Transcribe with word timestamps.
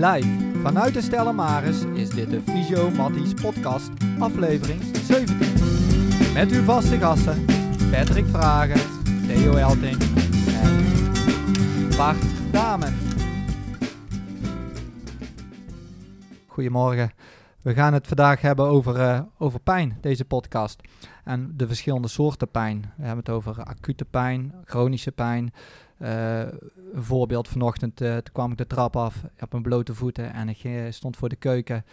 Live 0.00 0.60
vanuit 0.62 0.94
de 0.94 1.00
Stella 1.00 1.32
Maris 1.32 1.84
is 1.94 2.10
dit 2.10 2.30
de 2.30 2.40
Fysio 2.40 2.90
Matties 2.90 3.34
podcast, 3.34 3.90
aflevering 4.18 4.82
17. 4.82 6.32
Met 6.34 6.50
uw 6.50 6.62
vaste 6.62 6.98
gasten 6.98 7.44
Patrick 7.90 8.26
Vragen, 8.26 8.80
Theo 9.26 9.54
Elting 9.54 10.02
en 10.62 10.84
Bart 11.96 12.52
Damen. 12.52 12.94
Goedemorgen. 16.46 17.12
We 17.62 17.74
gaan 17.74 17.92
het 17.92 18.06
vandaag 18.06 18.40
hebben 18.40 18.66
over, 18.66 19.00
eh, 19.00 19.20
over 19.38 19.60
pijn, 19.60 19.98
deze 20.00 20.24
podcast. 20.24 20.80
En 21.24 21.52
de 21.56 21.66
verschillende 21.66 22.08
soorten 22.08 22.50
pijn. 22.50 22.80
We 22.96 23.04
hebben 23.04 23.24
het 23.24 23.34
over 23.34 23.62
acute 23.62 24.04
pijn, 24.04 24.54
chronische 24.64 25.12
pijn. 25.12 25.52
Eh, 25.98 26.40
een 26.92 27.04
voorbeeld 27.04 27.48
vanochtend, 27.48 28.00
eh, 28.00 28.12
toen 28.12 28.32
kwam 28.32 28.50
ik 28.50 28.58
de 28.58 28.66
trap 28.66 28.96
af 28.96 29.22
op 29.40 29.50
mijn 29.50 29.62
blote 29.62 29.94
voeten 29.94 30.32
en 30.32 30.48
ik 30.48 30.64
eh, 30.64 30.90
stond 30.90 31.16
voor 31.16 31.28
de 31.28 31.36
keuken. 31.36 31.84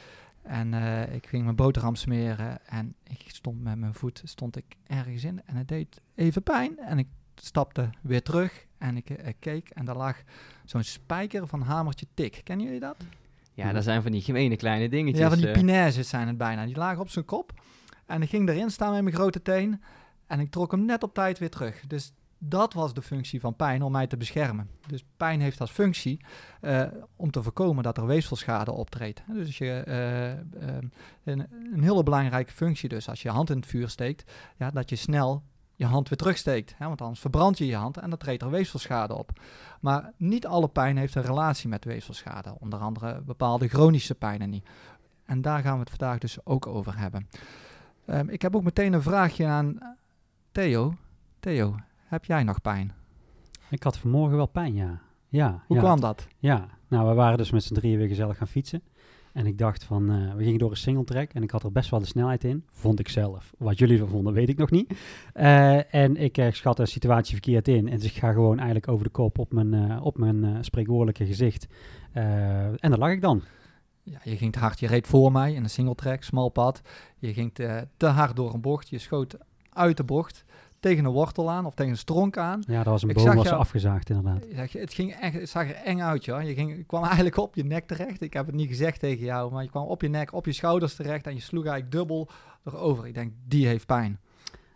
En 0.41 0.73
ik 1.13 1.27
ging 1.27 1.43
mijn 1.43 1.55
boterham 1.55 1.95
smeren 1.95 2.67
en 2.67 2.95
ik 3.03 3.23
stond 3.27 3.63
met 3.63 3.77
mijn 3.77 3.93
voet 3.93 4.21
stond 4.23 4.55
ik 4.55 4.65
ergens 4.87 5.23
in 5.23 5.41
en 5.45 5.55
het 5.55 5.67
deed 5.67 6.01
even 6.15 6.43
pijn. 6.43 6.79
En 6.79 6.97
ik 6.97 7.07
stapte 7.35 7.89
weer 8.01 8.21
terug 8.21 8.65
en 8.77 8.97
ik 8.97 9.35
keek 9.39 9.69
en 9.69 9.85
daar 9.85 9.97
lag 9.97 10.17
zo'n 10.65 10.83
spijker 10.83 11.47
van 11.47 11.61
hamertje 11.61 12.05
tik. 12.13 12.41
Kennen 12.43 12.65
jullie 12.65 12.81
dat? 12.81 12.97
Ja, 13.53 13.71
dat 13.71 13.83
zijn 13.83 14.01
van 14.01 14.11
die 14.11 14.21
gemene 14.21 14.55
kleine 14.55 14.89
dingetjes. 14.89 15.19
Ja, 15.19 15.29
van 15.29 15.37
die 15.37 15.51
pinaises 15.51 16.09
zijn 16.09 16.27
het 16.27 16.37
bijna. 16.37 16.65
Die 16.65 16.77
lagen 16.77 17.01
op 17.01 17.09
zijn 17.09 17.25
kop. 17.25 17.61
En 18.05 18.21
ik 18.21 18.29
ging 18.29 18.49
erin 18.49 18.71
staan 18.71 18.93
met 18.93 19.03
mijn 19.03 19.15
grote 19.15 19.41
teen. 19.41 19.81
En 20.27 20.39
ik 20.39 20.51
trok 20.51 20.71
hem 20.71 20.85
net 20.85 21.03
op 21.03 21.13
tijd 21.13 21.39
weer 21.39 21.49
terug. 21.49 21.83
Dus 21.87 22.13
dat 22.45 22.73
was 22.73 22.93
de 22.93 23.01
functie 23.01 23.39
van 23.39 23.55
pijn, 23.55 23.81
om 23.81 23.91
mij 23.91 24.07
te 24.07 24.17
beschermen. 24.17 24.69
Dus 24.87 25.05
pijn 25.17 25.41
heeft 25.41 25.61
als 25.61 25.71
functie 25.71 26.25
eh, 26.61 26.83
om 27.15 27.31
te 27.31 27.43
voorkomen 27.43 27.83
dat 27.83 27.97
er 27.97 28.05
weefselschade 28.05 28.71
optreedt. 28.71 29.23
Dus 29.27 29.57
je, 29.57 29.71
eh, 29.71 30.31
eh, 30.31 30.37
een, 31.23 31.47
een 31.73 31.83
hele 31.83 32.03
belangrijke 32.03 32.53
functie 32.53 32.89
dus, 32.89 33.09
als 33.09 33.21
je 33.21 33.27
je 33.27 33.33
hand 33.33 33.49
in 33.49 33.55
het 33.55 33.65
vuur 33.65 33.89
steekt, 33.89 34.31
ja, 34.57 34.71
dat 34.71 34.89
je 34.89 34.95
snel 34.95 35.43
je 35.75 35.85
hand 35.85 36.09
weer 36.09 36.17
terugsteekt. 36.17 36.73
Hè? 36.77 36.87
Want 36.87 37.01
anders 37.01 37.19
verbrand 37.19 37.57
je 37.57 37.65
je 37.65 37.75
hand 37.75 37.97
en 37.97 38.09
dan 38.09 38.19
treedt 38.19 38.41
er 38.41 38.49
weefselschade 38.49 39.17
op. 39.17 39.39
Maar 39.79 40.11
niet 40.17 40.47
alle 40.47 40.67
pijn 40.67 40.97
heeft 40.97 41.15
een 41.15 41.21
relatie 41.21 41.69
met 41.69 41.85
weefselschade. 41.85 42.55
Onder 42.59 42.79
andere 42.79 43.21
bepaalde 43.21 43.67
chronische 43.67 44.15
pijnen 44.15 44.49
niet. 44.49 44.65
En 45.25 45.41
daar 45.41 45.61
gaan 45.61 45.73
we 45.73 45.79
het 45.79 45.89
vandaag 45.89 46.17
dus 46.17 46.45
ook 46.45 46.67
over 46.67 46.97
hebben. 46.97 47.29
Ehm, 48.05 48.29
ik 48.29 48.41
heb 48.41 48.55
ook 48.55 48.63
meteen 48.63 48.93
een 48.93 49.01
vraagje 49.01 49.45
aan 49.45 49.95
Theo. 50.51 50.93
Theo, 51.39 51.75
heb 52.13 52.25
jij 52.25 52.43
nog 52.43 52.61
pijn? 52.61 52.91
Ik 53.69 53.83
had 53.83 53.97
vanmorgen 53.97 54.37
wel 54.37 54.47
pijn, 54.47 54.75
ja. 54.75 55.01
Ja, 55.29 55.63
Hoe 55.67 55.75
ja, 55.75 55.81
kwam 55.81 55.99
dat? 55.99 56.27
Ja, 56.37 56.67
nou, 56.87 57.07
we 57.07 57.13
waren 57.13 57.37
dus 57.37 57.51
met 57.51 57.63
z'n 57.63 57.73
drieën 57.73 57.97
weer 57.97 58.07
gezellig 58.07 58.37
gaan 58.37 58.47
fietsen. 58.47 58.81
En 59.33 59.45
ik 59.45 59.57
dacht 59.57 59.83
van, 59.83 60.09
eh, 60.09 60.33
we 60.33 60.43
gingen 60.43 60.59
door 60.59 60.71
een 60.71 60.77
singletrack 60.77 61.33
en 61.33 61.43
ik 61.43 61.51
had 61.51 61.63
er 61.63 61.71
best 61.71 61.89
wel 61.89 61.99
de 61.99 62.05
snelheid 62.05 62.43
in. 62.43 62.65
Vond 62.71 62.99
ik 62.99 63.09
zelf. 63.09 63.53
Wat 63.57 63.77
jullie 63.77 63.95
ervan 63.95 64.09
vonden, 64.09 64.33
weet 64.33 64.49
ik 64.49 64.57
nog 64.57 64.71
niet. 64.71 64.93
Eh, 65.33 65.93
en 65.93 66.15
ik 66.15 66.37
eh, 66.37 66.51
schat 66.51 66.79
een 66.79 66.87
situatie 66.87 67.33
verkeerd 67.33 67.67
in. 67.67 67.87
En 67.87 67.97
dus 67.97 68.05
ik 68.05 68.17
ga 68.17 68.31
gewoon 68.31 68.55
eigenlijk 68.55 68.87
over 68.87 69.05
de 69.05 69.11
kop 69.11 69.37
op 69.37 69.53
mijn, 69.53 70.01
op 70.01 70.17
mijn 70.17 70.65
spreekwoordelijke 70.65 71.25
gezicht. 71.25 71.67
En 72.11 72.77
daar 72.79 72.97
lag 72.97 73.11
ik 73.11 73.21
dan. 73.21 73.41
Ja, 74.03 74.19
je 74.23 74.37
ging 74.37 74.51
te 74.51 74.59
hard, 74.59 74.79
je 74.79 74.87
reed 74.87 75.07
voor 75.07 75.31
mij 75.31 75.53
in 75.53 75.63
een 75.63 75.69
singletrack, 75.69 76.23
smal 76.23 76.49
pad. 76.49 76.81
Je 77.17 77.33
ging 77.33 77.53
te, 77.53 77.87
te 77.97 78.05
hard 78.05 78.35
door 78.35 78.53
een 78.53 78.61
bocht, 78.61 78.89
je 78.89 78.97
schoot 78.97 79.37
uit 79.69 79.97
de 79.97 80.03
bocht 80.03 80.45
tegen 80.83 81.05
een 81.05 81.11
wortel 81.11 81.51
aan 81.51 81.65
of 81.65 81.73
tegen 81.73 81.91
een 81.91 81.97
stronk 81.97 82.37
aan. 82.37 82.63
Ja, 82.67 82.75
dat 82.77 82.85
was 82.85 83.03
een 83.03 83.09
Ik 83.09 83.15
boom 83.15 83.35
was 83.35 83.45
jou- 83.45 83.57
afgezaagd 83.59 84.09
inderdaad. 84.09 84.43
Het, 84.71 84.93
ging 84.93 85.13
echt, 85.13 85.33
het 85.33 85.49
zag 85.49 85.69
er 85.69 85.75
eng 85.75 86.01
uit, 86.01 86.25
joh. 86.25 86.41
Je, 86.43 86.53
ging, 86.53 86.75
je 86.77 86.83
kwam 86.83 87.03
eigenlijk 87.03 87.37
op 87.37 87.55
je 87.55 87.63
nek 87.65 87.87
terecht. 87.87 88.21
Ik 88.21 88.33
heb 88.33 88.45
het 88.45 88.55
niet 88.55 88.67
gezegd 88.67 88.99
tegen 88.99 89.25
jou, 89.25 89.51
maar 89.51 89.63
je 89.63 89.69
kwam 89.69 89.85
op 89.85 90.01
je 90.01 90.07
nek, 90.09 90.33
op 90.33 90.45
je 90.45 90.51
schouders 90.53 90.95
terecht 90.95 91.27
en 91.27 91.33
je 91.33 91.41
sloeg 91.41 91.65
eigenlijk 91.65 91.95
dubbel 91.95 92.29
erover. 92.65 93.07
Ik 93.07 93.13
denk, 93.13 93.31
die 93.47 93.67
heeft 93.67 93.85
pijn. 93.85 94.19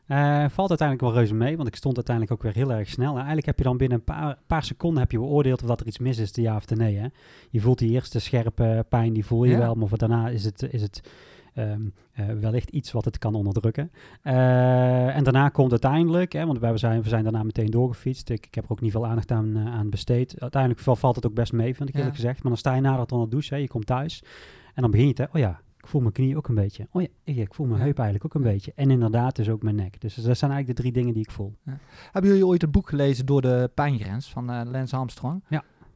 Eh, 0.08 0.46
valt 0.50 0.70
uiteindelijk 0.70 1.02
wel 1.02 1.14
reuze 1.14 1.34
mee, 1.34 1.56
want 1.56 1.68
ik 1.68 1.76
stond 1.76 1.96
uiteindelijk 1.96 2.36
ook 2.36 2.44
weer 2.44 2.64
heel 2.64 2.72
erg 2.78 2.90
snel. 2.90 3.10
En 3.12 3.16
eigenlijk 3.18 3.46
heb 3.46 3.58
je 3.58 3.64
dan 3.64 3.78
binnen 3.78 3.98
een 3.98 4.04
paar, 4.04 4.38
paar 4.48 4.64
seconden 4.64 5.00
heb 5.02 5.12
je 5.12 5.18
beoordeeld 5.18 5.62
of 5.62 5.68
dat 5.68 5.80
er 5.80 5.88
iets 5.88 5.98
mis 5.98 6.18
is, 6.18 6.32
de 6.32 6.42
ja 6.42 6.56
of 6.56 6.66
de 6.66 6.76
nee. 6.76 6.98
Hè? 6.98 7.08
Je 7.50 7.62
voelt 7.62 7.78
die 7.80 7.92
eerste 7.92 8.20
scherpe 8.20 8.86
pijn, 8.90 9.14
die 9.14 9.26
voel 9.26 9.44
je 9.44 9.52
Ja. 9.52 9.58
wel, 9.58 9.76
maar 9.76 9.90
daarna 9.98 10.30
is 10.30 10.44
het, 10.46 10.68
is 10.72 10.82
het 10.82 11.02
ehm, 11.58 11.82
eh, 12.12 12.26
wellicht 12.40 12.70
iets 12.70 12.92
wat 12.92 13.06
het 13.06 13.18
kan 13.18 13.36
onderdrukken. 13.36 13.92
Eh, 14.22 15.16
en 15.16 15.24
daarna 15.24 15.50
komt 15.50 15.72
uiteindelijk, 15.72 16.32
hè, 16.34 16.46
want 16.46 16.60
we 16.60 16.78
zijn, 16.78 17.02
we 17.02 17.10
zijn 17.10 17.24
daarna 17.24 17.44
meteen 17.44 17.70
doorgefietst. 17.70 18.30
Ik, 18.30 18.46
ik 18.46 18.56
heb 18.56 18.64
er 18.66 18.72
ook 18.72 18.82
niet 18.82 18.92
veel 18.92 19.08
aandacht 19.08 19.32
aan, 19.32 19.56
eh, 19.58 19.66
aan 19.74 19.90
besteed. 19.90 20.40
Uiteindelijk 20.42 20.82
val- 20.82 20.96
valt 20.96 21.16
het 21.16 21.26
ook 21.26 21.34
best 21.34 21.54
mee, 21.54 21.76
vind 21.76 21.90
ik 21.90 21.94
Ja. 21.96 22.00
eerlijk 22.00 22.18
gezegd. 22.20 22.36
Maar 22.44 22.52
dan 22.52 22.58
sta 22.58 22.76
je 22.76 22.82
nadat 22.82 23.12
onder 23.12 23.26
de 23.28 23.32
douche, 23.34 23.54
hè, 23.54 23.60
je 23.60 23.68
komt 23.68 23.86
thuis 23.86 24.24
en 24.74 24.82
dan 24.82 24.92
begin 24.92 25.08
je 25.08 25.14
te, 25.14 25.28
oh 25.34 25.40
ja, 25.40 25.62
ik 25.78 25.88
voel 25.88 26.02
mijn 26.02 26.14
knie 26.14 26.38
ook 26.38 26.48
een 26.48 26.56
beetje. 26.56 26.88
Oh 26.92 27.02
ja, 27.02 27.08
ik, 27.24 27.36
ik 27.36 27.54
voel 27.54 27.66
mijn 27.66 27.80
Ja. 27.80 27.86
heup 27.86 28.00
eigenlijk 28.00 28.26
ook 28.36 28.44
een 28.44 28.52
beetje. 28.52 28.72
En 28.76 28.92
inderdaad 28.92 29.36
dus 29.36 29.50
ook 29.50 29.64
mijn 29.64 29.76
nek. 29.76 30.02
Dus 30.02 30.16
dat 30.16 30.38
zijn 30.38 30.52
eigenlijk 30.52 30.68
de 30.68 30.74
drie 30.74 30.92
dingen 31.02 31.14
die 31.14 31.24
ik 31.24 31.32
voel. 31.32 31.56
Hebben 32.12 32.32
jullie 32.32 32.46
ooit 32.48 32.62
het 32.62 32.72
boek 32.72 32.90
gelezen 32.90 33.26
door 33.26 33.42
de 33.42 33.72
pijngrens 33.74 34.30
van 34.30 34.50
eh, 34.52 34.62
Lance 34.66 34.96
Armstrong? 34.96 35.44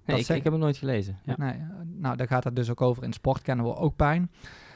Nee, 0.05 0.17
Dat 0.25 0.35
ik, 0.37 0.43
heb 0.43 0.53
het 0.53 0.61
nooit 0.61 0.77
gelezen. 0.77 1.17
Ja. 1.23 1.33
Nee, 1.37 1.53
nou, 1.97 2.15
daar 2.17 2.27
gaat 2.27 2.43
het 2.43 2.55
dus 2.55 2.69
ook 2.69 2.81
over. 2.81 3.03
In 3.03 3.13
sport 3.13 3.41
kennen 3.41 3.65
we 3.65 3.75
ook 3.75 3.95
pijn. 3.95 4.31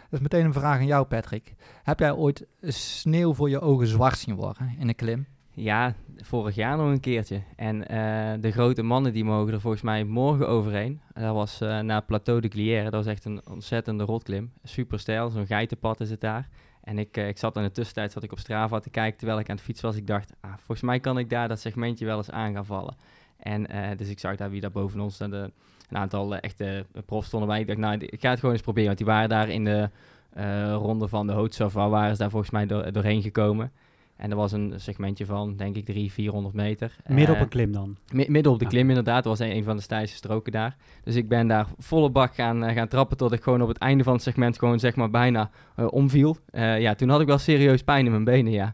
Dat 0.10 0.22
meteen 0.22 0.46
een 0.46 0.54
vraag 0.54 0.80
aan 0.80 0.86
jou, 0.86 1.06
Patrick. 1.06 1.56
Heb 1.84 2.00
jij 2.00 2.12
ooit 2.12 2.46
sneeuw 2.62 3.34
voor 3.34 3.50
je 3.50 3.62
ogen 3.62 3.88
zwart 3.88 4.18
zien 4.18 4.36
worden 4.36 4.76
in 4.80 4.88
een 4.88 4.96
klim? 4.96 5.26
Ja, 5.52 5.94
vorig 6.18 6.56
jaar 6.56 6.78
nog 6.78 6.88
een 6.88 7.00
keertje. 7.00 7.42
En 7.56 7.88
eh, 7.88 8.42
de 8.42 8.52
grote 8.52 8.84
mannen 8.84 9.14
die 9.14 9.24
mogen 9.24 9.54
er 9.54 9.62
volgens 9.62 9.82
mij 9.82 10.04
morgen 10.04 10.48
overheen. 10.48 11.02
Dat 11.14 11.34
was 11.34 11.62
eh 11.62 11.80
naar 11.80 12.04
Plateau 12.04 12.42
de 12.42 12.48
Glière. 12.48 12.84
Dat 12.84 12.94
was 12.94 13.06
echt 13.06 13.26
een 13.26 13.42
ontzettende 13.50 14.04
rotklim. 14.04 14.52
Super 14.64 15.00
stijl, 15.00 15.30
zo'n 15.30 15.46
geitenpad 15.46 16.00
is 16.00 16.10
het 16.10 16.22
daar. 16.22 16.50
En 16.82 16.98
ik, 16.98 17.18
eh, 17.18 17.28
ik 17.28 17.38
zat 17.38 17.56
in 17.56 17.64
de 17.64 17.72
tussentijd 17.72 18.12
zat 18.12 18.24
ik 18.24 18.32
op 18.32 18.40
Strava 18.40 18.80
te 18.80 18.90
kijken 18.90 19.18
terwijl 19.18 19.40
ik 19.40 19.50
aan 19.50 19.56
het 19.56 19.66
fietsen 19.66 19.86
was. 19.86 19.96
Ik 19.96 20.08
dacht, 20.08 20.34
ah, 20.40 20.52
volgens 20.52 20.82
mij 20.82 21.00
kan 21.00 21.18
ik 21.18 21.30
daar 21.30 21.48
dat 21.48 21.60
segmentje 21.60 22.06
wel 22.06 22.18
eens 22.18 22.32
aan 22.32 22.54
gaan 22.54 22.66
vallen. 22.66 22.96
En 23.38 23.98
dus 23.98 24.10
ik 24.10 24.20
zag 24.20 24.36
daar 24.36 24.50
wie 24.50 24.62
daar 24.62 24.72
boven 24.72 25.00
ons 25.00 25.20
en 25.20 25.30
de, 25.30 25.52
een 25.90 25.98
aantal 25.98 26.34
eh, 26.36 26.38
echte 26.42 26.86
profs 27.06 27.28
stonden 27.28 27.50
bij. 27.50 27.60
Ik 27.60 27.68
dacht, 27.68 27.80
nou, 27.80 27.98
ik 28.00 28.22
ga 28.22 28.30
het 28.30 28.40
gewoon 28.40 28.54
eens 28.54 28.64
proberen. 28.64 28.88
Want 28.88 28.98
die 28.98 29.08
waren 29.08 29.30
daar 29.30 29.50
in 29.50 29.64
de 29.64 29.90
eh, 30.34 30.72
ronde 30.74 31.08
van 31.08 31.28
de 31.28 31.34
Hootsava, 31.34 31.90
waren 31.90 32.16
ze 32.16 32.22
daar 32.22 32.30
volgens 32.30 32.52
mij 32.52 32.66
door, 32.66 32.92
doorheen 32.92 33.22
gekomen. 33.22 33.72
En 34.16 34.30
er 34.30 34.36
was 34.36 34.52
een 34.52 34.74
segmentje 34.76 35.26
van, 35.26 35.56
denk 35.56 35.76
ik, 35.76 35.86
300, 35.86 36.14
400 36.14 36.56
meter. 36.56 36.96
Midden 37.08 37.30
op 37.30 37.36
Eh, 37.36 37.42
een 37.42 37.48
klim 37.50 37.72
dan. 37.72 37.98
Mi- 38.12 38.26
midden 38.30 38.52
op 38.52 38.58
de 38.60 38.64
Ja. 38.66 38.70
klim 38.72 38.90
inderdaad, 38.90 39.24
dat 39.24 39.38
was 39.38 39.48
een, 39.48 39.56
een 39.56 39.64
van 39.64 39.76
de 39.76 39.82
stijlste 39.82 40.16
stroken 40.18 40.52
daar. 40.52 40.76
Dus 41.04 41.16
ik 41.16 41.28
ben 41.28 41.48
daar 41.48 41.68
volle 41.78 42.10
bak 42.10 42.36
gaan, 42.36 42.64
eh, 42.64 42.76
gaan 42.76 42.88
trappen 42.88 43.18
tot 43.18 43.32
ik 43.32 43.44
gewoon 43.44 43.62
op 43.62 43.68
het 43.68 43.78
einde 43.78 44.04
van 44.04 44.14
het 44.14 44.22
segment 44.22 44.60
gewoon 44.60 44.80
zeg 44.80 44.96
maar 44.96 45.10
bijna 45.10 45.50
eh, 45.76 45.88
omviel. 45.92 46.38
Eh, 46.52 46.80
ja, 46.82 46.96
toen 46.96 47.10
had 47.10 47.22
ik 47.22 47.28
wel 47.28 47.38
serieus 47.38 47.84
pijn 47.84 48.06
in 48.06 48.12
mijn 48.12 48.24
benen, 48.24 48.52
ja. 48.52 48.74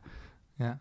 Ja. 0.58 0.80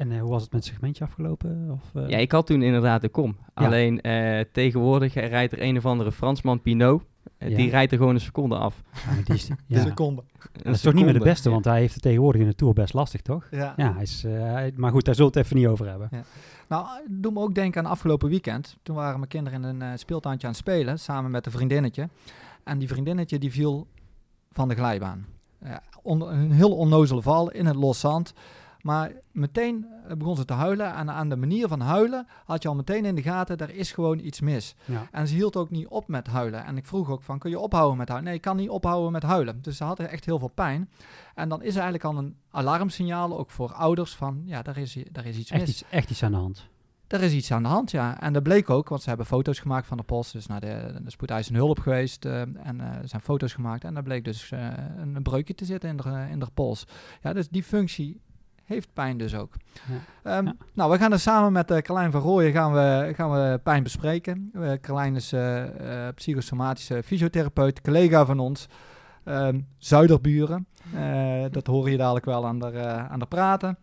En 0.00 0.12
eh, 0.12 0.20
hoe 0.20 0.30
was 0.30 0.42
het 0.42 0.52
met 0.52 0.64
het 0.64 0.72
segmentje 0.72 1.04
afgelopen? 1.04 1.68
Of, 1.70 2.02
eh? 2.02 2.08
Ja, 2.08 2.16
ik 2.18 2.32
had 2.32 2.46
toen 2.46 2.62
inderdaad 2.62 3.00
de 3.00 3.08
kom. 3.08 3.36
Ja. 3.54 3.64
Alleen 3.66 4.00
eh, 4.00 4.44
tegenwoordig 4.52 5.14
rijdt 5.14 5.52
er 5.52 5.62
een 5.62 5.76
of 5.76 5.86
andere 5.86 6.12
Fransman, 6.12 6.60
Pinot, 6.60 7.02
Ja. 7.38 7.56
die 7.56 7.70
rijdt 7.70 7.92
er 7.92 7.98
gewoon 7.98 8.14
een 8.14 8.20
seconde 8.20 8.56
af. 8.56 8.82
Ja, 8.92 9.22
die 9.24 9.34
is, 9.34 9.46
De 9.48 9.54
ja. 9.66 9.82
seconde. 9.82 10.22
Dat 10.52 10.74
is 10.74 10.80
toch 10.80 10.92
niet 10.94 11.04
meer 11.04 11.12
de 11.12 11.18
beste, 11.18 11.50
want 11.50 11.64
hij 11.64 11.78
heeft 11.80 11.94
het 11.94 12.02
tegenwoordig 12.02 12.40
in 12.40 12.46
de 12.48 12.54
Tour 12.54 12.74
best 12.74 12.94
lastig, 12.94 13.20
toch? 13.20 13.46
Ja. 13.50 13.74
Ja, 13.76 13.92
hij 13.92 14.02
is, 14.02 14.24
eh, 14.24 14.32
hij- 14.32 14.72
maar 14.76 14.90
goed, 14.90 15.04
daar 15.04 15.14
zullen 15.14 15.32
we 15.32 15.38
het 15.38 15.46
even 15.46 15.58
niet 15.60 15.68
over 15.70 15.88
hebben. 15.88 16.08
Nou, 16.68 16.86
doe 17.08 17.32
me 17.32 17.40
ook 17.40 17.54
denken 17.54 17.84
aan 17.84 17.90
afgelopen 17.90 18.28
weekend. 18.28 18.76
Toen 18.82 18.96
waren 18.96 19.16
mijn 19.16 19.28
kinderen 19.28 19.64
in 19.64 19.68
een 19.68 19.82
eh, 19.82 19.88
speeltuintje 19.98 20.46
aan 20.46 20.52
het 20.52 20.62
spelen, 20.62 20.98
samen 20.98 21.30
met 21.30 21.46
een 21.46 21.52
vriendinnetje. 21.52 22.08
En 22.64 22.78
die 22.78 22.88
vriendinnetje 22.88 23.38
die 23.38 23.50
viel 23.50 23.86
van 24.52 24.68
de 24.68 24.74
glijbaan. 24.74 25.26
Onder, 26.02 26.28
een 26.28 26.50
heel 26.52 26.76
onnozele 26.76 27.22
val 27.22 27.50
in 27.50 27.66
het 27.66 27.76
los 27.76 28.00
zand. 28.00 28.32
Maar 28.82 29.12
meteen 29.32 29.86
eh, 30.08 30.16
begon 30.16 30.36
ze 30.36 30.44
te 30.44 30.52
huilen. 30.52 30.94
En 30.94 31.10
aan 31.10 31.28
de 31.28 31.36
manier 31.36 31.68
van 31.68 31.80
huilen 31.80 32.26
had 32.44 32.62
je 32.62 32.68
al 32.68 32.74
meteen 32.74 33.04
in 33.04 33.14
de 33.14 33.22
gaten, 33.22 33.56
er 33.58 33.74
is 33.74 33.92
gewoon 33.92 34.18
iets 34.18 34.40
mis. 34.40 34.74
Ja. 34.84 35.08
En 35.10 35.28
ze 35.28 35.34
hield 35.34 35.56
ook 35.56 35.70
niet 35.70 35.86
op 35.88 36.08
met 36.08 36.26
huilen. 36.26 36.64
En 36.64 36.76
ik 36.76 36.86
vroeg 36.86 37.10
ook 37.10 37.22
van, 37.22 37.38
kun 37.38 37.50
je 37.50 37.58
ophouden 37.58 37.98
met 37.98 38.08
huilen? 38.08 38.28
Nee, 38.28 38.36
ik 38.38 38.44
kan 38.44 38.56
niet 38.56 38.68
ophouden 38.68 39.12
met 39.12 39.22
huilen. 39.22 39.62
Dus 39.62 39.76
ze 39.76 39.84
had 39.84 39.98
echt 39.98 40.24
heel 40.24 40.38
veel 40.38 40.48
pijn. 40.54 40.90
En 41.34 41.48
dan 41.48 41.62
is 41.62 41.74
er 41.76 41.82
eigenlijk 41.82 42.04
al 42.04 42.18
een 42.18 42.36
alarmsignaal, 42.50 43.38
ook 43.38 43.50
voor 43.50 43.72
ouders, 43.72 44.14
van 44.16 44.42
ja, 44.44 44.62
daar 44.62 44.76
is, 44.78 44.96
daar 45.12 45.26
is 45.26 45.36
iets 45.38 45.50
Echt, 45.50 45.60
mis. 45.60 45.70
iets, 45.70 45.84
echt 45.90 46.10
iets 46.10 46.22
aan 46.22 46.32
de 46.32 46.36
hand. 46.38 46.68
Er 47.06 47.22
is 47.22 47.32
iets 47.32 47.52
aan 47.52 47.62
de 47.62 47.68
hand, 47.68 47.90
ja. 47.90 48.20
En 48.20 48.32
dat 48.32 48.42
bleek 48.42 48.70
ook, 48.70 48.88
want 48.88 49.02
ze 49.02 49.08
hebben 49.08 49.26
foto's 49.26 49.58
gemaakt 49.58 49.86
van 49.86 49.96
de 49.96 50.02
post. 50.02 50.32
Dus 50.32 50.46
naar 50.46 50.60
de, 50.60 51.00
de 51.04 51.10
spoedeisende 51.10 51.58
hulp 51.58 51.78
geweest. 51.78 52.24
eh, 52.24 52.40
en 52.40 52.80
er 52.80 53.08
zijn 53.08 53.22
foto's 53.22 53.52
gemaakt. 53.52 53.84
En 53.84 53.94
daar 53.94 54.02
bleek 54.02 54.24
dus 54.24 54.50
een, 54.50 55.14
een 55.16 55.22
breukje 55.22 55.54
te 55.54 55.64
zitten 55.64 55.90
in 55.90 55.96
de, 55.96 56.26
in 56.30 56.38
de 56.38 56.46
pols. 56.54 56.86
Ja, 57.22 57.32
dus 57.32 57.48
die 57.48 57.62
functie 57.62 58.20
heeft 58.74 58.92
pijn 58.92 59.18
dus 59.18 59.34
ook. 59.34 59.52
Ja. 59.88 60.30
Ehm, 60.36 60.46
Ja. 60.46 60.54
Nou, 60.72 60.90
we 60.90 60.98
gaan 60.98 61.12
er 61.12 61.20
samen 61.20 61.52
met 61.52 61.70
uh, 61.70 61.78
Carlijn 61.78 62.10
van 62.10 62.20
Rooyen 62.20 62.52
gaan 62.52 62.72
we, 62.72 63.12
gaan 63.14 63.30
we 63.30 63.60
pijn 63.62 63.82
bespreken. 63.82 64.50
Uh, 64.54 64.72
Carlijn 64.80 65.14
is 65.16 65.32
eh, 65.32 66.06
eh, 66.06 66.14
psychosomatische 66.14 67.02
fysiotherapeut, 67.02 67.80
collega 67.80 68.24
van 68.24 68.38
ons. 68.38 68.66
Ehm, 69.24 69.60
zuiderburen. 69.78 70.66
Eh, 70.94 71.44
dat 71.50 71.66
hoor 71.66 71.90
je 71.90 71.96
dadelijk 71.96 72.24
wel 72.24 72.46
aan 72.46 72.58
de, 72.58 72.66
eh, 72.70 73.10
aan 73.10 73.18
de 73.18 73.26
praten. 73.26 73.78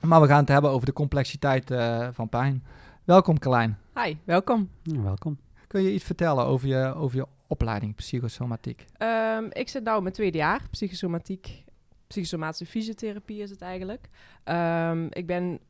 Maar 0.00 0.20
we 0.20 0.26
gaan 0.26 0.40
het 0.40 0.48
hebben 0.48 0.70
over 0.70 0.86
de 0.86 0.92
complexiteit 0.92 1.70
eh, 1.70 2.08
van 2.12 2.28
pijn. 2.28 2.64
Welkom 3.04 3.38
Carlijn. 3.38 3.78
Hi, 4.04 4.16
welkom. 4.24 4.68
Ja, 4.82 5.00
welkom. 5.00 5.38
Kun 5.66 5.82
je 5.82 5.92
iets 5.94 6.04
vertellen 6.04 6.44
over 6.44 6.68
je, 6.68 6.94
over 6.94 7.16
je 7.16 7.26
opleiding 7.46 7.94
psychosomatiek? 7.94 8.84
Ehm, 8.96 9.44
ik 9.50 9.68
zit 9.68 9.84
nou 9.84 9.96
in 9.96 10.02
mijn 10.02 10.14
tweede 10.14 10.38
jaar, 10.38 10.60
psychosomatiek. 10.70 11.64
Psychosomatische 12.06 12.66
fysiotherapie 12.66 13.42
is 13.42 13.50
het 13.50 13.60
eigenlijk. 13.60 14.08
Ehm, 14.44 15.06
ik 15.10 15.26
ben 15.26 15.60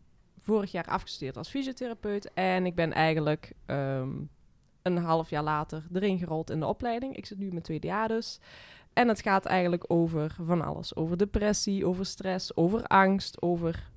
vorig 0.40 0.72
jaar 0.72 0.86
afgestudeerd 0.86 1.36
als 1.36 1.48
fysiotherapeut. 1.48 2.32
En 2.34 2.66
ik 2.66 2.74
ben 2.74 2.92
eigenlijk 2.92 3.52
ehm, 3.66 4.10
een 4.82 4.96
half 4.96 5.30
jaar 5.30 5.42
later 5.42 5.86
erin 5.92 6.18
gerold 6.18 6.50
in 6.50 6.60
de 6.60 6.66
opleiding. 6.66 7.16
Ik 7.16 7.26
zit 7.26 7.38
nu 7.38 7.44
in 7.44 7.52
mijn 7.52 7.62
tweede 7.62 7.86
jaar 7.86 8.08
dus. 8.08 8.40
En 8.92 9.08
het 9.08 9.22
gaat 9.22 9.44
eigenlijk 9.44 9.84
over 9.86 10.36
van 10.44 10.64
alles. 10.64 10.96
Over 10.96 11.16
depressie, 11.16 11.86
over 11.86 12.06
stress, 12.06 12.56
over 12.56 12.84
angst, 12.84 13.42
over 13.42 13.90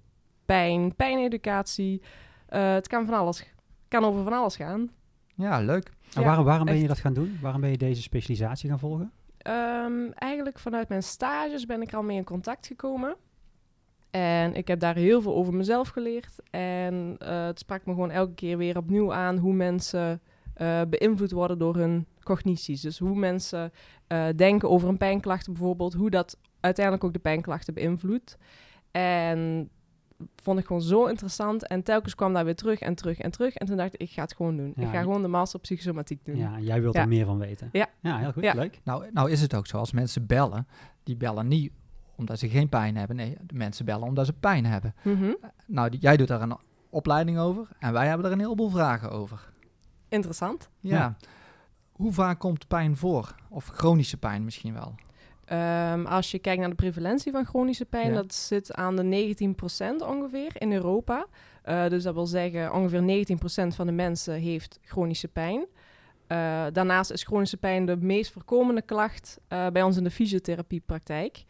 pijn, 0.45 0.95
pijneducatie. 0.95 2.01
Uh, 2.50 2.74
het 2.74 2.88
kan 2.88 3.06
van 3.06 3.15
alles, 3.15 3.45
kan 3.88 4.03
over 4.03 4.24
van 4.24 4.33
alles 4.33 4.56
gaan. 4.56 4.89
Ja, 5.35 5.59
leuk. 5.59 5.92
En 6.15 6.24
waarom, 6.24 6.45
waarom 6.45 6.65
ben 6.65 6.77
je 6.77 6.88
dat 6.88 7.00
gaan 7.00 7.13
doen? 7.13 7.38
Waarom 7.42 7.62
ben 7.62 7.69
je 7.69 7.77
deze 7.77 8.01
specialisatie 8.01 8.69
gaan 8.69 8.80
volgen? 8.80 9.12
Um, 9.47 10.12
eigenlijk 10.13 10.59
vanuit 10.59 10.89
mijn 10.89 11.03
stages 11.03 11.65
ben 11.65 11.81
ik 11.81 11.94
al 11.94 12.03
mee 12.03 12.18
in 12.18 12.24
contact 12.24 12.68
gekomen. 12.68 13.15
En 14.12 14.53
ik 14.56 14.68
heb 14.68 14.80
daar 14.80 14.95
heel 14.95 15.21
veel 15.21 15.36
over 15.36 15.53
mezelf 15.53 15.89
geleerd. 15.89 16.36
En 16.50 17.18
uh, 17.24 17.45
het 17.45 17.59
sprak 17.59 17.86
me 17.86 17.94
gewoon 17.94 18.12
elke 18.12 18.33
keer 18.33 18.57
weer 18.57 18.77
opnieuw 18.77 19.13
aan 19.13 19.38
hoe 19.38 19.53
mensen 19.53 20.21
uh, 20.57 20.81
beïnvloed 20.89 21.31
worden 21.31 21.57
door 21.57 21.75
hun 21.75 22.07
cognities. 22.24 22.81
Dus 22.81 23.00
hoe 23.00 23.15
mensen 23.15 23.71
uh, 24.07 24.27
denken 24.36 24.69
over 24.69 24.89
een 24.89 24.97
pijnklacht 24.97 25.47
bijvoorbeeld, 25.47 25.94
hoe 25.94 26.09
dat 26.09 26.38
uiteindelijk 26.59 27.06
ook 27.06 27.13
de 27.13 27.19
pijnklachten 27.19 27.74
beïnvloedt. 27.74 28.38
En 28.92 29.69
vond 30.36 30.60
ik 30.60 30.66
gewoon 30.66 30.81
zo 30.81 31.06
interessant. 31.06 31.68
En 31.68 31.83
telkens 31.83 32.16
kwam 32.16 32.33
daar 32.33 32.45
weer 32.45 32.56
terug 32.56 32.80
en 32.80 32.95
terug 32.95 33.19
en 33.19 33.31
terug. 33.31 33.54
En 33.54 33.66
toen 33.66 33.77
dacht 33.77 33.94
ik, 33.94 34.01
ik 34.01 34.10
ga 34.10 34.21
het 34.21 34.36
gewoon 34.36 34.57
doen. 34.57 34.74
ik 34.75 34.88
ga 34.89 35.01
gewoon 35.01 35.21
de 35.21 35.27
master 35.27 35.60
psychosomatiek 35.60 36.25
doen. 36.25 36.38
Ja, 36.38 36.60
jij 36.60 36.81
wilt 36.81 36.95
er 36.95 37.07
meer 37.07 37.25
van 37.25 37.38
weten. 37.38 37.69
Ja. 37.71 37.88
Ja, 38.00 38.18
heel 38.18 38.31
goed, 38.31 38.54
leuk. 38.54 38.80
Nou, 38.83 39.06
nou 39.12 39.31
is 39.31 39.42
het 39.42 39.56
ook 39.56 39.68
zo, 39.68 39.77
als 39.77 39.92
mensen 39.92 40.25
bellen, 40.25 40.68
die 41.04 41.16
bellen 41.16 41.48
niet 41.48 41.71
omdat 42.16 42.39
ze 42.39 42.50
geen 42.50 42.69
pijn 42.69 42.98
hebben. 42.98 43.16
Nee, 43.16 43.38
de 43.44 43.56
mensen 43.56 43.86
bellen 43.86 44.07
omdat 44.07 44.25
ze 44.25 44.33
pijn 44.33 44.66
hebben. 44.66 44.95
Mhm. 45.04 45.33
Nou, 45.68 45.98
jij 46.00 46.18
doet 46.18 46.27
daar 46.27 46.42
een 46.42 46.57
opleiding 46.89 47.38
over 47.38 47.68
en 47.80 47.94
wij 47.94 48.07
hebben 48.07 48.25
er 48.25 48.31
een 48.31 48.39
heleboel 48.39 48.69
vragen 48.69 49.12
over. 49.12 49.51
Interessant. 50.07 50.69
Ja. 50.80 51.18
Hoe 51.92 52.13
vaak 52.13 52.39
komt 52.39 52.68
pijn 52.68 52.98
voor? 52.98 53.36
Of 53.50 53.66
chronische 53.68 54.18
pijn 54.18 54.44
misschien 54.44 54.74
wel? 54.74 54.95
Um, 55.51 56.06
als 56.06 56.31
je 56.31 56.40
kijkt 56.40 56.60
naar 56.60 56.69
de 56.69 56.75
prevalentie 56.75 57.31
van 57.31 57.46
chronische 57.46 57.86
pijn, 57.86 58.13
dat 58.13 58.34
zit 58.34 58.74
aan 58.74 58.96
de 58.96 59.36
19% 60.04 60.07
ongeveer 60.07 60.51
in 60.54 60.74
Europa. 60.74 61.25
Uh, 61.66 61.88
dus 61.88 62.04
dat 62.04 62.13
wil 62.13 62.25
zeggen, 62.25 62.74
ongeveer 62.74 63.25
19% 63.72 63.75
van 63.75 63.86
de 63.86 63.92
mensen 63.92 64.34
heeft 64.34 64.80
chronische 64.84 65.28
pijn. 65.28 65.60
Uh, 66.28 66.66
daarnaast 66.74 67.12
is 67.12 67.24
chronische 67.24 67.57
pijn 67.57 67.86
de 67.86 67.98
meest 67.98 68.31
voorkomende 68.31 68.81
klacht 68.81 69.40
uh, 69.50 69.68
bij 69.68 69.81
ons 69.81 69.98
in 69.98 70.04
de 70.04 70.12
fysiotherapiepraktijk. 70.12 71.44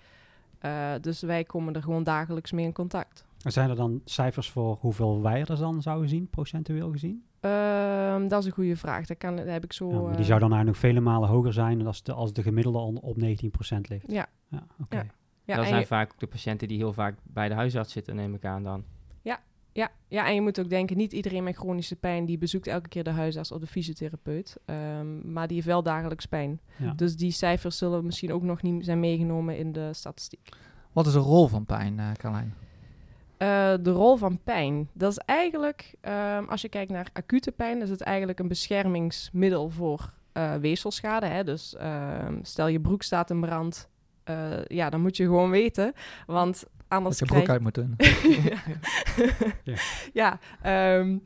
dus 1.01 1.21
wij 1.21 1.43
komen 1.43 1.73
er 1.73 1.83
gewoon 1.83 2.03
dagelijks 2.03 2.51
mee 2.51 2.65
in 2.65 2.73
contact. 2.73 3.25
Zijn 3.37 3.69
er 3.69 3.75
dan 3.75 4.01
cijfers 4.05 4.49
voor 4.49 4.77
hoeveel 4.79 5.21
wij 5.21 5.45
er 5.45 5.57
dan 5.57 5.81
zouden 5.81 6.09
zien, 6.09 6.27
procentueel 6.29 6.91
gezien? 6.91 7.23
Um, 7.41 8.27
dat 8.27 8.39
is 8.41 8.45
een 8.45 8.51
goede 8.51 8.75
vraag. 8.75 9.05
Dat, 9.05 9.17
kan, 9.17 9.35
dat 9.35 9.45
heb 9.45 9.63
ik 9.63 9.73
zo. 9.73 10.09
Ja, 10.09 10.15
die 10.15 10.25
zou 10.25 10.39
dan 10.39 10.51
eigenlijk 10.53 10.65
nog 10.65 10.77
vele 10.77 10.99
malen 10.99 11.29
hoger 11.29 11.53
zijn 11.53 11.85
als 11.85 12.03
de, 12.03 12.13
als 12.13 12.33
de 12.33 12.43
gemiddelde 12.43 13.01
op 13.01 13.15
19% 13.15 13.21
ligt. 13.81 14.11
Ja. 14.11 14.27
Ja. 14.47 14.67
Okay. 14.79 14.99
Ja. 14.99 15.17
Ja, 15.45 15.55
dat 15.55 15.67
zijn 15.67 15.87
vaak 15.87 16.11
ook 16.11 16.19
de 16.19 16.27
patiënten 16.27 16.67
die 16.67 16.77
heel 16.77 16.93
vaak 16.93 17.17
bij 17.23 17.47
de 17.47 17.53
huisarts 17.53 17.93
zitten, 17.93 18.15
neem 18.15 18.33
ik 18.33 18.45
aan 18.45 18.63
dan. 18.63 18.83
Ja, 19.21 19.39
ja, 19.71 19.91
ja, 20.07 20.27
en 20.27 20.33
je 20.33 20.41
moet 20.41 20.59
ook 20.59 20.69
denken, 20.69 20.97
niet 20.97 21.13
iedereen 21.13 21.43
met 21.43 21.55
chronische 21.55 21.95
pijn 21.95 22.25
die 22.25 22.37
bezoekt 22.37 22.67
elke 22.67 22.89
keer 22.89 23.03
de 23.03 23.09
huisarts 23.09 23.51
of 23.51 23.59
de 23.59 23.67
fysiotherapeut. 23.67 24.57
Um, 24.65 25.31
maar 25.31 25.47
die 25.47 25.55
heeft 25.55 25.67
wel 25.67 25.83
dagelijks 25.83 26.25
pijn. 26.25 26.59
Ja. 26.77 26.93
Dus 26.93 27.15
die 27.15 27.31
cijfers 27.31 27.77
zullen 27.77 28.05
misschien 28.05 28.33
ook 28.33 28.43
nog 28.43 28.61
niet 28.61 28.85
zijn 28.85 28.99
meegenomen 28.99 29.57
in 29.57 29.71
de 29.71 29.93
statistiek. 29.93 30.49
Wat 30.91 31.07
is 31.07 31.13
de 31.13 31.19
rol 31.19 31.47
van 31.47 31.65
pijn, 31.65 31.97
uh, 31.97 32.11
Carlijn? 32.11 32.53
Uh, 33.41 33.73
de 33.81 33.91
rol 33.91 34.15
van 34.15 34.39
pijn. 34.43 34.89
Dat 34.93 35.11
is 35.11 35.17
eigenlijk, 35.17 35.95
um, 36.01 36.49
als 36.49 36.61
je 36.61 36.69
kijkt 36.69 36.91
naar 36.91 37.09
acute 37.13 37.51
pijn, 37.51 37.81
is 37.81 37.89
het 37.89 38.01
eigenlijk 38.01 38.39
een 38.39 38.47
beschermingsmiddel 38.47 39.69
voor 39.69 40.13
uh, 40.33 40.55
weefselschade. 40.55 41.25
Hè? 41.25 41.43
Dus 41.43 41.75
uh, 41.81 42.27
stel 42.41 42.67
je 42.67 42.79
broek 42.79 43.03
staat 43.03 43.29
in 43.29 43.41
brand, 43.41 43.89
uh, 44.29 44.65
ja, 44.65 44.89
dan 44.89 45.01
moet 45.01 45.17
je 45.17 45.23
gewoon 45.23 45.49
weten, 45.49 45.93
want 46.27 46.65
anders 46.87 47.17
dat 47.17 47.27
je 47.27 47.33
broek 47.35 47.49
uit 47.49 47.61
moet 47.61 47.73
doen. 47.73 47.95
ja, 50.13 50.39
ja 50.63 50.97
um, 50.97 51.23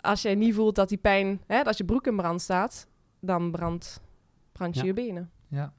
als 0.00 0.22
jij 0.22 0.34
niet 0.34 0.54
voelt 0.54 0.74
dat 0.74 0.88
die 0.88 0.98
pijn, 0.98 1.40
hè, 1.46 1.64
als 1.64 1.76
je 1.76 1.84
broek 1.84 2.06
in 2.06 2.16
brand 2.16 2.40
staat, 2.40 2.88
dan 3.20 3.50
brand, 3.50 4.00
brand 4.52 4.74
je 4.74 4.80
ja. 4.80 4.86
je 4.86 4.92
benen. 4.92 5.30
Ja. 5.48 5.72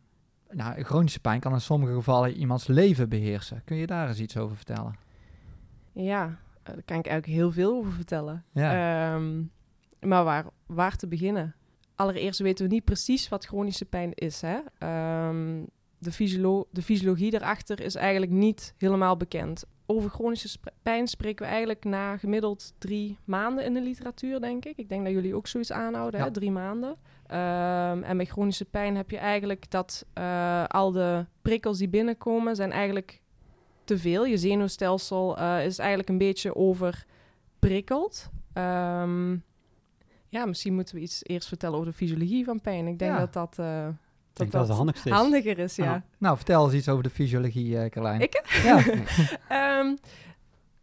Nou, 0.50 0.84
chronische 0.84 1.20
pijn 1.20 1.40
kan 1.40 1.54
in 1.54 1.62
sommige 1.62 1.94
gevallen 1.94 2.34
iemands 2.34 2.68
leven 2.68 3.10
beheersen. 3.10 3.62
Kun 3.66 3.78
je 3.78 3.88
daar 3.88 4.08
eens 4.08 4.20
iets 4.20 4.38
over 4.38 4.56
vertellen? 4.56 4.96
Ja, 6.04 6.40
daar 6.64 6.84
kan 6.86 6.98
ik 6.98 7.08
eigenlijk 7.08 7.26
heel 7.26 7.52
veel 7.52 7.76
over 7.76 7.92
vertellen. 7.92 8.46
Ja. 8.54 9.14
Um, 9.16 9.52
maar 10.00 10.24
waar, 10.24 10.46
waar 10.66 10.96
te 10.96 11.08
beginnen? 11.08 11.56
Allereerst 11.96 12.40
weten 12.40 12.68
we 12.68 12.74
niet 12.74 12.84
precies 12.84 13.30
wat 13.30 13.46
chronische 13.46 13.86
pijn 13.86 14.14
is. 14.14 14.42
Hè? 14.42 14.58
Um, 15.28 15.68
de, 15.98 16.12
fysiolo 16.12 16.68
de 16.72 16.82
fysiologie 16.82 17.32
daarachter 17.32 17.82
is 17.82 17.96
eigenlijk 17.96 18.32
niet 18.32 18.74
helemaal 18.78 19.18
bekend. 19.18 19.64
Over 19.86 20.10
chronische 20.10 20.50
sp 20.54 20.70
pijn 20.84 21.08
spreken 21.08 21.46
we 21.46 21.52
eigenlijk 21.52 21.84
na 21.84 22.18
gemiddeld 22.18 22.74
drie 22.78 23.18
maanden 23.24 23.66
in 23.66 23.74
de 23.74 23.82
literatuur, 23.82 24.40
denk 24.40 24.66
ik. 24.66 24.78
Ik 24.78 24.90
denk 24.90 25.04
dat 25.04 25.14
jullie 25.14 25.36
ook 25.36 25.48
zoiets 25.48 25.72
aanhouden, 25.72 26.20
ja. 26.20 26.26
hè? 26.26 26.32
drie 26.32 26.52
maanden. 26.52 26.90
Um, 26.90 28.04
en 28.04 28.18
bij 28.18 28.26
chronische 28.26 28.66
pijn 28.66 28.96
heb 28.96 29.10
je 29.10 29.18
eigenlijk 29.18 29.72
dat 29.72 30.06
uh, 30.18 30.64
al 30.66 30.92
de 30.92 31.26
prikkels 31.42 31.78
die 31.78 31.90
binnenkomen 31.90 32.56
zijn 32.56 32.72
eigenlijk 32.72 33.22
te 33.90 33.98
veel. 33.98 34.26
Je 34.26 34.38
zenuwstelsel 34.38 35.40
uh, 35.40 35.66
is 35.66 35.78
eigenlijk 35.78 36.10
een 36.10 36.18
beetje 36.18 36.56
overprikkeld. 36.56 38.30
Um, 38.54 39.44
ja, 40.28 40.46
misschien 40.46 40.74
moeten 40.74 40.96
we 40.96 41.02
iets 41.02 41.20
eerst 41.24 41.48
vertellen 41.48 41.76
over 41.76 41.92
de 41.92 41.98
fysiologie 41.98 42.46
van 42.46 42.62
pijn. 42.62 42.88
Ik 42.88 43.00
denk 43.00 43.12
ja. 43.12 43.20
dat 43.20 43.34
dat, 43.34 43.58
uh, 43.60 43.88
ik 43.88 43.94
dat, 43.94 43.98
denk 44.34 44.52
dat, 44.52 44.68
dat 44.68 44.78
handigste 44.78 45.10
is. 45.10 45.16
handiger 45.16 45.60
is. 45.60 45.76
Ja. 45.76 45.86
Nou, 45.86 46.02
nou, 46.18 46.36
vertel 46.36 46.66
eens 46.66 46.74
iets 46.74 46.90
over 46.90 47.04
de 47.04 47.10
fysiologie, 47.10 47.70
uh, 47.72 47.86
Carlijn. 47.86 48.22
Ik? 48.22 48.44
Ja. 48.64 49.80
um, 49.80 49.98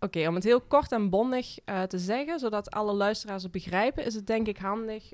Oké, 0.01 0.19
okay, 0.19 0.27
om 0.27 0.35
het 0.35 0.45
heel 0.45 0.61
kort 0.61 0.93
en 0.93 1.11
bondig 1.11 1.59
uh, 1.65 1.83
te 1.83 1.99
zeggen, 1.99 2.39
zodat 2.39 2.71
alle 2.71 2.93
luisteraars 2.93 3.43
het 3.43 3.53
begrijpen, 3.53 4.05
is 4.05 4.15
het 4.15 4.27
denk 4.27 4.47
ik 4.47 4.59
handig. 4.59 5.13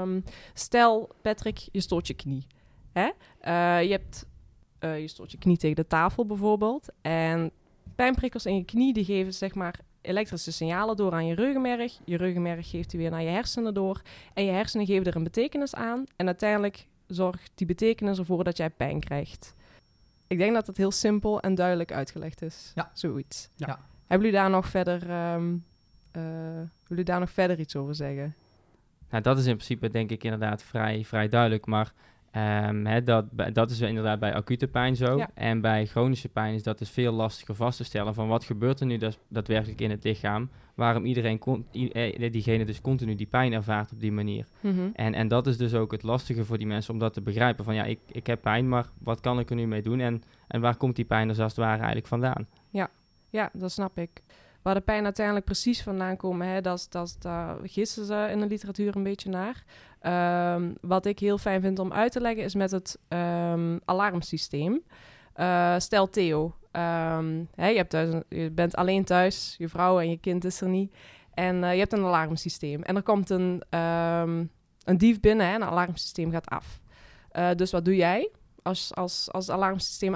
Um, 0.00 0.24
stel, 0.54 1.10
Patrick, 1.22 1.68
je 1.72 1.80
stoot 1.80 2.06
je 2.06 2.14
knie. 2.14 2.46
Hè? 2.92 3.04
Uh, 3.04 3.82
je 3.82 3.90
hebt 3.90 4.26
uh, 4.84 5.00
je 5.00 5.08
stoot 5.08 5.32
je 5.32 5.38
knie 5.38 5.56
tegen 5.56 5.76
de 5.76 5.86
tafel 5.86 6.26
bijvoorbeeld. 6.26 6.88
En 7.00 7.50
pijnprikkels 7.94 8.46
in 8.46 8.56
je 8.56 8.64
knie 8.64 8.92
die 8.92 9.04
geven 9.04 9.34
zeg 9.34 9.54
maar 9.54 9.80
elektrische 10.00 10.52
signalen 10.52 10.96
door 10.96 11.12
aan 11.12 11.26
je 11.26 11.34
ruggenmerg. 11.34 11.98
Je 12.04 12.16
ruggenmerg 12.16 12.70
geeft 12.70 12.90
die 12.90 13.00
weer 13.00 13.10
naar 13.10 13.22
je 13.22 13.28
hersenen 13.28 13.74
door. 13.74 14.02
En 14.34 14.44
je 14.44 14.50
hersenen 14.50 14.86
geven 14.86 15.06
er 15.06 15.16
een 15.16 15.24
betekenis 15.24 15.74
aan. 15.74 16.04
En 16.16 16.26
uiteindelijk 16.26 16.86
zorgt 17.06 17.52
die 17.54 17.66
betekenis 17.66 18.18
ervoor 18.18 18.44
dat 18.44 18.56
jij 18.56 18.70
pijn 18.70 19.00
krijgt. 19.00 19.54
Ik 20.26 20.38
denk 20.38 20.54
dat 20.54 20.66
het 20.66 20.76
heel 20.76 20.90
simpel 20.90 21.40
en 21.40 21.54
duidelijk 21.54 21.92
uitgelegd 21.92 22.42
is. 22.42 22.72
Ja. 22.74 22.90
Zoiets. 22.94 23.48
Ja. 23.56 23.66
ja. 23.66 23.80
Hebben 24.06 24.26
jullie 24.26 24.42
daar 24.42 24.50
nog 24.50 24.66
verder, 24.68 25.32
um, 25.34 25.64
uh, 26.12 26.22
jullie 26.86 27.04
daar 27.04 27.20
nog 27.20 27.30
verder 27.30 27.58
iets 27.58 27.76
over 27.76 27.94
zeggen? 27.94 28.34
Nou, 29.10 29.22
dat 29.22 29.38
is 29.38 29.46
in 29.46 29.54
principe 29.54 29.88
denk 29.88 30.10
ik 30.10 30.24
inderdaad 30.24 30.62
vrij, 30.62 31.04
vrij 31.04 31.28
duidelijk. 31.28 31.66
Maar 31.66 31.92
Um, 32.36 32.86
he, 32.86 33.02
dat, 33.02 33.24
dat 33.52 33.70
is 33.70 33.80
inderdaad 33.80 34.18
bij 34.18 34.34
acute 34.34 34.68
pijn 34.68 34.96
zo. 34.96 35.16
Ja. 35.16 35.30
En 35.34 35.60
bij 35.60 35.86
chronische 35.86 36.28
pijn 36.28 36.54
is 36.54 36.62
dat 36.62 36.78
dus 36.78 36.90
veel 36.90 37.12
lastiger 37.12 37.54
vast 37.54 37.76
te 37.76 37.84
stellen 37.84 38.14
van 38.14 38.28
wat 38.28 38.44
gebeurt 38.44 38.80
er 38.80 38.86
nu 38.86 38.96
dus 38.96 39.18
daadwerkelijk 39.28 39.80
in 39.80 39.90
het 39.90 40.04
lichaam. 40.04 40.50
Waarom 40.74 41.04
iedereen, 41.04 41.66
eh, 41.72 42.32
diegene 42.32 42.64
dus 42.64 42.80
continu 42.80 43.14
die 43.14 43.26
pijn 43.26 43.52
ervaart 43.52 43.92
op 43.92 44.00
die 44.00 44.12
manier. 44.12 44.46
Mm 44.60 44.74
-hmm. 44.74 44.90
en, 44.94 45.14
en 45.14 45.28
dat 45.28 45.46
is 45.46 45.56
dus 45.56 45.74
ook 45.74 45.92
het 45.92 46.02
lastige 46.02 46.44
voor 46.44 46.58
die 46.58 46.66
mensen 46.66 46.92
om 46.92 46.98
dat 46.98 47.12
te 47.12 47.20
begrijpen. 47.20 47.64
Van 47.64 47.74
ja, 47.74 47.84
ik, 47.84 47.98
ik 48.06 48.26
heb 48.26 48.42
pijn, 48.42 48.68
maar 48.68 48.86
wat 48.98 49.20
kan 49.20 49.38
ik 49.38 49.50
er 49.50 49.56
nu 49.56 49.66
mee 49.66 49.82
doen? 49.82 50.00
En, 50.00 50.22
en 50.48 50.60
waar 50.60 50.76
komt 50.76 50.96
die 50.96 51.04
pijn 51.04 51.28
dus 51.28 51.38
als 51.38 51.52
het 51.52 51.60
ware 51.60 51.76
eigenlijk 51.76 52.06
vandaan? 52.06 52.46
Ja, 52.70 52.90
ja 53.30 53.50
dat 53.52 53.72
snap 53.72 53.98
ik. 53.98 54.22
Waar 54.62 54.74
de 54.74 54.80
pijn 54.80 55.04
uiteindelijk 55.04 55.46
precies 55.46 55.82
vandaan 55.82 56.16
komt, 56.16 56.42
hè, 56.42 56.60
dat, 56.60 56.86
dat, 56.88 57.16
daar 57.18 57.56
gissen 57.62 58.04
ze 58.04 58.28
in 58.30 58.40
de 58.40 58.46
literatuur 58.46 58.96
een 58.96 59.02
beetje 59.02 59.30
naar. 59.30 59.64
Um, 60.54 60.76
wat 60.80 61.06
ik 61.06 61.18
heel 61.18 61.38
fijn 61.38 61.60
vind 61.60 61.78
om 61.78 61.92
uit 61.92 62.12
te 62.12 62.20
leggen 62.20 62.44
is 62.44 62.54
met 62.54 62.70
het 62.70 62.98
um, 63.08 63.80
alarmsysteem. 63.84 64.82
Uh, 65.36 65.74
stel 65.78 66.10
Theo, 66.10 66.44
um, 66.72 67.48
hè, 67.54 67.68
je, 67.68 67.76
hebt 67.76 67.92
je 68.28 68.50
bent 68.50 68.74
alleen 68.74 69.04
thuis, 69.04 69.54
je 69.58 69.68
vrouw 69.68 70.00
en 70.00 70.10
je 70.10 70.16
kind 70.16 70.44
is 70.44 70.60
er 70.60 70.68
niet. 70.68 70.94
En 71.34 71.56
uh, 71.56 71.72
je 71.72 71.78
hebt 71.78 71.92
een 71.92 72.04
alarmsysteem. 72.04 72.82
En 72.82 72.96
er 72.96 73.02
komt 73.02 73.30
een, 73.30 73.62
een 74.84 74.96
dief 74.96 75.20
binnen 75.20 75.46
en 75.46 75.60
het 75.60 75.70
alarmsysteem 75.70 76.30
gaat 76.30 76.48
af. 76.48 76.80
Uh, 77.32 77.50
dus 77.56 77.70
wat 77.70 77.84
doe 77.84 77.96
jij 77.96 78.30
als, 78.62 78.94
als, 78.94 79.28
als 79.32 79.46
het 79.46 79.56
alarmsysteem 79.56 80.14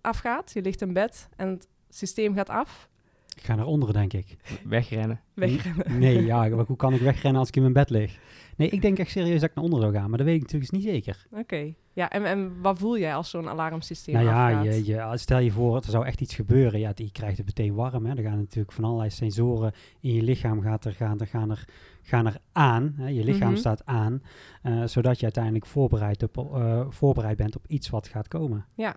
afgaat? 0.00 0.52
Je 0.52 0.62
ligt 0.62 0.80
in 0.80 0.92
bed 0.92 1.28
en 1.36 1.48
het 1.48 1.68
systeem 1.88 2.34
gaat 2.34 2.48
af. 2.48 2.90
Ik 3.36 3.42
ga 3.42 3.54
naar 3.54 3.66
onderen, 3.66 3.94
denk 3.94 4.12
ik. 4.12 4.36
Wegrennen. 4.64 5.20
Wegrennen. 5.34 5.98
Nee, 5.98 6.24
ja, 6.24 6.48
maar 6.48 6.64
hoe 6.66 6.76
kan 6.76 6.94
ik 6.94 7.00
wegrennen 7.00 7.40
als 7.40 7.48
ik 7.48 7.56
in 7.56 7.62
mijn 7.62 7.74
bed 7.74 7.90
lig? 7.90 8.18
Nee, 8.56 8.68
ik 8.68 8.82
denk 8.82 8.98
echt 8.98 9.10
serieus 9.10 9.40
dat 9.40 9.48
ik 9.50 9.54
naar 9.54 9.64
onder 9.64 9.80
zou 9.80 9.92
gaan, 9.94 10.08
maar 10.08 10.18
dat 10.18 10.26
weet 10.26 10.36
ik 10.36 10.42
natuurlijk 10.42 10.72
niet 10.72 10.82
zeker. 10.82 11.26
Oké. 11.30 11.74
Ja, 11.92 12.10
en, 12.10 12.24
en 12.24 12.60
wat 12.60 12.78
voel 12.78 12.98
jij 12.98 13.14
als 13.14 13.30
zo'n 13.30 13.48
alarmsysteem 13.48 14.14
nou 14.14 14.26
ja, 14.26 14.48
je, 14.62 14.84
je, 14.84 15.10
stel 15.14 15.38
je 15.38 15.50
voor, 15.50 15.76
er 15.76 15.90
zou 15.90 16.06
echt 16.06 16.20
iets 16.20 16.34
gebeuren. 16.34 16.80
Ja, 16.80 16.92
die 16.92 17.12
krijgt 17.12 17.36
het 17.36 17.46
meteen 17.46 17.74
warm. 17.74 18.06
Hè. 18.06 18.16
Er 18.16 18.22
gaan 18.22 18.38
natuurlijk 18.38 18.72
van 18.72 18.84
allerlei 18.84 19.10
sensoren 19.10 19.72
in 20.00 20.12
je 20.14 20.22
lichaam 20.22 20.62
gaat 20.62 20.84
er, 20.84 20.92
gaan, 20.92 21.20
er, 21.20 21.26
gaan, 21.26 21.50
er, 21.50 21.64
gaan 22.02 22.26
er 22.26 22.36
aan. 22.52 22.94
Hè. 22.96 23.08
Je 23.08 23.24
lichaam 23.24 23.50
Mhm. 23.50 23.58
staat 23.58 23.86
aan, 23.86 24.22
eh, 24.62 24.82
zodat 24.84 25.16
je 25.16 25.22
uiteindelijk 25.22 25.66
voorbereid, 25.66 26.22
op, 26.22 26.54
eh, 26.54 26.86
voorbereid 26.88 27.36
bent 27.36 27.56
op 27.56 27.64
iets 27.66 27.90
wat 27.90 28.08
gaat 28.08 28.28
komen. 28.28 28.66
Ja, 28.74 28.96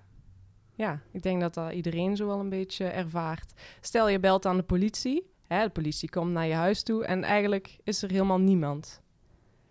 ik 1.11 1.23
denk 1.23 1.41
dat 1.41 1.53
dat 1.53 1.71
iedereen 1.71 2.15
zo 2.15 2.27
wel 2.27 2.39
een 2.39 2.49
beetje 2.49 2.85
ervaart. 2.85 3.53
Stel 3.81 4.09
je 4.09 4.19
belt 4.19 4.45
aan 4.45 4.57
de 4.57 4.63
politie. 4.63 5.33
Hè, 5.47 5.63
de 5.63 5.69
politie 5.69 6.09
komt 6.09 6.31
naar 6.31 6.47
je 6.47 6.53
huis 6.53 6.83
toe 6.83 7.05
en 7.05 7.23
eigenlijk 7.23 7.77
is 7.83 8.01
er 8.01 8.11
helemaal 8.11 8.39
niemand. 8.39 9.01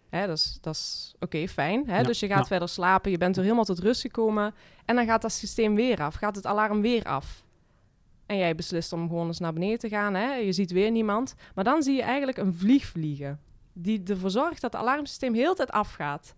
Hè, 0.09 0.27
dat 0.27 0.37
is, 0.37 0.59
dat 0.61 0.75
is 0.75 1.15
oké, 1.21 1.49
fijn. 1.49 1.89
Hè? 1.89 1.97
Ja, 1.97 2.03
Dus 2.03 2.21
je 2.21 2.27
gaat 2.27 2.39
ja. 2.39 2.45
verder 2.45 2.69
slapen, 2.69 3.11
je 3.11 3.19
bent 3.19 3.37
er 3.37 3.43
helemaal 3.43 3.65
tot 3.65 3.79
rust 3.79 4.01
gekomen. 4.01 4.55
En 4.85 4.97
dan 4.97 5.07
gaat 5.07 5.23
dat 5.23 5.33
systeem 5.33 5.75
weer 5.75 6.03
af, 6.03 6.15
gaat 6.15 6.37
het 6.37 6.47
alarm 6.47 6.81
weer 6.81 7.05
af. 7.05 7.45
En 8.27 8.37
jij 8.37 8.55
beslist 8.55 8.93
om 8.93 9.09
gewoon 9.09 9.27
eens 9.27 9.39
naar 9.39 9.53
beneden 9.53 9.79
te 9.79 9.89
gaan. 9.89 10.15
Hè? 10.15 10.35
Je 10.35 10.53
ziet 10.53 10.71
weer 10.71 10.91
niemand. 10.91 11.35
Maar 11.55 11.65
dan 11.65 11.83
zie 11.83 11.95
je 11.95 12.03
eigenlijk 12.03 12.39
een 12.39 12.55
vlieg 12.55 12.85
vliegen. 12.85 13.41
Die 13.73 14.03
ervoor 14.05 14.31
zorgt 14.31 14.61
dat 14.61 14.73
het 14.73 14.81
alarmsysteem 14.81 15.35
heel 15.35 15.51
de 15.51 15.57
tijd 15.57 15.71
afgaat. 15.71 16.35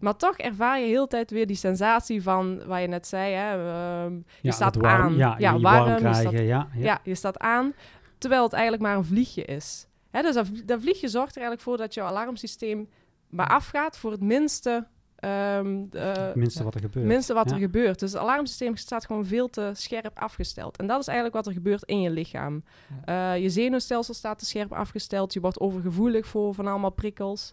Maar 0.00 0.16
toch 0.16 0.36
ervaar 0.38 0.78
je 0.80 0.86
heel 0.86 1.02
de 1.02 1.08
tijd 1.08 1.30
weer 1.30 1.46
die 1.46 1.56
sensatie 1.56 2.22
van, 2.22 2.66
waar 2.66 2.80
je 2.80 2.86
net 2.88 3.06
zei, 3.06 3.34
hè, 3.34 3.50
ehm, 3.72 4.14
je 4.14 4.22
Ja, 4.42 4.50
staat 4.52 4.76
warm, 4.76 5.02
aan. 5.02 5.16
Ja, 5.16 5.34
Ja, 5.38 5.52
je 5.52 5.60
warm, 5.60 5.84
warm 5.84 6.06
je 6.06 6.14
staat- 6.14 6.20
krijgen. 6.26 6.44
ja, 6.46 6.68
ja. 6.74 6.82
ja. 6.84 7.00
je 7.04 7.14
staat 7.14 7.38
aan, 7.38 7.72
terwijl 8.18 8.42
het 8.42 8.52
eigenlijk 8.52 8.82
maar 8.82 8.96
een 8.96 9.04
vliegje 9.04 9.44
is. 9.44 9.86
Hè, 10.10 10.22
dus 10.22 10.34
dat, 10.34 10.46
vlie- 10.46 10.64
dat 10.64 10.80
vliegje 10.80 11.08
zorgt 11.08 11.30
er 11.36 11.40
eigenlijk 11.42 11.62
voor 11.68 11.76
dat 11.76 11.94
jouw 11.94 12.06
alarmsysteem 12.06 12.88
maar 13.28 13.48
afgaat 13.48 13.98
voor 13.98 14.10
het 14.10 14.20
minste, 14.20 14.86
ehm, 15.16 15.84
eh, 15.92 16.12
Het 16.12 16.34
minste 16.34 16.64
wat 16.64 16.74
er 16.74 16.80
gebeurt. 16.80 17.06
minste 17.06 17.34
wat 17.34 17.50
er 17.50 17.58
gebeurt. 17.58 17.98
Dus 17.98 18.12
het 18.12 18.20
alarmsysteem 18.22 18.76
staat 18.76 19.06
gewoon 19.06 19.26
veel 19.26 19.50
te 19.50 19.70
scherp 19.74 20.18
afgesteld. 20.18 20.76
En 20.76 20.86
dat 20.86 21.00
is 21.00 21.06
eigenlijk 21.06 21.36
wat 21.36 21.46
er 21.46 21.52
gebeurt 21.52 21.82
in 21.84 22.00
je 22.00 22.10
lichaam. 22.10 22.64
Eh, 23.04 23.38
je 23.38 23.50
zenuwstelsel 23.50 24.14
staat 24.14 24.38
te 24.38 24.46
scherp 24.46 24.72
afgesteld. 24.72 25.32
Je 25.32 25.40
wordt 25.40 25.60
overgevoelig 25.60 26.26
voor 26.26 26.54
van 26.54 26.66
allemaal 26.66 26.90
prikkels. 26.90 27.52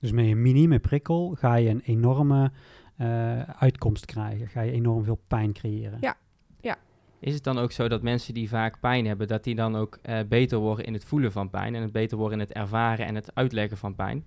Dus 0.00 0.12
met 0.12 0.24
een 0.24 0.42
minieme 0.42 0.78
prikkel 0.78 1.34
ga 1.38 1.54
je 1.54 1.68
een 1.68 1.82
enorme 1.84 2.50
eh, 2.96 3.40
uitkomst 3.40 4.04
krijgen. 4.04 4.48
Ga 4.48 4.60
je 4.60 4.72
enorm 4.72 5.04
veel 5.04 5.20
pijn 5.28 5.52
creëren. 5.52 5.98
Ja. 6.00 6.16
Is 7.20 7.34
het 7.34 7.44
dan 7.44 7.58
ook 7.58 7.72
zo 7.72 7.88
dat 7.88 8.02
mensen 8.02 8.34
die 8.34 8.48
vaak 8.48 8.80
pijn 8.80 9.06
hebben, 9.06 9.28
dat 9.28 9.44
die 9.44 9.54
dan 9.54 9.76
ook 9.76 9.98
eh, 10.02 10.18
beter 10.28 10.58
worden 10.58 10.84
in 10.84 10.92
het 10.92 11.04
voelen 11.04 11.32
van 11.32 11.50
pijn 11.50 11.74
en 11.74 11.82
het 11.82 11.92
beter 11.92 12.18
worden 12.18 12.40
in 12.40 12.46
het 12.46 12.54
ervaren 12.54 13.06
en 13.06 13.14
het 13.14 13.34
uitleggen 13.34 13.76
van 13.76 13.94
pijn? 13.94 14.24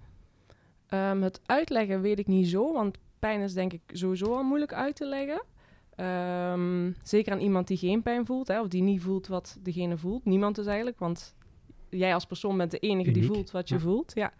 Ehm, 0.87 1.21
het 1.21 1.41
uitleggen 1.45 2.01
weet 2.01 2.19
ik 2.19 2.27
niet 2.27 2.47
zo, 2.47 2.73
want 2.73 2.97
pijn 3.19 3.41
is 3.41 3.53
denk 3.53 3.73
ik 3.73 3.81
sowieso 3.87 4.35
al 4.35 4.43
moeilijk 4.43 4.73
uit 4.73 4.95
te 4.95 5.07
leggen. 5.07 5.43
Ehm, 5.95 6.91
zeker 7.03 7.33
aan 7.33 7.39
iemand 7.39 7.67
die 7.67 7.77
geen 7.77 8.01
pijn 8.01 8.25
voelt, 8.25 8.47
hè, 8.47 8.61
of 8.61 8.67
die 8.67 8.83
niet 8.83 9.01
voelt 9.01 9.27
wat 9.27 9.57
degene 9.61 9.97
voelt. 9.97 10.25
Niemand 10.25 10.57
is 10.57 10.65
eigenlijk, 10.65 10.99
want 10.99 11.35
jij 11.89 12.13
als 12.13 12.25
persoon 12.25 12.57
bent 12.57 12.71
de 12.71 12.79
enige 12.79 13.11
die 13.11 13.25
voelt 13.25 13.51
wat 13.51 13.69
je 13.69 13.75
ja. 13.75 13.81
voelt. 13.81 14.11
Ja. 14.15 14.33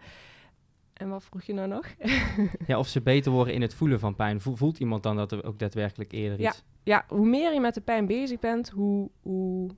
En 1.01 1.09
wat 1.09 1.23
vroeg 1.23 1.43
je 1.43 1.53
nou 1.53 1.67
nog? 1.67 1.85
Ja, 2.67 2.79
of 2.79 2.87
ze 2.87 3.01
beter 3.01 3.31
worden 3.31 3.53
in 3.53 3.61
het 3.61 3.73
voelen 3.73 3.99
van 3.99 4.15
pijn. 4.15 4.41
Vo- 4.41 4.55
Voelt 4.55 4.79
iemand 4.79 5.03
dan 5.03 5.15
dat 5.15 5.31
er 5.31 5.43
ook 5.45 5.59
daadwerkelijk 5.59 6.11
eerder 6.11 6.39
Ja. 6.39 6.49
iets? 6.49 6.63
ja, 6.83 7.05
hoe 7.07 7.25
meer 7.25 7.53
je 7.53 7.59
met 7.59 7.73
de 7.73 7.81
pijn 7.81 8.05
bezig 8.05 8.39
bent, 8.39 8.69
hoe, 8.69 9.09
hoe, 9.21 9.69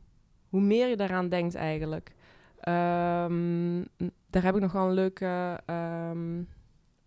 hoe 0.49 0.61
meer 0.61 0.87
je 0.87 0.95
daaraan 0.95 1.29
denkt 1.29 1.55
eigenlijk. 1.55 2.11
Ehm, 2.59 3.81
daar 4.29 4.43
heb 4.43 4.55
ik 4.55 4.61
nog 4.61 4.71
wel 4.71 4.85
een 4.87 4.93
leuke, 4.93 5.59
ehm, 5.65 6.37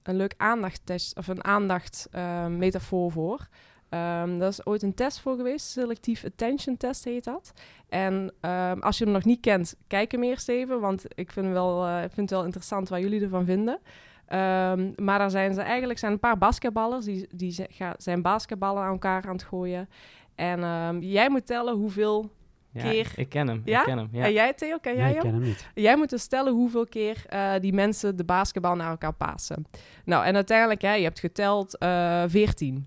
een 0.02 0.16
leuk 0.16 0.35
aandachttest 0.37 1.16
of 1.16 1.26
een 1.28 1.44
aandacht 1.44 2.08
ehm, 2.11 2.56
metafoor 2.56 3.11
voor. 3.12 3.49
Ehm, 3.88 4.38
dat 4.38 4.52
is 4.52 4.66
ooit 4.66 4.83
een 4.83 4.95
test 4.95 5.21
voor 5.21 5.37
geweest, 5.37 5.66
selectief 5.66 6.25
attention 6.25 6.76
test 6.76 7.05
heet 7.05 7.25
dat. 7.25 7.52
En 7.88 8.33
ehm, 8.40 8.78
als 8.78 8.99
je 8.99 9.05
hem 9.05 9.12
nog 9.12 9.25
niet 9.25 9.40
kent, 9.40 9.76
kijk 9.87 10.12
hem 10.12 10.23
eerst 10.23 10.49
even, 10.49 10.81
want 10.81 11.05
ik 11.14 11.33
vind, 11.33 11.47
hem 11.47 11.55
wel, 11.55 11.87
eh, 11.87 11.97
ik 12.02 12.12
vind 12.12 12.31
het 12.31 12.38
wel 12.38 12.45
interessant 12.45 12.88
wat 12.88 13.00
jullie 13.00 13.23
ervan 13.23 13.45
vinden. 13.45 13.78
Ehm, 14.26 14.93
maar 14.97 15.19
daar 15.19 15.31
zijn 15.31 15.55
ze 15.55 15.61
eigenlijk 15.61 15.99
zijn 15.99 16.12
een 16.12 16.19
paar 16.19 16.38
basketballers 16.38 17.05
die, 17.05 17.28
die 17.35 17.66
zijn 17.97 18.23
basketballen 18.23 18.83
aan 18.83 18.93
elkaar 18.93 19.25
aan 19.26 19.33
het 19.33 19.43
gooien. 19.43 19.88
En 20.35 20.62
ehm, 20.62 20.99
jij 21.00 21.31
moet 21.31 21.47
tellen 21.47 21.75
hoeveel. 21.75 22.31
Ja, 22.71 22.83
Keer. 22.83 23.12
Ik 23.16 23.28
ken 23.28 23.49
hem. 23.49 23.62
Ja? 23.64 23.78
Ik 23.78 23.85
ken 23.87 23.99
hem. 23.99 24.09
Ja. 24.12 24.25
En 24.25 24.33
jij, 24.33 24.52
Theo, 24.52 24.78
ken 24.78 24.95
jij 24.97 25.02
Nee, 25.02 25.14
ik 25.14 25.23
hem? 25.23 25.31
ken 25.31 25.40
hem 25.40 25.49
niet. 25.49 25.69
Jij 25.75 25.97
moet 25.97 26.11
dus 26.11 26.23
stellen 26.23 26.52
hoeveel 26.52 26.87
keer 26.87 27.25
eh, 27.26 27.52
die 27.61 27.73
mensen 27.73 28.16
de 28.16 28.25
basketbal 28.25 28.75
naar 28.75 28.90
elkaar 28.90 29.12
passen. 29.12 29.66
Nou, 30.05 30.25
en 30.25 30.35
uiteindelijk, 30.35 30.81
hè, 30.83 30.93
je 30.93 31.02
hebt 31.05 31.21
geteld 31.21 31.78
eh 31.78 32.23
14. 32.26 32.87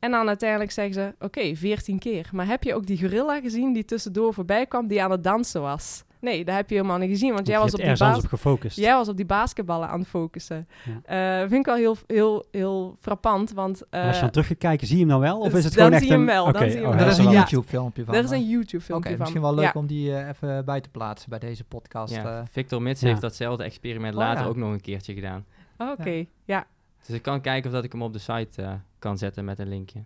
En 0.00 0.10
dan 0.10 0.28
uiteindelijk 0.28 0.70
zeggen 0.70 0.94
ze, 0.94 1.14
oké, 1.24 1.54
14 1.56 1.98
keer. 1.98 2.28
Maar 2.32 2.46
heb 2.46 2.62
je 2.62 2.74
ook 2.74 2.86
die 2.86 2.98
gorilla 3.00 3.40
gezien 3.40 3.72
die 3.72 3.84
tussendoor 3.84 4.34
voorbij 4.34 4.66
kwam, 4.66 4.86
die 4.86 5.02
aan 5.02 5.10
het 5.10 5.24
dansen 5.24 5.60
was? 5.62 6.04
Nee, 6.20 6.44
dat 6.44 6.54
heb 6.54 6.68
je 6.70 6.74
helemaal 6.74 6.98
niet 6.98 7.08
gezien, 7.08 7.32
want 7.32 7.34
Want 7.34 7.48
jij 7.48 7.58
was, 7.58 7.72
op 7.72 7.80
die 7.80 7.96
baas- 8.06 8.18
op 8.24 8.26
gefocust. 8.28 8.76
jij 8.76 8.94
was 8.94 9.08
op 9.08 9.16
die 9.16 9.26
basketballen 9.26 9.88
aan 9.88 9.98
het 9.98 10.08
focussen. 10.08 10.68
Eh, 11.04 11.38
vind 11.38 11.52
ik 11.52 11.64
wel 11.66 11.74
heel, 11.74 11.96
heel, 12.06 12.44
heel 12.50 12.96
frappant, 13.00 13.52
want... 13.52 13.90
Als 13.90 14.00
je 14.02 14.08
eh, 14.14 14.20
dan 14.20 14.30
terug 14.30 14.46
gaat 14.46 14.58
kijken, 14.58 14.86
zie 14.86 14.96
je 14.96 15.02
hem 15.02 15.10
nou 15.10 15.20
wel? 15.22 15.38
Of 15.38 15.54
is 15.54 15.64
het 15.64 15.72
dan 15.72 15.72
gewoon 15.72 15.92
echt 15.92 16.00
zie 16.02 16.10
je 16.10 16.18
een... 16.18 16.26
hem 16.26 16.34
wel, 16.36 16.44
dan 16.44 16.54
Oké, 16.62 16.70
zie 16.70 16.80
je 16.80 16.86
oh, 16.86 16.90
hem 16.90 16.98
er 16.98 17.04
wel. 17.04 17.14
is 17.14 17.18
een 17.24 17.30
Ja. 17.32 17.38
YouTube-filmpje 17.38 18.04
van. 18.04 18.14
er 18.14 18.24
is 18.24 18.30
een 18.30 18.48
YouTube-filmpje 18.48 19.08
Oké, 19.08 19.08
van. 19.08 19.18
misschien 19.18 19.40
wel 19.42 19.54
leuk 19.54 19.64
Ja. 19.74 19.80
om 19.80 19.86
die 19.86 20.14
eh, 20.16 20.28
even 20.28 20.64
bij 20.64 20.80
te 20.80 20.88
plaatsen 20.88 21.30
bij 21.30 21.38
deze 21.38 21.64
podcast. 21.64 22.14
Ja. 22.14 22.44
Victor 22.50 22.82
Mits 22.82 23.00
Ja. 23.00 23.08
heeft 23.08 23.20
datzelfde 23.20 23.64
experiment 23.64 24.14
Oh, 24.14 24.20
later 24.20 24.42
ja. 24.42 24.48
ook 24.48 24.56
nog 24.56 24.72
een 24.72 24.80
keertje 24.80 25.14
gedaan. 25.14 25.44
Oh, 25.78 25.90
Oké, 25.90 26.24
ja. 26.44 26.66
Dus 27.06 27.16
ik 27.16 27.22
kan 27.22 27.40
kijken 27.40 27.70
of 27.70 27.76
dat 27.76 27.84
ik 27.84 27.92
hem 27.92 28.02
op 28.02 28.12
de 28.12 28.18
site 28.18 28.62
eh, 28.62 28.72
kan 29.00 29.18
zetten 29.18 29.44
met 29.44 29.58
een 29.58 29.68
linkje. 29.68 30.04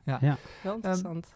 wel 0.62 0.74
interessant. 0.74 1.32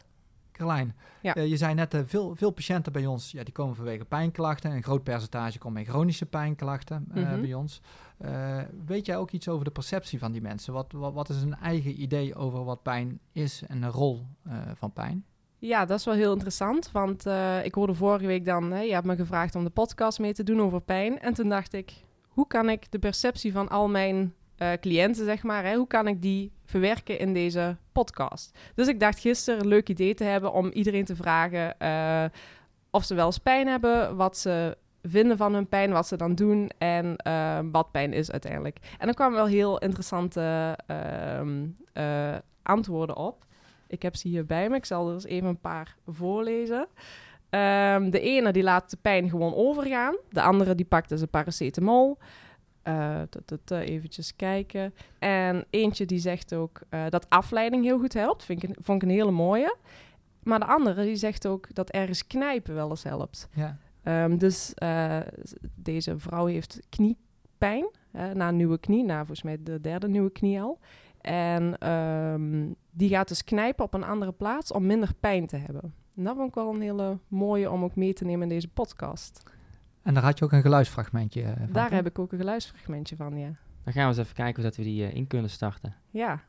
Carlijn, 0.53 0.95
Ja. 1.23 1.35
eh, 1.35 1.47
je 1.49 1.57
zei 1.57 1.75
net, 1.75 1.95
eh, 1.95 2.01
veel, 2.07 2.37
veel 2.37 2.51
patiënten 2.51 2.93
bij 2.93 3.07
ons, 3.07 3.31
ja, 3.31 3.43
die 3.43 3.53
komen 3.53 3.77
vanwege 3.77 4.05
pijnklachten. 4.05 4.71
Een 4.73 4.83
groot 4.83 5.03
percentage 5.03 5.59
komt 5.59 5.75
met 5.75 5.87
chronische 5.87 6.27
pijnklachten 6.27 7.07
eh, 7.15 7.23
Mhm. 7.23 7.41
bij 7.41 7.55
ons. 7.55 7.81
Eh, 8.19 8.59
weet 8.87 9.07
jij 9.07 9.17
ook 9.17 9.31
iets 9.31 9.49
over 9.49 9.65
de 9.65 9.71
perceptie 9.71 10.19
van 10.19 10.33
die 10.33 10.41
mensen? 10.41 10.73
Wat, 10.73 10.93
wat, 10.93 11.13
wat 11.13 11.29
is 11.29 11.43
een 11.43 11.55
eigen 11.57 12.03
idee 12.03 12.35
over 12.35 12.65
wat 12.65 12.83
pijn 12.83 13.21
is 13.33 13.63
en 13.69 13.81
de 13.81 13.87
rol 13.87 14.27
eh, 14.45 14.55
van 14.75 14.93
pijn? 14.93 15.25
Ja, 15.59 15.85
dat 15.85 15.99
is 15.99 16.05
wel 16.05 16.15
heel 16.15 16.33
interessant. 16.33 16.91
Want 16.93 17.27
eh, 17.27 17.65
ik 17.65 17.75
hoorde 17.75 17.95
vorige 17.95 18.27
week 18.27 18.45
dan, 18.45 18.71
hè, 18.73 18.81
je 18.81 18.93
hebt 18.93 19.07
me 19.07 19.17
gevraagd 19.17 19.55
om 19.55 19.65
de 19.65 19.71
podcast 19.71 20.19
mee 20.19 20.33
te 20.35 20.43
doen 20.43 20.61
over 20.61 20.81
pijn. 20.81 21.21
En 21.21 21.35
toen 21.35 21.49
dacht 21.49 21.73
ik, 21.73 21.93
hoe 22.29 22.47
kan 22.47 22.69
ik 22.69 22.91
de 22.91 22.99
perceptie 22.99 23.53
van 23.53 23.69
al 23.69 23.89
mijn 23.89 24.35
eh, 24.59 24.73
cliënten, 24.81 25.25
zeg 25.25 25.43
maar, 25.43 25.65
hè, 25.65 25.75
hoe 25.75 25.87
kan 25.87 26.07
ik 26.09 26.23
die 26.23 26.53
verwerken 26.65 27.19
in 27.19 27.35
deze 27.35 27.77
podcast? 27.93 28.59
Dus 28.75 28.89
ik 28.89 29.01
dacht 29.01 29.19
gisteren 29.19 29.61
een 29.61 29.69
leuk 29.69 29.89
idee 29.89 30.15
te 30.15 30.25
hebben 30.25 30.53
om 30.53 30.71
iedereen 30.71 31.05
te 31.05 31.17
vragen 31.17 31.79
eh, 31.79 32.25
of 32.91 33.05
ze 33.05 33.15
wel 33.15 33.27
eens 33.27 33.39
pijn 33.39 33.67
hebben, 33.67 34.17
wat 34.17 34.37
ze 34.37 34.77
vinden 35.03 35.37
van 35.37 35.55
hun 35.55 35.69
pijn, 35.69 35.93
wat 35.93 36.07
ze 36.07 36.17
dan 36.17 36.35
doen 36.35 36.71
en 36.79 37.17
eh, 37.17 37.59
wat 37.73 37.91
pijn 37.91 38.13
is 38.13 38.31
uiteindelijk. 38.31 38.79
En 38.99 39.09
er 39.09 39.15
kwamen 39.15 39.37
wel 39.37 39.47
heel 39.47 39.79
interessante 39.79 40.77
ehm, 40.87 41.67
eh, 41.93 42.37
antwoorden 42.63 43.17
op. 43.17 43.45
Ik 43.87 44.03
heb 44.03 44.17
ze 44.17 44.29
hier 44.29 44.47
bij 44.47 44.69
me. 44.69 44.77
Ik 44.77 44.85
zal 44.85 45.09
er 45.09 45.15
eens 45.15 45.25
even 45.25 45.49
een 45.49 45.61
paar 45.61 45.97
voorlezen. 46.07 46.87
Ehm, 47.51 48.11
de 48.11 48.21
ene 48.21 48.53
die 48.53 48.63
laat 48.63 48.91
de 48.91 48.99
pijn 49.03 49.31
gewoon 49.31 49.55
overgaan. 49.55 50.17
De 50.31 50.43
andere 50.43 50.75
die 50.75 50.87
pakt 50.87 51.09
dus 51.09 51.23
paracetamol. 51.31 52.19
T- 53.65 53.71
eventjes 53.71 54.37
kijken. 54.37 54.95
En 55.19 55.65
eentje 55.71 56.07
die 56.07 56.19
zegt 56.19 56.55
ook 56.55 56.81
eh, 56.89 57.05
dat 57.09 57.31
afleiding 57.31 57.85
heel 57.85 57.99
goed 57.99 58.13
helpt. 58.13 58.45
Vind 58.45 58.63
ik, 58.63 58.77
vond 58.81 59.03
ik 59.03 59.09
een 59.09 59.15
hele 59.15 59.31
mooie. 59.31 59.77
Maar 60.43 60.59
de 60.59 60.67
andere 60.67 61.05
die 61.05 61.17
zegt 61.17 61.47
ook 61.47 61.75
dat 61.75 61.91
ergens 61.91 62.27
knijpen 62.27 62.75
wel 62.75 62.91
eens 62.91 63.03
helpt. 63.03 63.49
Ja. 63.55 63.79
Ehm, 64.03 64.37
dus 64.37 64.73
deze 65.75 66.19
vrouw 66.19 66.47
heeft 66.47 66.81
kniepijn. 66.89 67.91
na 68.35 68.49
een 68.49 68.57
nieuwe 68.57 68.79
knie. 68.79 69.05
Na 69.05 69.17
volgens 69.19 69.43
mij 69.43 69.59
de 69.63 69.81
derde 69.81 70.09
nieuwe 70.09 70.31
knie 70.31 70.61
al. 70.61 70.79
En 71.21 71.79
ehm, 71.79 72.67
die 72.91 73.09
gaat 73.09 73.29
dus 73.29 73.45
knijpen 73.45 73.85
op 73.85 73.95
een 73.95 74.05
andere 74.05 74.33
plaats 74.33 74.73
om 74.73 74.87
minder 74.87 75.15
pijn 75.21 75.47
te 75.47 75.57
hebben. 75.57 75.95
En 76.17 76.25
dat 76.25 76.37
vond 76.37 76.49
ik 76.49 76.55
wel 76.55 76.75
een 76.75 76.81
hele 76.81 77.19
mooie 77.29 77.71
om 77.71 77.85
ook 77.85 77.97
mee 77.97 78.13
te 78.13 78.25
nemen 78.25 78.43
in 78.43 78.49
deze 78.49 78.69
podcast. 78.69 79.43
En 80.03 80.15
daar 80.15 80.23
had 80.23 80.39
je 80.39 80.45
ook 80.45 80.53
een 80.53 80.63
geluidsfragmentje 80.63 81.43
eh, 81.43 81.53
van. 81.57 81.73
Daar 81.73 81.93
heb 81.93 82.07
ik 82.07 82.19
ook 82.19 82.33
een 82.33 82.39
geluidsfragmentje 82.39 83.17
van, 83.17 83.39
ja. 83.39 83.51
Dan 83.85 83.93
gaan 83.93 84.03
we 84.03 84.09
eens 84.09 84.19
even 84.19 84.35
kijken 84.35 84.57
of 84.57 84.63
dat 84.63 84.77
we 84.77 84.83
die 84.83 85.05
eh, 85.05 85.15
in 85.15 85.27
kunnen 85.27 85.51
starten. 85.51 85.95
Ja, 86.11 86.41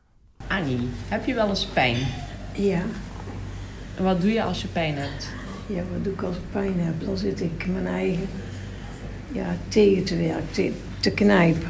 Annie, 0.46 0.78
heb 1.08 1.24
je 1.26 1.34
wel 1.34 1.48
eens 1.48 1.66
pijn? 1.66 1.96
Ja, 2.52 2.82
En 3.96 4.04
wat 4.04 4.20
doe 4.20 4.32
je 4.32 4.42
als 4.42 4.62
je 4.62 4.68
pijn 4.68 4.94
hebt? 4.96 5.32
ja, 5.66 5.82
wat 5.92 6.04
doe 6.04 6.12
ik 6.12 6.22
als 6.22 6.36
ik 6.36 6.42
pijn 6.52 6.80
heb? 6.80 7.04
Dan 7.04 7.16
zit 7.16 7.40
ik 7.40 7.66
mijn 7.66 7.86
eigen 7.86 8.28
ja, 9.32 9.46
tegen 9.68 10.04
te 10.04 10.16
werken, 10.16 10.50
te, 10.50 10.72
te 11.00 11.10
knijpen. 11.10 11.68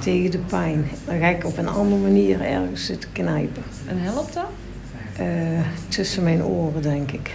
Tegen 0.00 0.30
de 0.30 0.38
pijn. 0.38 0.84
Dan 1.06 1.18
ga 1.18 1.26
ik 1.26 1.44
op 1.44 1.56
een 1.58 1.68
andere 1.68 2.02
manier 2.02 2.40
ergens 2.40 2.86
zitten 2.86 3.12
knijpen. 3.12 3.62
En 3.86 3.98
helpt 4.00 4.34
dat? 4.34 4.50
Eh, 5.16 5.60
tussen 5.88 6.22
mijn 6.22 6.44
oren, 6.44 6.82
denk 6.82 7.10
ik. 7.12 7.30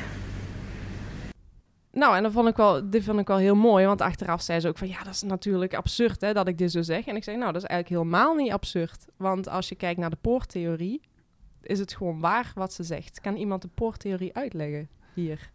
Nou, 1.94 2.16
en 2.16 2.24
dat 2.24 2.32
vond 2.32 2.48
ik 2.48 2.56
wel, 2.56 2.90
dit 2.90 3.04
vond 3.04 3.20
ik 3.20 3.28
wel 3.28 3.38
heel 3.38 3.56
mooi, 3.56 3.86
want 3.86 4.02
achteraf 4.02 4.42
zei 4.42 4.60
ze 4.60 4.68
ook 4.68 4.78
van, 4.78 4.88
ja, 4.88 5.04
dat 5.04 5.14
is 5.14 5.22
natuurlijk 5.22 5.74
absurd 5.74 6.22
hè, 6.22 6.34
dat 6.34 6.48
ik 6.48 6.58
dit 6.58 6.72
zo 6.72 6.82
zeg. 6.82 7.06
En 7.06 7.16
ik 7.16 7.24
zei, 7.24 7.38
nou, 7.38 7.52
dat 7.54 7.62
is 7.62 7.68
eigenlijk 7.68 8.02
helemaal 8.02 8.36
niet 8.36 8.52
absurd. 8.52 9.06
Want 9.18 9.48
als 9.50 9.70
je 9.70 9.76
kijkt 9.76 10.00
naar 10.00 10.10
de 10.10 10.18
poortheorie, 10.22 11.02
is 11.62 11.80
het 11.80 11.94
gewoon 11.96 12.20
waar 12.20 12.52
wat 12.56 12.74
ze 12.74 12.84
zegt. 12.84 13.22
Kan 13.22 13.36
iemand 13.36 13.62
de 13.62 13.70
poortheorie 13.74 14.36
uitleggen 14.36 14.90
hier? 15.14 15.52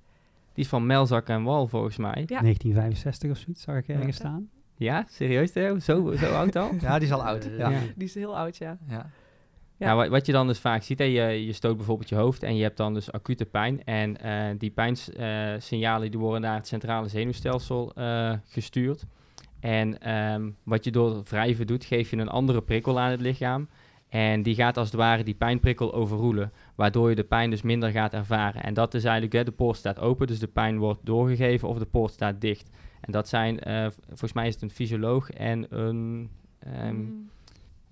Die 0.53 0.65
is 0.65 0.69
van 0.71 0.87
Melzak 0.87 1.29
en 1.29 1.43
Wal 1.43 1.67
volgens 1.69 1.97
mij. 1.97 2.23
Ja. 2.27 2.41
1965 2.41 3.31
of 3.31 3.37
zoiets, 3.37 3.63
zag 3.63 3.77
ik 3.77 3.89
ergens 3.89 4.07
Ja. 4.07 4.13
staan. 4.13 4.49
Ja, 4.77 5.05
serieus 5.09 5.53
Theo? 5.53 5.79
Zo, 5.79 6.15
zo 6.17 6.35
oud 6.35 6.57
al? 6.57 6.71
Ja, 6.81 6.99
die 6.99 7.09
is 7.09 7.15
al 7.15 7.25
oud. 7.25 7.45
Ja. 7.57 7.71
ja. 7.71 7.81
Die 7.97 8.07
is 8.09 8.15
heel 8.15 8.37
oud, 8.37 8.57
ja. 8.57 8.79
Ja. 8.89 9.11
Ja. 9.79 9.87
Nou, 9.87 9.99
wat, 9.99 10.09
wat 10.09 10.27
je 10.27 10.33
dan 10.33 10.47
dus 10.47 10.59
vaak 10.59 10.83
ziet, 10.83 10.99
hè, 10.99 11.05
je, 11.05 11.47
je 11.47 11.53
stoot 11.53 11.77
bijvoorbeeld 11.77 12.09
je 12.09 12.15
hoofd 12.15 12.43
en 12.43 12.57
je 12.57 12.63
hebt 12.63 12.77
dan 12.77 12.95
dus 12.95 13.13
acute 13.13 13.45
pijn. 13.45 13.85
En 13.85 14.21
eh, 14.21 14.59
die 14.59 14.71
pijnsignalen 14.71 16.11
die 16.11 16.21
worden 16.21 16.41
naar 16.41 16.55
het 16.57 16.67
centrale 16.67 17.09
zenuwstelsel 17.09 17.93
eh, 17.95 18.33
gestuurd. 18.49 19.05
En 19.61 20.01
ehm, 20.01 20.51
wat 20.63 20.85
je 20.85 20.91
door 20.91 21.23
wrijven 21.29 21.67
doet, 21.67 21.85
geef 21.85 22.11
je 22.11 22.17
een 22.17 22.29
andere 22.29 22.63
prikkel 22.63 22.99
aan 23.01 23.11
het 23.11 23.21
lichaam. 23.21 23.69
En 24.09 24.43
die 24.43 24.55
gaat 24.55 24.77
als 24.77 24.87
het 24.87 24.97
ware 24.97 25.23
die 25.23 25.35
pijnprikkel 25.35 25.95
overroelen, 25.95 26.53
waardoor 26.75 27.09
je 27.09 27.15
de 27.17 27.25
pijn 27.25 27.51
dus 27.51 27.63
minder 27.63 27.91
gaat 27.91 28.13
ervaren. 28.13 28.63
En 28.63 28.75
dat 28.75 28.95
is 28.95 29.05
eigenlijk, 29.05 29.35
hè, 29.35 29.45
de 29.45 29.51
poort 29.51 29.77
staat 29.77 30.01
open, 30.01 30.27
dus 30.27 30.39
de 30.39 30.47
pijn 30.47 30.79
wordt 30.79 31.01
doorgegeven 31.03 31.69
of 31.69 31.79
de 31.79 31.87
poort 31.87 32.13
staat 32.13 32.41
dicht. 32.41 32.71
En 33.01 33.13
dat 33.13 33.29
zijn, 33.29 33.61
eh, 33.61 33.87
volgens 34.09 34.33
mij 34.33 34.47
is 34.47 34.55
het 34.55 34.63
een 34.63 34.71
fysioloog 34.71 35.31
en 35.31 35.67
een... 35.79 36.31
ehm, 36.59 36.95
Mm. 36.97 37.31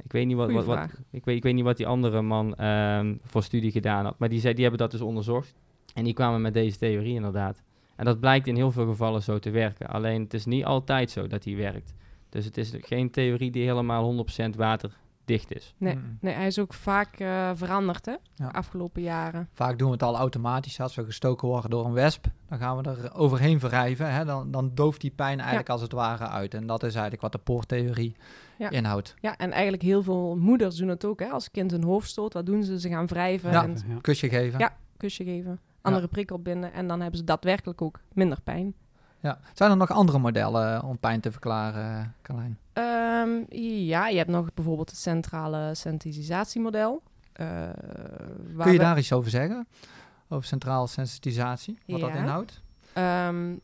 Ik 0.05 0.13
weet 0.13 0.27
niet 0.27 0.37
wat, 0.37 0.53
wat, 0.53 0.79
ik, 1.11 1.25
weet, 1.25 1.37
ik 1.37 1.43
weet 1.43 1.55
niet 1.55 1.65
wat 1.65 1.77
die 1.77 1.87
andere 1.87 2.23
man 2.23 2.55
ehm, 2.55 3.15
voor 3.23 3.43
studie 3.43 3.71
gedaan 3.71 4.05
had. 4.05 4.19
Maar 4.19 4.29
die, 4.29 4.41
zei, 4.41 4.53
die 4.55 4.63
hebben 4.63 4.81
dat 4.81 4.91
dus 4.91 5.01
onderzocht. 5.01 5.55
En 5.95 6.05
die 6.05 6.15
kwamen 6.15 6.41
met 6.41 6.55
deze 6.55 6.79
theorie 6.79 7.15
inderdaad. 7.15 7.63
En 7.97 8.05
dat 8.05 8.21
blijkt 8.21 8.47
in 8.47 8.57
heel 8.57 8.73
veel 8.73 8.87
gevallen 8.87 9.23
zo 9.23 9.39
te 9.39 9.51
werken. 9.51 9.87
Alleen 9.89 10.23
het 10.23 10.35
is 10.35 10.45
niet 10.47 10.65
altijd 10.65 11.11
zo 11.11 11.27
dat 11.27 11.43
die 11.43 11.57
werkt. 11.57 11.95
Dus 12.29 12.45
het 12.45 12.57
is 12.57 12.73
geen 12.81 13.11
theorie 13.11 13.51
die 13.51 13.65
helemaal 13.65 14.03
100% 14.05 14.57
waterdicht 14.57 15.55
is. 15.55 15.75
Nee, 15.77 15.95
Mm. 15.95 16.19
nee, 16.21 16.35
hij 16.35 16.47
is 16.47 16.59
ook 16.59 16.75
vaak 16.75 17.19
eh, 17.19 17.51
veranderd, 17.55 18.07
hè, 18.07 18.13
Ja. 18.13 18.19
de 18.35 18.53
afgelopen 18.53 19.03
jaren. 19.03 19.49
Vaak 19.53 19.79
doen 19.79 19.87
we 19.87 19.93
het 19.93 20.03
al 20.03 20.17
automatisch. 20.17 20.81
Als 20.81 20.95
we 20.95 21.05
gestoken 21.05 21.49
worden 21.49 21.71
door 21.71 21.85
een 21.85 21.93
wesp, 21.93 22.27
dan 22.49 22.59
gaan 22.59 22.77
we 22.77 22.83
er 22.91 23.15
overheen 23.15 23.59
wrijven. 23.59 24.13
Hè? 24.13 24.25
Dan, 24.25 24.51
dan 24.51 24.71
dooft 24.75 25.01
die 25.01 25.11
pijn 25.11 25.39
eigenlijk 25.39 25.69
als 25.71 25.81
het 25.81 25.93
ware 25.93 26.29
uit. 26.29 26.55
En 26.55 26.67
dat 26.67 26.83
is 26.83 26.93
eigenlijk 26.93 27.23
wat 27.23 27.33
de 27.33 27.39
poortheorie 27.39 28.17
Ja. 28.59 28.71
inhoudt. 28.71 29.15
Ja, 29.21 29.37
en 29.37 29.53
eigenlijk 29.53 29.83
heel 29.83 30.03
veel 30.03 30.37
moeders 30.37 30.77
doen 30.77 30.89
het 30.89 31.05
ook, 31.05 31.21
hè. 31.21 31.27
Als 31.27 31.51
kind 31.51 31.73
een 31.73 31.83
hoofd 31.85 32.09
stoot, 32.11 32.33
wat 32.33 32.47
doen 32.47 32.63
ze? 32.65 32.81
Ze 32.81 32.89
gaan 32.89 33.07
wrijven 33.07 33.51
Ja. 33.51 33.63
en 33.63 33.77
Ja. 33.89 34.01
Kusje 34.01 34.29
geven. 34.29 34.59
Ja. 34.59 34.77
kusje 34.97 35.25
geven, 35.25 35.61
andere 35.81 36.09
prikkel 36.09 36.39
binden 36.43 36.73
en 36.73 36.87
dan 36.89 37.01
hebben 37.01 37.19
ze 37.19 37.25
daadwerkelijk 37.25 37.83
ook 37.83 38.01
minder 38.13 38.41
pijn. 38.41 38.75
Ja. 39.21 39.39
Zijn 39.55 39.71
er 39.71 39.77
nog 39.77 39.91
andere 39.91 40.19
modellen 40.19 40.83
om 40.83 40.99
pijn 40.99 41.21
te 41.21 41.31
verklaren, 41.33 42.15
Carlijn? 42.23 42.59
Ehm, 42.73 43.59
ja, 43.85 44.09
je 44.09 44.17
hebt 44.17 44.31
nog 44.31 44.55
bijvoorbeeld 44.55 44.91
het 44.91 44.99
centrale 44.99 45.75
sensitisatiemodel. 45.75 47.03
eh, 47.33 47.47
waar 47.47 48.63
Kun 48.65 48.73
je 48.73 48.79
we- 48.79 48.85
daar 48.85 48.99
iets 48.99 49.13
over 49.13 49.31
zeggen? 49.31 49.67
Over 50.29 50.47
centraal 50.47 50.87
sensitisatie, 50.87 51.79
wat 51.87 52.01
dat 52.01 52.15
inhoudt? 52.15 52.63
Ehm, 52.93 53.55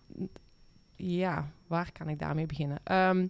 ja, 0.96 1.46
waar 1.66 1.92
kan 1.92 2.08
ik 2.08 2.18
daarmee 2.18 2.46
beginnen? 2.46 2.78
Ehm, 2.84 3.26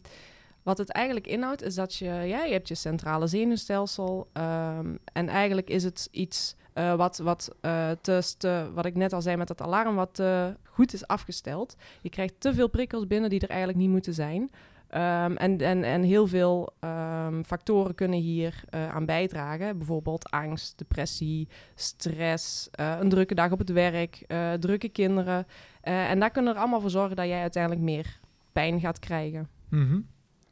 wat 0.62 0.78
het 0.78 0.90
eigenlijk 0.90 1.26
inhoudt 1.26 1.62
is 1.62 1.74
dat 1.74 1.94
je, 1.94 2.04
ja, 2.04 2.44
je 2.44 2.52
hebt 2.52 2.68
je 2.68 2.74
centrale 2.74 3.26
zenuwstelsel 3.26 4.28
ehm, 4.32 4.96
en 5.12 5.28
eigenlijk 5.28 5.70
is 5.70 5.84
het 5.84 6.08
iets 6.10 6.56
eh, 6.72 6.94
wat, 6.94 7.18
wat, 7.18 7.56
eh, 7.60 7.90
te, 8.00 8.70
wat 8.74 8.86
ik 8.86 8.94
net 8.94 9.12
al 9.12 9.22
zei 9.22 9.36
met 9.36 9.48
dat 9.48 9.62
alarm, 9.62 9.94
wat 9.94 10.14
te 10.14 10.56
goed 10.62 10.92
is 10.92 11.06
afgesteld. 11.06 11.76
Je 12.00 12.08
krijgt 12.08 12.34
te 12.38 12.54
veel 12.54 12.68
prikkels 12.68 13.06
binnen 13.06 13.30
die 13.30 13.40
er 13.40 13.48
eigenlijk 13.48 13.78
niet 13.78 13.90
moeten 13.90 14.14
zijn. 14.14 14.50
Ehm, 14.88 15.36
en, 15.36 15.58
en, 15.58 15.84
en 15.84 16.02
heel 16.02 16.26
veel 16.26 16.72
ehm, 16.80 17.42
factoren 17.42 17.94
kunnen 17.94 18.18
hier 18.18 18.64
aan 18.70 19.06
bijdragen. 19.06 19.78
Bijvoorbeeld 19.78 20.30
angst, 20.30 20.78
depressie, 20.78 21.48
stress, 21.74 22.68
een 22.72 23.08
drukke 23.08 23.34
dag 23.34 23.50
op 23.50 23.58
het 23.58 23.70
werk, 23.70 24.24
drukke 24.60 24.88
kinderen. 24.88 25.46
En 25.80 26.20
daar 26.20 26.30
kunnen 26.30 26.54
er 26.54 26.60
allemaal 26.60 26.80
voor 26.80 26.90
zorgen 26.90 27.16
dat 27.16 27.26
jij 27.26 27.40
uiteindelijk 27.40 27.82
meer 27.82 28.20
pijn 28.52 28.80
gaat 28.80 28.98
krijgen. 28.98 29.48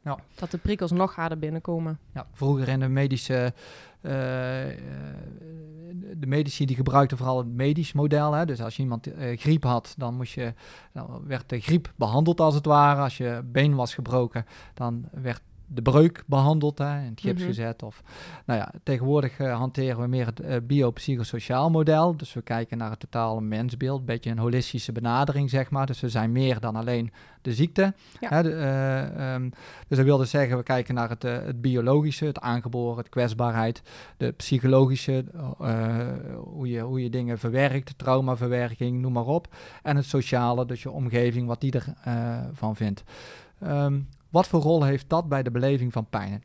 Mhm. 0.01 0.15
Dat 0.35 0.51
de 0.51 0.57
prikkels 0.57 0.91
nog 0.91 1.15
harder 1.15 1.39
binnenkomen. 1.39 1.99
Ja, 2.13 2.27
vroeger 2.33 2.67
in 2.67 2.79
de 2.79 2.87
medische, 2.87 3.53
eh, 4.01 4.69
eh, 4.69 4.77
de 6.15 6.27
medici 6.27 6.65
die 6.65 6.75
gebruikten 6.75 7.17
vooral 7.17 7.37
het 7.37 7.47
medisch 7.47 7.93
model. 7.93 8.33
Hè? 8.33 8.45
Dus 8.45 8.61
als 8.61 8.75
je 8.75 8.81
iemand 8.81 9.13
eh, 9.13 9.37
griep 9.37 9.63
had, 9.63 9.93
dan, 9.97 10.15
moest 10.15 10.33
je, 10.33 10.53
dan 10.93 11.21
werd 11.27 11.49
de 11.49 11.59
griep 11.59 11.93
behandeld 11.95 12.39
als 12.39 12.55
het 12.55 12.65
ware. 12.65 13.01
Als 13.01 13.17
je 13.17 13.41
been 13.45 13.75
was 13.75 13.93
gebroken, 13.93 14.45
dan 14.73 15.05
werd 15.11 15.41
de 15.73 15.81
breuk 15.81 16.23
behandeld, 16.25 16.77
hè, 16.77 16.99
in 16.99 17.09
het 17.09 17.21
gips 17.21 17.39
Mhm. 17.39 17.47
gezet. 17.47 17.83
Of, 17.83 18.01
nou 18.45 18.59
ja, 18.59 18.71
tegenwoordig 18.83 19.39
eh, 19.39 19.57
hanteren 19.57 20.01
we 20.01 20.07
meer 20.07 20.25
het 20.25 20.39
eh, 20.39 20.57
biopsychosociaal 20.63 21.69
model. 21.69 22.17
Dus 22.17 22.33
we 22.33 22.41
kijken 22.41 22.77
naar 22.77 22.89
het 22.89 22.99
totale 22.99 23.41
mensbeeld, 23.41 23.99
een 23.99 24.05
beetje 24.05 24.29
een 24.29 24.37
holistische 24.37 24.91
benadering, 24.91 25.49
zeg 25.49 25.69
maar. 25.69 25.85
Dus 25.85 25.99
we 25.99 26.09
zijn 26.09 26.31
meer 26.31 26.59
dan 26.59 26.75
alleen 26.75 27.11
de 27.41 27.53
ziekte. 27.53 27.93
Ja. 28.19 28.29
Hè, 28.29 28.43
de, 28.43 28.51
eh, 28.51 29.33
ehm, 29.33 29.49
dus 29.87 29.97
dat 29.97 30.05
wil 30.05 30.17
dus 30.17 30.29
zeggen, 30.29 30.57
we 30.57 30.63
kijken 30.63 30.95
naar 30.95 31.09
het, 31.09 31.23
het 31.23 31.61
biologische, 31.61 32.25
het 32.25 32.39
aangeboren, 32.39 32.97
het 32.97 33.09
kwetsbaarheid, 33.09 33.81
de 34.17 34.31
psychologische, 34.31 35.25
hoe, 36.43 36.67
je, 36.69 36.79
hoe 36.79 37.03
je 37.03 37.09
dingen 37.09 37.39
verwerkt, 37.39 37.97
traumaverwerking, 37.97 39.01
noem 39.01 39.13
maar 39.13 39.25
op. 39.25 39.47
En 39.83 39.95
het 39.95 40.05
sociale, 40.05 40.65
dus 40.65 40.81
je 40.83 40.91
omgeving, 40.91 41.47
wat 41.47 41.61
die 41.61 41.71
ervan 41.71 42.49
van 42.53 42.75
vindt. 42.75 43.03
Ehm, 43.59 43.99
wat 44.31 44.47
voor 44.47 44.61
rol 44.61 44.83
heeft 44.83 45.09
dat 45.09 45.29
bij 45.29 45.43
de 45.43 45.51
beleving 45.51 45.93
van 45.93 46.05
pijn? 46.09 46.43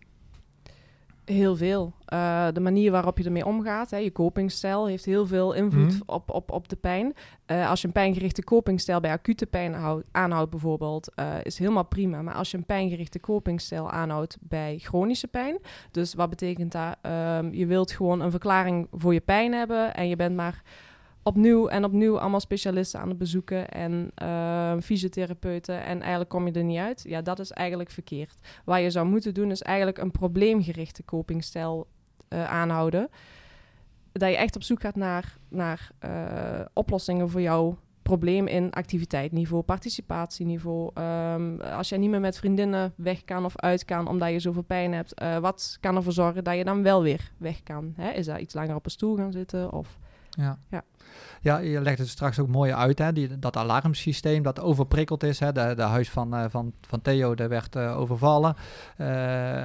Heel 1.25 1.57
veel. 1.57 1.93
Eh, 2.05 2.47
de 2.53 2.61
manier 2.61 2.91
waarop 2.91 3.19
je 3.19 3.25
ermee 3.25 3.47
omgaat, 3.47 3.91
hè, 3.91 3.97
je 3.97 4.13
copingstijl, 4.13 4.87
heeft 4.87 5.05
heel 5.05 5.27
veel 5.27 5.53
invloed 5.53 5.93
Mhm. 5.93 6.01
op, 6.07 6.31
op, 6.31 6.51
op 6.51 6.69
de 6.69 6.77
pijn. 6.77 7.15
Eh, 7.47 7.71
als 7.71 7.81
je 7.81 7.87
een 7.87 7.93
pijngerichte 7.93 8.43
copingstijl 8.45 9.01
bij 9.01 9.11
acute 9.11 9.47
pijn 9.47 9.75
houdt, 9.75 10.05
aanhoudt 10.13 10.51
bijvoorbeeld, 10.51 11.15
eh, 11.15 11.35
is 11.43 11.59
helemaal 11.59 11.85
prima. 11.85 12.23
Maar 12.23 12.35
als 12.35 12.51
je 12.51 12.57
een 12.57 12.67
pijngerichte 12.67 13.21
copingstijl 13.21 13.91
aanhoudt 13.91 14.39
bij 14.41 14.79
chronische 14.79 15.29
pijn, 15.29 15.59
dus 15.91 16.15
wat 16.15 16.31
betekent 16.31 16.73
dat? 16.73 16.97
Ehm, 17.03 17.49
je 17.53 17.67
wilt 17.67 17.91
gewoon 17.93 18.21
een 18.21 18.31
verklaring 18.31 18.89
voor 18.93 19.13
je 19.15 19.21
pijn 19.21 19.53
hebben 19.53 19.95
en 19.95 20.09
je 20.09 20.17
bent 20.17 20.37
maar 20.37 20.63
opnieuw 21.27 21.69
en 21.69 21.85
opnieuw 21.85 22.19
allemaal 22.19 22.41
specialisten 22.41 23.01
aan 23.01 23.09
het 23.09 23.19
bezoeken 23.19 23.69
en 23.69 24.11
ehm, 24.15 24.81
fysiotherapeuten 24.81 25.85
en 25.85 26.01
eigenlijk 26.01 26.31
kom 26.31 26.47
je 26.47 26.53
er 26.53 26.65
niet 26.65 26.79
uit. 26.79 27.05
Ja, 27.09 27.23
dat 27.23 27.39
is 27.39 27.51
eigenlijk 27.51 27.91
verkeerd. 27.91 28.37
Wat 28.65 28.81
je 28.81 28.91
zou 28.91 29.07
moeten 29.07 29.35
doen 29.35 29.51
is 29.51 29.63
eigenlijk 29.63 29.99
een 29.99 30.11
probleemgerichte 30.11 31.05
copingstijl 31.05 31.87
eh, 32.29 32.45
aanhouden. 32.45 33.09
Dat 34.13 34.31
je 34.31 34.37
echt 34.37 34.57
op 34.57 34.63
zoek 34.63 34.81
gaat 34.81 34.97
naar, 34.97 35.37
naar 35.49 35.91
eh, 35.99 36.61
oplossingen 36.73 37.31
voor 37.31 37.41
jouw 37.41 37.79
probleem 38.03 38.47
in 38.47 38.73
activiteitsniveau, 38.73 39.63
participatieniveau. 39.63 40.91
Ehm, 40.95 41.61
als 41.61 41.89
jij 41.89 41.99
niet 41.99 42.11
meer 42.11 42.21
met 42.21 42.39
vriendinnen 42.39 42.93
weg 42.97 43.25
kan 43.25 43.45
of 43.45 43.57
uit 43.57 43.85
kan 43.85 44.09
omdat 44.09 44.31
je 44.31 44.39
zoveel 44.39 44.63
pijn 44.63 44.93
hebt, 44.93 45.15
eh, 45.15 45.39
wat 45.39 45.77
kan 45.81 45.97
ervoor 45.97 46.13
zorgen 46.13 46.45
dat 46.45 46.57
je 46.57 46.65
dan 46.65 46.83
wel 46.83 47.03
weer 47.03 47.33
weg 47.37 47.63
kan? 47.63 47.93
Hè? 47.97 48.11
Is 48.11 48.27
dat 48.27 48.39
iets 48.39 48.55
langer 48.55 48.75
op 48.75 48.85
een 48.85 48.91
stoel 48.91 49.17
gaan 49.17 49.33
zitten? 49.33 49.73
Of... 49.73 49.99
Ja. 50.37 50.59
Ja. 50.71 50.85
Ja, 51.41 51.59
je 51.59 51.81
legt 51.81 51.99
het 51.99 52.09
straks 52.09 52.39
ook 52.39 52.49
mooi 52.49 52.73
uit, 52.73 52.99
hè? 52.99 53.13
Die, 53.13 53.39
dat 53.39 53.57
alarmsysteem 53.57 54.43
dat 54.43 54.61
overprikkeld 54.61 55.23
is. 55.23 55.39
Hè? 55.39 55.53
De, 55.53 55.73
de 55.77 55.83
huis 55.83 56.11
van, 56.11 56.35
eh, 56.35 56.45
van, 56.49 56.73
van 56.81 57.03
Theo 57.03 57.35
daar 57.35 57.49
werd 57.49 57.77
eh, 57.77 57.99
overvallen. 57.99 58.57
Eh, 58.97 59.07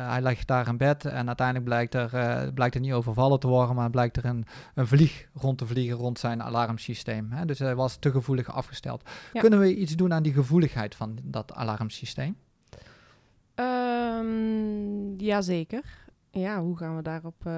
hij 0.09 0.21
ligt 0.21 0.47
daar 0.47 0.67
in 0.67 0.77
bed 0.77 1.05
en 1.05 1.27
uiteindelijk 1.27 1.65
blijkt 1.65 1.93
er, 1.93 2.53
blijkt 2.53 2.75
er 2.75 2.81
niet 2.81 2.93
overvallen 2.93 3.39
te 3.39 3.47
worden, 3.47 3.75
maar 3.75 3.89
blijkt 3.89 4.17
er 4.17 4.25
een, 4.25 4.45
een 4.75 4.87
vlieg 4.87 5.27
rond 5.33 5.57
te 5.57 5.65
vliegen 5.65 5.97
rond 5.97 6.19
zijn 6.19 6.43
alarmsysteem. 6.43 7.31
Hè? 7.31 7.45
Dus 7.45 7.59
hij 7.59 7.75
was 7.75 7.95
te 7.95 8.11
gevoelig 8.11 8.53
afgesteld. 8.53 9.09
Ja. 9.33 9.41
Kunnen 9.41 9.59
we 9.59 9.75
iets 9.75 9.95
doen 9.95 10.13
aan 10.13 10.23
die 10.23 10.33
gevoeligheid 10.33 10.95
van 10.95 11.19
dat 11.23 11.53
alarmsysteem? 11.53 12.37
Um, 13.55 15.19
jazeker. 15.19 15.83
Ja, 16.31 16.61
hoe 16.61 16.77
gaan 16.77 16.95
we 16.95 17.01
daarop 17.01 17.49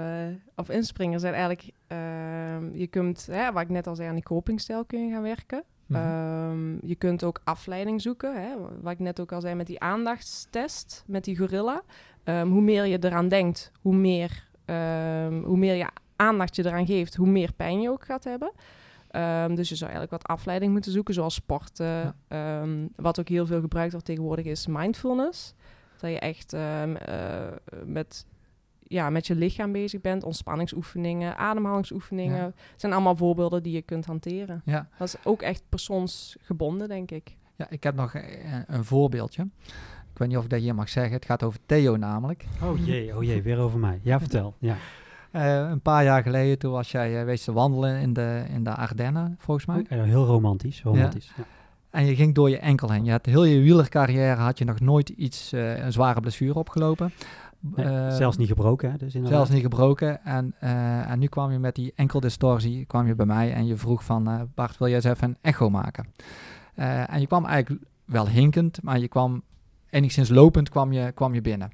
op 0.56 0.70
inspringen? 0.70 1.14
Er 1.14 1.20
Zijn 1.20 1.34
eigenlijk, 1.34 1.72
ehm, 1.94 2.78
je 2.78 2.88
kunt, 2.88 3.28
hè, 3.32 3.52
wat 3.52 3.62
ik 3.62 3.70
net 3.70 3.88
al 3.88 3.96
zei, 3.96 4.08
aan 4.08 4.16
die 4.16 4.24
copingstijl 4.24 4.86
kun 4.86 5.06
je 5.06 5.14
gaan 5.14 5.22
werken. 5.22 5.64
Mhm. 5.86 6.02
Ehm, 6.02 6.88
je 6.88 6.96
kunt 6.96 7.24
ook 7.24 7.42
afleiding 7.44 8.02
zoeken. 8.02 8.42
Hè? 8.42 8.50
Wat 8.82 8.92
ik 8.92 9.00
net 9.00 9.20
ook 9.20 9.32
al 9.32 9.42
zei 9.42 9.56
met 9.56 9.68
die 9.68 9.80
aandachtstest, 9.80 11.04
met 11.08 11.24
die 11.24 11.38
gorilla. 11.38 11.82
Ehm, 12.24 12.48
hoe 12.48 12.62
meer 12.62 12.86
je 12.86 12.98
eraan 13.02 13.28
denkt, 13.28 13.72
hoe 13.82 13.96
meer, 13.96 14.48
hoe 15.44 15.58
meer 15.58 15.76
je 15.76 15.88
aandacht 16.16 16.56
je 16.56 16.66
eraan 16.66 16.86
geeft, 16.86 17.16
hoe 17.16 17.28
meer 17.28 17.54
pijn 17.54 17.82
je 17.82 17.90
ook 17.90 18.06
gaat 18.06 18.24
hebben. 18.24 18.52
Dus 19.56 19.70
je 19.70 19.76
zou 19.76 19.92
eigenlijk 19.92 20.12
wat 20.22 20.36
afleiding 20.36 20.72
moeten 20.72 20.92
zoeken, 20.92 21.14
zoals 21.14 21.34
sporten. 21.34 22.16
Ja. 22.30 22.66
Wat 22.96 23.20
ook 23.20 23.28
heel 23.28 23.46
veel 23.46 23.62
gebruikt 23.62 23.92
wordt 23.92 24.08
tegenwoordig 24.08 24.46
is 24.46 24.68
mindfulness. 24.68 25.54
Dat 26.04 26.12
je 26.12 26.20
echt 26.20 26.54
ehm, 26.54 26.96
eh, 26.96 27.48
met 27.86 28.26
ja, 28.94 29.10
met 29.10 29.28
je 29.28 29.36
lichaam 29.36 29.72
bezig 29.72 30.02
bent. 30.02 30.24
Ontspanningsoefeningen, 30.24 31.38
ademhalingsoefeningen. 31.38 32.56
zijn 32.76 32.94
allemaal 32.94 33.16
voorbeelden 33.16 33.64
die 33.64 33.74
je 33.74 33.82
kunt 33.82 34.06
hanteren. 34.06 34.62
Ja. 34.66 34.88
Dat 34.98 35.08
is 35.08 35.16
ook 35.24 35.42
echt 35.42 35.64
persoonsgebonden, 35.70 36.88
denk 36.88 37.12
ik. 37.12 37.36
Ja, 37.56 37.70
ik 37.70 37.84
heb 37.84 37.96
nog 37.96 38.14
eh, 38.14 38.24
een 38.68 38.84
voorbeeldje. 38.84 39.48
Ik 40.12 40.20
weet 40.20 40.28
niet 40.28 40.38
of 40.38 40.44
ik 40.44 40.50
dat 40.50 40.60
hier 40.60 40.76
mag 40.76 40.90
zeggen. 40.90 41.14
Het 41.14 41.26
gaat 41.26 41.44
over 41.44 41.60
Theo 41.66 41.98
namelijk. 41.98 42.46
Oh 42.64 42.86
jee, 42.86 43.16
oh 43.16 43.24
jee, 43.24 43.42
weer 43.42 43.58
over 43.58 43.80
mij. 43.80 44.00
Ja, 44.04 44.20
vertel. 44.20 44.56
Ja. 44.60 44.76
Eh, 45.34 45.70
een 45.70 45.82
paar 45.82 46.04
jaar 46.04 46.24
geleden, 46.24 46.60
toen 46.60 46.72
was 46.72 46.92
jij 46.92 47.20
uh, 47.20 47.26
wees 47.26 47.44
te 47.44 47.54
wandelen 47.54 48.00
in 48.00 48.14
de, 48.14 48.44
in 48.50 48.64
de 48.64 48.76
Ardennen, 48.76 49.36
volgens 49.40 49.66
mij. 49.66 49.86
Heel 49.88 50.26
romantisch, 50.26 50.84
romantisch. 50.84 51.28
Ja. 51.28 51.34
Ja. 51.38 51.44
En 51.94 52.06
je 52.06 52.16
ging 52.16 52.36
door 52.36 52.50
je 52.50 52.58
enkel 52.58 52.92
heen. 52.92 53.04
Je 53.04 53.12
had 53.12 53.26
heel 53.26 53.44
je 53.44 53.60
wielercarrière 53.60 54.42
had 54.42 54.58
je 54.58 54.66
nog 54.66 54.80
nooit 54.80 55.10
iets, 55.10 55.54
uh, 55.54 55.78
een 55.78 55.92
zware 55.92 56.20
blessure 56.20 56.60
opgelopen. 56.60 57.14
Nee, 57.76 58.12
zelfs 58.12 58.38
niet 58.38 58.48
gebroken, 58.48 58.92
hè? 58.92 58.98
Dus 58.98 59.14
zelfs 59.24 59.50
niet 59.50 59.62
gebroken. 59.62 60.26
En, 60.26 60.56
en 61.08 61.20
nu 61.20 61.28
kwam 61.28 61.52
je 61.52 61.60
met 61.60 61.76
die 61.76 61.94
enkeldistorsie, 61.96 62.86
kwam 62.86 63.08
je 63.08 63.16
bij 63.16 63.26
mij 63.26 63.54
en 63.54 63.66
je 63.66 63.78
vroeg 63.78 64.04
van, 64.04 64.50
Bart, 64.56 64.78
wil 64.78 64.88
jij 64.88 64.96
eens 64.96 65.06
even 65.06 65.28
een 65.28 65.38
echo 65.42 65.70
maken? 65.70 66.08
en 66.76 67.20
je 67.20 67.28
kwam 67.28 67.46
eigenlijk 67.46 67.84
wel 68.06 68.28
hinkend, 68.28 68.82
maar 68.82 69.00
je 69.00 69.08
kwam 69.08 69.44
enigszins 69.94 70.30
lopend 70.30 70.70
kwam 70.70 70.92
je, 70.92 71.12
kwam 71.12 71.34
je 71.34 71.42
binnen. 71.42 71.72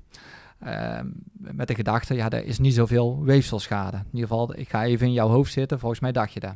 Uh, 0.63 0.99
met 1.37 1.67
de 1.67 1.75
gedachte, 1.75 2.13
ja, 2.13 2.29
er 2.29 2.45
is 2.45 2.59
niet 2.59 2.73
zoveel 2.73 3.23
weefselschade. 3.23 3.97
In 3.97 4.03
ieder 4.11 4.29
geval, 4.29 4.57
ik 4.57 4.69
ga 4.69 4.85
even 4.85 5.07
in 5.07 5.13
jouw 5.13 5.27
hoofd 5.27 5.51
zitten, 5.51 5.79
volgens 5.79 6.01
mij 6.01 6.11
dacht 6.11 6.33
je 6.33 6.39
dat. 6.39 6.55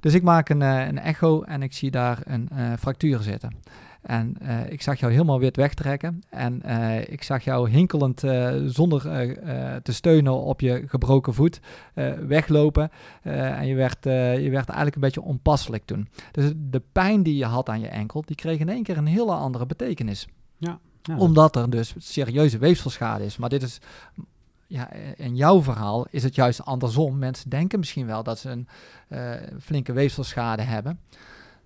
Dus 0.00 0.14
ik 0.14 0.22
maak 0.22 0.48
een, 0.48 0.60
uh, 0.60 0.86
een 0.86 0.98
echo 0.98 1.42
en 1.42 1.62
ik 1.62 1.72
zie 1.72 1.90
daar 1.90 2.18
een 2.24 2.48
uh, 2.52 2.72
fractuur 2.78 3.20
zitten. 3.20 3.52
En 4.02 4.36
uh, 4.42 4.70
ik 4.70 4.82
zag 4.82 4.98
jou 4.98 5.12
helemaal 5.12 5.38
wit 5.38 5.56
wegtrekken. 5.56 6.22
En 6.30 6.62
ik 7.10 7.22
zag 7.22 7.44
jou 7.44 7.70
hinkelend, 7.70 8.20
zonder 8.66 9.02
te 9.82 9.92
steunen 9.92 10.32
op 10.32 10.60
je 10.60 10.84
gebroken 10.86 11.34
voet, 11.34 11.60
weglopen. 12.26 12.90
en 13.22 13.66
je 13.66 13.74
werd, 13.74 14.04
je 14.04 14.48
werd 14.50 14.66
eigenlijk 14.66 14.94
een 14.94 15.00
beetje 15.00 15.22
onpasselijk 15.22 15.84
toen. 15.84 16.08
Dus 16.32 16.52
de 16.56 16.82
pijn 16.92 17.22
die 17.22 17.36
je 17.36 17.44
had 17.44 17.68
aan 17.68 17.80
je 17.80 17.88
enkel, 17.88 18.22
die 18.26 18.36
kreeg 18.36 18.58
in 18.58 18.68
één 18.68 18.82
keer 18.82 18.96
een 18.96 19.06
hele 19.06 19.32
andere 19.32 19.66
betekenis. 19.66 20.28
Ja. 20.56 20.78
Ja, 21.02 21.16
Omdat 21.16 21.56
er 21.56 21.70
dus 21.70 21.94
serieuze 21.98 22.58
weefselschade 22.58 23.24
is. 23.24 23.36
Maar 23.36 23.48
dit 23.48 23.62
is, 23.62 23.78
ja, 24.66 24.92
in 25.16 25.36
jouw 25.36 25.62
verhaal 25.62 26.06
is 26.10 26.22
het 26.22 26.34
juist 26.34 26.64
andersom. 26.64 27.18
Mensen 27.18 27.50
denken 27.50 27.78
misschien 27.78 28.06
wel 28.06 28.22
dat 28.22 28.38
ze 28.38 28.50
een 28.50 28.68
uh, 29.08 29.32
flinke 29.60 29.92
weefselschade 29.92 30.62
hebben. 30.62 31.00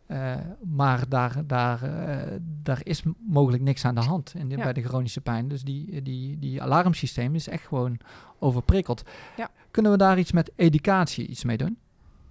Uh, 0.08 0.34
maar 0.74 1.08
daar, 1.08 1.46
daar, 1.46 1.82
uh, 1.82 2.38
daar 2.62 2.80
is 2.82 3.02
mogelijk 3.28 3.62
niks 3.62 3.84
aan 3.84 3.94
de 3.94 4.00
hand 4.00 4.34
in 4.36 4.48
de, 4.48 4.56
ja. 4.56 4.62
bij 4.62 4.72
de 4.72 4.82
chronische 4.82 5.20
pijn. 5.20 5.48
Dus 5.48 5.62
die, 5.62 6.02
die, 6.02 6.38
die 6.38 6.62
alarmsysteem 6.62 7.34
is 7.34 7.48
echt 7.48 7.66
gewoon 7.66 7.98
overprikkeld. 8.38 9.02
Ja. 9.36 9.50
Kunnen 9.70 9.92
we 9.92 9.98
daar 9.98 10.18
iets 10.18 10.32
met 10.32 10.52
educatie 10.56 11.26
iets 11.26 11.44
mee 11.44 11.56
doen? 11.56 11.78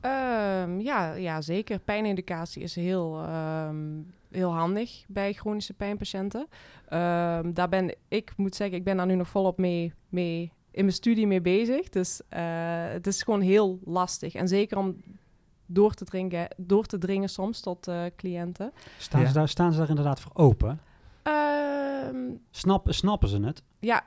Um, 0.02 0.80
ja, 0.82 1.14
ja, 1.14 1.42
zeker. 1.42 1.80
Pijneducatie 1.80 2.64
is 2.64 2.76
heel, 2.76 3.26
um, 3.68 4.14
heel 4.32 4.54
handig 4.54 5.04
bij 5.08 5.34
chronische 5.34 5.74
pijnpatiënten. 5.74 6.40
Um, 6.40 7.54
daar 7.54 7.70
ben 7.70 7.96
ik, 8.08 8.34
moet 8.38 8.56
zeggen, 8.56 8.78
ik 8.78 8.84
ben 8.84 8.98
daar 8.98 9.06
nu 9.06 9.16
nog 9.16 9.28
volop 9.28 9.58
mee, 9.58 9.94
mee 10.10 10.52
in 10.72 10.84
mijn 10.84 10.96
studie 10.96 11.28
mee 11.28 11.42
bezig. 11.42 11.90
Dus 11.90 12.22
uh, 12.30 12.40
het 12.88 13.08
is 13.08 13.24
gewoon 13.24 13.42
heel 13.42 13.80
lastig. 13.86 14.34
En 14.34 14.48
zeker 14.48 14.78
om 14.78 14.96
door 15.66 15.94
te, 15.94 16.06
drinken, 16.06 16.48
door 16.58 16.86
te 16.86 16.98
dringen 16.98 17.30
soms 17.30 17.60
tot 17.60 17.88
uh, 17.88 18.04
cliënten. 18.16 18.72
Staan, 18.98 19.22
ja. 19.22 19.28
ze 19.28 19.34
daar, 19.34 19.50
staan 19.50 19.72
ze 19.72 19.80
daar 19.80 19.90
inderdaad 19.90 20.20
voor 20.20 20.32
open? 20.34 20.80
Snap, 22.52 22.94
snappen 22.94 23.30
ze 23.30 23.40
het? 23.40 23.64
Ja, 23.80 24.04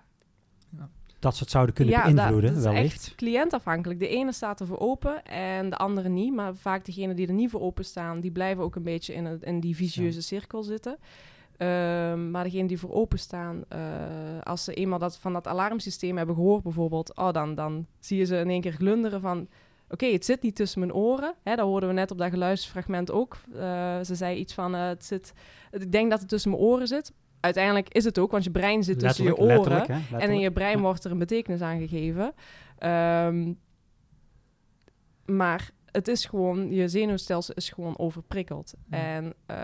dat 1.18 1.36
ze 1.36 1.42
het 1.42 1.52
zouden 1.52 1.74
kunnen 1.74 1.94
ja, 1.94 2.02
beïnvloeden, 2.02 2.54
dat, 2.54 2.62
dat 2.62 2.72
wellicht. 2.72 3.00
is 3.00 3.06
echt 3.06 3.14
cliëntafhankelijk. 3.14 4.00
De 4.00 4.08
ene 4.08 4.32
staat 4.32 4.60
er 4.60 4.66
voor 4.66 4.78
open 4.78 5.24
en 5.24 5.70
de 5.70 5.76
andere 5.76 6.08
niet. 6.08 6.34
Maar 6.34 6.54
vaak 6.54 6.84
degenen 6.84 7.16
die 7.16 7.26
er 7.26 7.32
niet 7.32 7.50
voor 7.50 7.60
open 7.60 7.84
staan, 7.84 8.20
die 8.20 8.30
blijven 8.30 8.64
ook 8.64 8.76
een 8.76 8.82
beetje 8.82 9.14
in, 9.14 9.24
het, 9.24 9.42
in 9.42 9.60
die 9.60 9.76
visieuze 9.76 10.16
ja. 10.16 10.22
cirkel 10.22 10.62
zitten. 10.62 10.92
Um, 11.58 12.30
maar 12.30 12.44
degenen 12.44 12.66
die 12.66 12.78
voor 12.78 12.92
open 12.92 13.18
staan, 13.18 13.64
uh, 13.72 13.78
als 14.42 14.64
ze 14.64 14.74
eenmaal 14.74 14.98
dat, 14.98 15.18
van 15.18 15.32
dat 15.32 15.46
alarmsysteem 15.46 16.16
hebben 16.16 16.34
gehoord 16.34 16.62
bijvoorbeeld, 16.62 17.16
oh, 17.16 17.32
dan, 17.32 17.54
dan 17.54 17.86
zie 18.00 18.18
je 18.18 18.24
ze 18.24 18.36
in 18.36 18.50
één 18.50 18.60
keer 18.60 18.72
glunderen 18.72 19.20
van... 19.20 19.48
Oké, 19.90 20.04
okay, 20.04 20.12
het 20.12 20.24
zit 20.24 20.42
niet 20.42 20.56
tussen 20.56 20.80
mijn 20.80 20.94
oren. 20.94 21.34
Hè, 21.42 21.56
dat 21.56 21.66
hoorden 21.66 21.88
we 21.88 21.94
net 21.94 22.10
op 22.10 22.18
dat 22.18 22.30
geluidsfragment 22.30 23.10
ook. 23.10 23.36
Uh, 23.54 24.00
ze 24.00 24.14
zei 24.14 24.38
iets 24.38 24.54
van, 24.54 24.74
uh, 24.74 24.86
het 24.86 25.04
zit, 25.04 25.32
ik 25.70 25.92
denk 25.92 26.10
dat 26.10 26.20
het 26.20 26.28
tussen 26.28 26.50
mijn 26.50 26.62
oren 26.62 26.86
zit 26.86 27.12
uiteindelijk 27.40 27.88
is 27.88 28.04
het 28.04 28.18
ook, 28.18 28.30
want 28.30 28.44
je 28.44 28.50
brein 28.50 28.84
zit 28.84 28.98
tussen 28.98 29.24
je 29.24 29.36
oren. 29.36 29.86
En 30.18 30.30
in 30.30 30.38
je 30.38 30.52
brein 30.52 30.76
ja. 30.76 30.82
wordt 30.82 31.04
er 31.04 31.10
een 31.10 31.18
betekenis 31.18 31.60
aan 31.60 31.78
gegeven. 31.78 32.34
Um, 33.26 33.58
maar 35.24 35.70
het 35.90 36.08
is 36.08 36.24
gewoon, 36.24 36.72
je 36.72 36.88
zenuwstelsel 36.88 37.54
is 37.54 37.70
gewoon 37.70 37.98
overprikkeld. 37.98 38.74
Ja. 38.90 38.96
En 38.96 39.34
uh, 39.50 39.56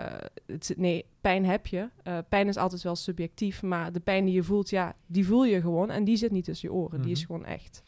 het, 0.45 0.73
nee, 0.77 1.05
pijn 1.21 1.45
heb 1.45 1.67
je. 1.67 1.89
Uh, 2.03 2.17
pijn 2.29 2.47
is 2.47 2.57
altijd 2.57 2.81
wel 2.81 2.95
subjectief, 2.95 3.61
maar 3.61 3.91
de 3.91 3.99
pijn 3.99 4.25
die 4.25 4.33
je 4.33 4.43
voelt, 4.43 4.69
ja, 4.69 4.95
die 5.05 5.25
voel 5.25 5.45
je 5.45 5.61
gewoon. 5.61 5.89
En 5.89 6.03
die 6.03 6.17
zit 6.17 6.31
niet 6.31 6.45
tussen 6.45 6.69
je 6.69 6.75
oren, 6.75 7.01
die 7.01 7.11
is 7.11 7.23
gewoon 7.23 7.45
echt. 7.45 7.83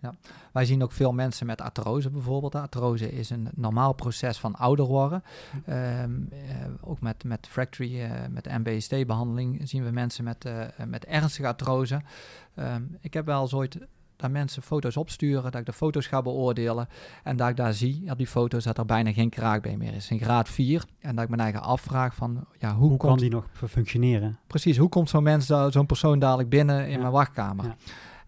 Ja. 0.00 0.14
Wij 0.52 0.64
zien 0.64 0.82
ook 0.82 0.92
veel 0.92 1.12
mensen 1.12 1.46
met 1.46 1.60
artrose 1.60 2.10
bijvoorbeeld. 2.10 2.54
Artrose 2.54 3.12
is 3.12 3.30
een 3.30 3.48
normaal 3.54 3.92
proces 3.92 4.38
van 4.38 4.54
ouder 4.54 4.86
worden. 4.86 5.22
Um, 5.68 6.28
uh, 6.32 6.38
ook 6.80 7.00
met, 7.00 7.24
met 7.24 7.46
fractory, 7.48 8.00
uh, 8.00 8.10
met 8.30 8.58
MBST-behandeling 8.58 9.68
zien 9.68 9.84
we 9.84 9.90
mensen 9.90 10.24
met, 10.24 10.44
uh, 10.44 10.62
met 10.86 11.04
ernstige 11.04 11.48
artrose. 11.48 12.00
Um, 12.56 12.96
ik 13.00 13.14
heb 13.14 13.26
wel 13.26 13.42
eens 13.42 13.54
ooit 13.54 13.78
dat 14.16 14.30
mensen 14.30 14.62
foto's 14.62 14.96
opsturen, 14.96 15.42
dat 15.42 15.60
ik 15.60 15.66
de 15.66 15.72
foto's 15.72 16.06
ga 16.06 16.22
beoordelen 16.22 16.88
en 17.24 17.36
dat 17.36 17.48
ik 17.48 17.56
daar 17.56 17.74
zie 17.74 18.10
op 18.10 18.18
die 18.18 18.26
foto's 18.26 18.64
dat 18.64 18.78
er 18.78 18.86
bijna 18.86 19.12
geen 19.12 19.30
kraakbeen 19.30 19.78
meer 19.78 19.94
is. 19.94 20.10
In 20.10 20.18
graad 20.20 20.48
4 20.48 20.84
en 20.98 21.14
dat 21.14 21.24
ik 21.24 21.30
mijn 21.30 21.42
eigen 21.42 21.62
afvraag 21.62 22.14
van, 22.14 22.44
ja, 22.58 22.74
hoe, 22.74 22.88
hoe 22.88 22.96
komt, 22.96 23.12
kan 23.12 23.18
die 23.18 23.30
nog 23.30 23.46
functioneren? 23.68 24.38
Precies, 24.46 24.76
hoe 24.76 24.88
komt 24.88 25.08
zo'n 25.08 25.22
mens, 25.22 25.46
zo'n 25.46 25.86
persoon 25.86 26.18
dadelijk 26.18 26.48
binnen 26.48 26.84
in 26.84 26.90
ja. 26.90 26.98
mijn 26.98 27.12
wachtkamer? 27.12 27.64
Ja. 27.64 27.76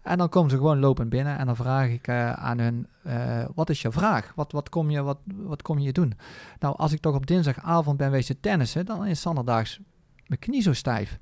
En 0.03 0.17
dan 0.17 0.29
komen 0.29 0.49
ze 0.49 0.57
gewoon 0.57 0.79
lopend 0.79 1.09
binnen 1.09 1.37
en 1.37 1.45
dan 1.45 1.55
vraag 1.55 1.87
ik 1.89 2.07
uh, 2.07 2.33
aan 2.33 2.59
hun, 2.59 2.87
uh, 3.07 3.45
wat 3.55 3.69
is 3.69 3.81
je 3.81 3.91
vraag? 3.91 4.31
Wat, 4.35 4.51
wat, 4.51 4.69
kom 4.69 4.89
je, 4.89 5.01
wat, 5.01 5.17
wat 5.35 5.61
kom 5.61 5.79
je 5.79 5.91
doen? 5.91 6.13
Nou, 6.59 6.77
als 6.77 6.91
ik 6.91 6.99
toch 6.99 7.15
op 7.15 7.27
dinsdagavond 7.27 7.97
ben 7.97 8.11
wezen 8.11 8.39
tennissen, 8.39 8.85
dan 8.85 9.05
is 9.05 9.21
zondagdaags 9.21 9.79
mijn 10.27 10.39
knie 10.39 10.61
zo 10.61 10.73
stijf. 10.73 11.19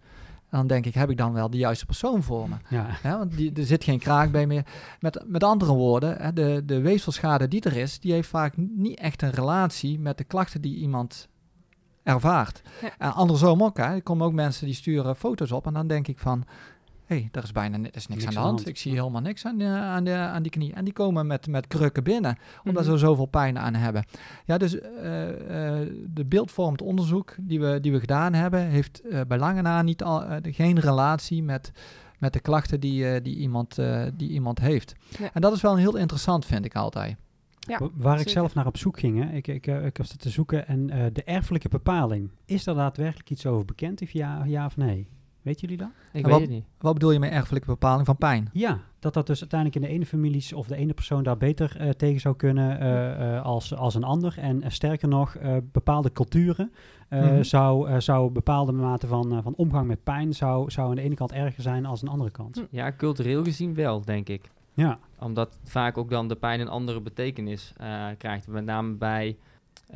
En 0.49 0.57
dan 0.57 0.67
denk 0.67 0.85
ik, 0.85 0.93
heb 0.93 1.09
ik 1.09 1.17
dan 1.17 1.33
wel 1.33 1.49
de 1.49 1.57
juiste 1.57 1.85
persoon 1.85 2.23
voor 2.23 2.49
me? 2.49 2.55
Ja. 2.69 2.87
Ja, 3.03 3.17
want 3.17 3.37
die, 3.37 3.53
er 3.53 3.65
zit 3.65 3.83
geen 3.83 3.99
kraakbeen 3.99 4.47
meer. 4.47 4.65
Met, 4.99 5.23
met 5.27 5.43
andere 5.43 5.73
woorden, 5.73 6.17
hè, 6.17 6.33
de, 6.33 6.61
de 6.65 6.81
weefselschade 6.81 7.47
die 7.47 7.61
er 7.61 7.77
is, 7.77 7.99
die 7.99 8.11
heeft 8.11 8.29
vaak 8.29 8.53
niet 8.57 8.99
echt 8.99 9.21
een 9.21 9.31
relatie 9.31 9.99
met 9.99 10.17
de 10.17 10.23
klachten 10.23 10.61
die 10.61 10.75
iemand 10.75 11.27
ervaart. 12.03 12.61
Ja. 12.81 12.89
En 12.97 13.13
andersom 13.13 13.63
ook, 13.63 13.77
hè. 13.77 13.83
er 13.83 14.03
komen 14.03 14.25
ook 14.25 14.33
mensen 14.33 14.65
die 14.65 14.75
sturen 14.75 15.15
foto's 15.15 15.51
op 15.51 15.65
en 15.65 15.73
dan 15.73 15.87
denk 15.87 16.07
ik 16.07 16.19
van 16.19 16.45
hey, 17.11 17.29
er 17.31 17.43
is 17.43 17.51
bijna 17.51 17.77
er 17.77 17.83
is 17.83 17.91
niks, 17.93 18.07
niks 18.07 18.25
aan 18.25 18.33
de 18.33 18.39
hand. 18.39 18.55
hand. 18.57 18.67
Ik 18.67 18.77
zie 18.77 18.91
helemaal 18.91 19.21
niks 19.21 19.45
aan, 19.45 19.57
de, 19.57 19.65
aan, 19.65 20.03
de, 20.03 20.13
aan 20.13 20.41
die 20.41 20.51
knie. 20.51 20.73
En 20.73 20.83
die 20.83 20.93
komen 20.93 21.27
met, 21.27 21.47
met 21.47 21.67
krukken 21.67 22.03
binnen, 22.03 22.37
omdat 22.63 22.83
mm-hmm. 22.83 22.99
ze 22.99 23.05
zoveel 23.05 23.25
pijn 23.25 23.59
aan 23.59 23.73
hebben. 23.73 24.05
Ja, 24.45 24.57
dus 24.57 24.73
uh, 24.75 24.81
uh, 24.81 25.35
de 26.07 26.25
beeldvormend 26.25 26.81
onderzoek 26.81 27.35
die 27.39 27.59
we, 27.59 27.79
die 27.79 27.91
we 27.91 27.99
gedaan 27.99 28.33
hebben, 28.33 28.59
heeft 28.67 29.01
uh, 29.05 29.21
bij 29.27 29.37
lange 29.37 29.61
na 29.61 29.81
niet 29.81 30.03
al, 30.03 30.23
geen 30.41 30.79
relatie 30.79 31.43
met, 31.43 31.71
met 32.17 32.33
de 32.33 32.39
klachten 32.39 32.79
die, 32.79 33.21
die, 33.21 33.35
iemand, 33.35 33.79
die 34.13 34.29
iemand 34.29 34.59
heeft. 34.59 34.93
Ja. 35.19 35.29
En 35.33 35.41
dat 35.41 35.53
is 35.53 35.61
wel 35.61 35.77
heel 35.77 35.95
interessant, 35.95 36.45
vind 36.45 36.65
ik 36.65 36.75
altijd. 36.75 37.15
Ja, 37.59 37.79
Waar 37.79 38.17
zeker. 38.17 38.31
ik 38.31 38.37
zelf 38.37 38.53
naar 38.53 38.67
op 38.67 38.77
zoek 38.77 38.99
ging, 38.99 39.23
hè? 39.23 39.31
ik, 39.31 39.47
ik, 39.47 39.67
ik 39.67 39.97
was 39.97 40.15
te 40.17 40.29
zoeken, 40.29 40.67
en 40.67 40.87
de 41.13 41.23
erfelijke 41.23 41.69
bepaling, 41.69 42.29
is 42.45 42.67
er 42.67 42.75
daadwerkelijk 42.75 43.29
iets 43.29 43.45
over 43.45 43.65
bekend, 43.65 44.01
of 44.01 44.11
ja, 44.11 44.43
ja 44.45 44.65
of 44.65 44.77
nee? 44.77 45.07
Weet 45.41 45.61
jullie 45.61 45.77
dat? 45.77 45.89
Ik 46.13 46.23
wat, 46.23 46.31
weet 46.31 46.41
het 46.41 46.49
niet. 46.49 46.65
Wat 46.77 46.93
bedoel 46.93 47.11
je 47.11 47.19
met 47.19 47.31
erfelijke 47.31 47.67
bepaling 47.67 48.05
van 48.05 48.17
pijn? 48.17 48.49
Ja, 48.53 48.79
dat 48.99 49.13
dat 49.13 49.27
dus 49.27 49.39
uiteindelijk 49.39 49.81
in 49.81 49.87
de 49.87 49.95
ene 49.95 50.05
families 50.05 50.53
of 50.53 50.67
de 50.67 50.75
ene 50.75 50.93
persoon 50.93 51.23
daar 51.23 51.37
beter 51.37 51.77
uh, 51.81 51.89
tegen 51.89 52.19
zou 52.19 52.35
kunnen 52.35 52.81
uh, 52.81 53.33
uh, 53.33 53.41
als, 53.41 53.75
als 53.75 53.95
een 53.95 54.03
ander. 54.03 54.37
En 54.37 54.61
sterker 54.67 55.07
nog, 55.07 55.37
bepaalde 55.71 56.11
culturen 56.11 56.71
mm-hmm. 57.09 57.43
zou, 57.43 58.01
zou 58.01 58.31
bepaalde 58.31 58.71
mate 58.71 59.07
van, 59.07 59.43
van 59.43 59.55
omgang 59.55 59.87
met 59.87 60.03
pijn 60.03 60.33
zou, 60.33 60.71
zou 60.71 60.89
aan 60.89 60.95
de 60.95 61.01
ene 61.01 61.15
kant 61.15 61.31
erger 61.31 61.63
zijn 61.63 61.85
als 61.85 61.99
aan 61.99 62.05
de 62.05 62.11
andere 62.11 62.31
kant. 62.31 62.65
Ja, 62.69 62.91
cultureel 62.91 63.43
gezien 63.43 63.73
wel, 63.73 64.01
denk 64.01 64.29
ik. 64.29 64.51
Ja. 64.73 64.97
Omdat 65.19 65.59
vaak 65.63 65.97
ook 65.97 66.09
dan 66.09 66.27
de 66.27 66.35
pijn 66.35 66.59
een 66.59 66.69
andere 66.69 67.01
betekenis 67.01 67.73
krijgt. 68.17 68.47
Met 68.47 68.65
name 68.65 68.93
bij 68.93 69.37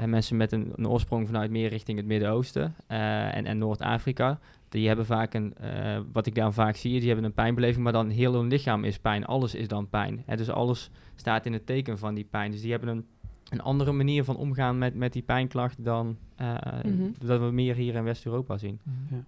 mensen 0.06 0.38
met 0.38 0.52
een, 0.52 0.74
een, 0.76 0.88
oorsprong 0.88 1.28
vanuit 1.28 1.52
meer 1.52 1.70
richting 1.70 1.98
het 1.98 2.08
Midden-Oosten 2.08 2.76
en, 2.88 3.46
en 3.46 3.58
Noord-Afrika 3.58 4.40
die 4.76 4.88
hebben 4.88 5.06
vaak 5.06 5.34
een, 5.34 5.54
uh, 5.62 6.00
wat 6.12 6.26
ik 6.26 6.36
dan 6.36 6.54
vaak 6.54 6.76
zie, 6.76 7.00
die 7.00 7.08
hebben 7.08 7.26
een 7.26 7.34
pijnbeleving, 7.34 7.84
maar 7.84 7.94
dan 7.94 8.10
heel 8.10 8.34
hun 8.34 8.48
lichaam 8.48 8.84
is 8.84 9.00
pijn. 9.00 9.26
Alles 9.26 9.56
is 9.56 9.68
dan 9.68 9.90
pijn. 9.90 10.24
Hè? 10.26 10.36
Dus 10.36 10.50
alles 10.50 10.90
staat 11.16 11.46
in 11.46 11.54
het 11.54 11.66
teken 11.66 11.98
van 11.98 12.14
die 12.14 12.28
pijn. 12.30 12.52
Dus 12.52 12.62
die 12.62 12.72
hebben 12.72 12.90
een, 12.90 13.06
een 13.50 13.62
andere 13.62 13.92
manier 13.92 14.24
van 14.24 14.38
omgaan 14.38 14.78
met, 14.78 14.96
met 14.96 15.14
die 15.14 15.22
pijnklacht 15.22 15.84
dan 15.84 16.18
uh, 16.42 16.56
mm-hmm. 16.84 17.14
dat 17.26 17.40
we 17.40 17.52
meer 17.52 17.76
hier 17.76 17.96
in 17.96 18.04
West-Europa 18.04 18.58
zien. 18.58 18.80
Ja. 19.10 19.24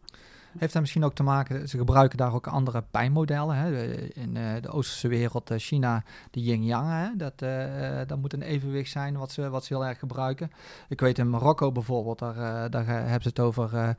Heeft 0.58 0.74
daar 0.74 0.82
misschien 0.82 1.04
ook 1.04 1.14
te 1.14 1.24
maken, 1.24 1.70
ze 1.70 1.78
gebruiken 1.78 2.18
daar 2.18 2.34
ook 2.34 2.48
andere 2.48 2.84
pijnmodellen. 2.92 3.56
Hè? 3.56 3.94
In 4.08 4.38
eh, 4.38 4.62
de 4.62 4.70
Oosterse 4.70 5.08
wereld, 5.08 5.52
eh, 5.52 5.58
China, 5.58 6.04
de 6.32 6.42
yin-yang. 6.42 7.20
Dat, 7.20 7.42
eh, 7.42 8.00
dat 8.08 8.18
moet 8.18 8.34
een 8.34 8.42
evenwicht 8.42 8.92
zijn 8.92 9.18
wat 9.18 9.32
ze, 9.32 9.50
wat 9.50 9.66
ze 9.66 9.74
heel 9.74 9.86
erg 9.86 10.00
gebruiken. 10.00 10.52
Ik 10.90 11.00
weet 11.00 11.18
in 11.18 11.30
Marokko 11.30 11.72
bijvoorbeeld, 11.72 12.20
daar, 12.20 12.70
daar 12.70 12.86
hebben 12.86 13.22
ze 13.22 13.28
het 13.28 13.40
over... 13.40 13.96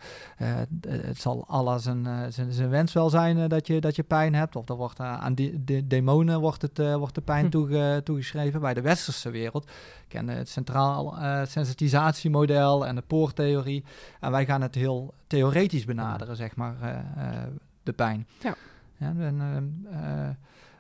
het 0.89 1.21
zal 1.21 1.45
Allah 1.49 1.79
zijn, 1.79 2.33
zijn, 2.33 2.53
zijn 2.53 2.69
wens 2.69 2.93
wel 2.93 3.11
zijn 3.11 3.49
dat, 3.49 3.67
je, 3.67 3.81
dat 3.81 3.97
je 3.97 4.03
pijn 4.03 4.35
hebt. 4.35 4.57
Of 4.57 4.69
er 4.69 4.77
wordt 4.77 5.01
aan 5.01 5.35
die, 5.35 5.65
de 5.65 5.87
demonen 5.87 6.41
wordt, 6.41 6.63
het, 6.63 6.79
wordt 6.95 7.15
de 7.15 7.21
pijn 7.21 7.45
Hm. 7.45 7.51
toege- 7.51 8.01
toegeschreven. 8.05 8.61
Bij 8.61 8.75
de 8.75 8.81
westerse 8.81 9.31
wereld 9.31 9.71
kennen 10.09 10.37
het 10.37 10.49
centraal 10.49 11.17
sensitisatiemodel 11.47 12.87
en 12.87 12.95
de 12.95 13.03
poortheorie. 13.07 13.85
En 14.21 14.31
wij 14.31 14.45
gaan 14.45 14.63
het 14.63 14.75
heel 14.75 15.15
theoretisch 15.27 15.85
benaderen, 15.85 16.37
zeg 16.37 16.48
maar, 16.57 16.81
eh, 16.81 17.43
eh, 17.45 17.47
de 17.83 17.93
pijn. 17.93 18.27
Ja. 18.41 18.57
en, 18.99 19.41
ehm, 19.41 19.95
eh, 20.03 20.29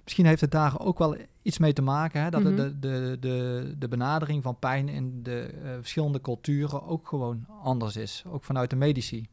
misschien 0.04 0.26
heeft 0.26 0.40
het 0.40 0.50
daar 0.50 0.80
ook 0.80 0.98
wel 0.98 1.16
iets 1.42 1.58
mee 1.58 1.72
te 1.72 1.82
maken, 1.82 2.22
hè, 2.22 2.30
dat 2.30 2.42
Mhm. 2.42 2.56
de, 2.56 2.78
de, 2.78 3.16
de, 3.20 3.74
de 3.78 3.88
benadering 3.88 4.42
van 4.42 4.58
pijn 4.58 4.88
in 4.88 5.22
de 5.22 5.54
verschillende 5.80 6.20
culturen 6.20 6.82
ook 6.86 7.08
gewoon 7.08 7.46
anders 7.62 7.96
is. 7.96 8.24
Ook 8.26 8.44
vanuit 8.44 8.70
de 8.70 8.76
medici. 8.76 9.28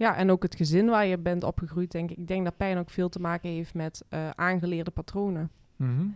Ja, 0.00 0.16
en 0.16 0.30
ook 0.30 0.42
het 0.42 0.54
gezin 0.56 0.88
waar 0.88 1.06
je 1.06 1.18
bent 1.18 1.44
opgegroeid, 1.44 1.90
denk 1.90 2.10
ik. 2.10 2.16
Ik 2.16 2.26
denk 2.28 2.44
dat 2.44 2.56
pijn 2.56 2.78
ook 2.78 2.90
veel 2.90 3.08
te 3.08 3.20
maken 3.20 3.50
heeft 3.50 3.74
met 3.74 4.04
aangeleerde 4.34 4.90
patronen. 4.90 5.50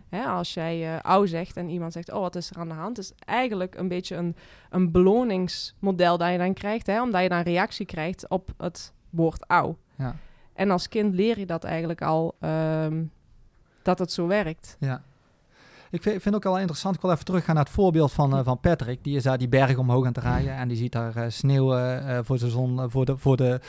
Hè, 0.09 0.23
als 0.23 0.53
jij 0.53 0.95
eh 0.95 1.01
oud 1.01 1.29
zegt 1.29 1.57
en 1.57 1.69
iemand 1.69 1.93
zegt, 1.93 2.11
oh, 2.11 2.19
wat 2.19 2.35
is 2.35 2.49
er 2.49 2.57
aan 2.57 2.67
de 2.67 2.73
hand? 2.73 2.97
is 2.97 3.13
eigenlijk 3.25 3.75
een 3.75 3.87
beetje 3.87 4.15
een, 4.15 4.35
een 4.69 4.91
beloningsmodel 4.91 6.17
dat 6.17 6.31
je 6.31 6.37
dan 6.37 6.53
krijgt, 6.53 6.87
hè, 6.87 7.01
omdat 7.01 7.21
je 7.21 7.29
dan 7.29 7.41
reactie 7.41 7.85
krijgt 7.85 8.29
op 8.29 8.53
het 8.57 8.93
woord 9.13 9.47
oud. 9.47 9.77
Ja. 9.95 10.15
En 10.53 10.71
als 10.71 10.87
kind 10.87 11.13
leer 11.13 11.39
je 11.39 11.45
dat 11.45 11.63
eigenlijk 11.63 12.01
al, 12.01 12.35
ehm, 12.39 13.03
dat 13.81 13.99
het 13.99 14.11
zo 14.11 14.27
werkt. 14.27 14.77
Ja. 14.79 15.03
Ik 15.93 16.01
vind, 16.01 16.35
ook 16.35 16.43
wel 16.43 16.59
interessant, 16.59 16.95
ik 16.95 17.01
wil 17.01 17.11
even 17.11 17.25
teruggaan 17.25 17.55
naar 17.55 17.63
het 17.63 17.73
voorbeeld 17.73 18.11
van, 18.11 18.37
eh, 18.37 18.43
van 18.43 18.59
Patrick. 18.59 19.03
Die 19.03 19.15
is 19.15 19.23
daar 19.23 19.37
die 19.37 19.47
berg 19.47 19.77
omhoog 19.77 20.05
aan 20.05 20.13
het 20.13 20.23
rijden 20.23 20.55
en 20.55 20.67
die 20.67 20.77
ziet 20.77 20.91
daar 20.91 21.15
eh, 21.15 21.29
sneeuw 21.29 21.75
eh, 21.75 22.19
voor 22.23 22.37
zijn 22.37 22.51
zon, 22.51 22.91
voor 22.91 23.05
de, 23.05 23.17
voor 23.17 23.37
de 23.37 23.59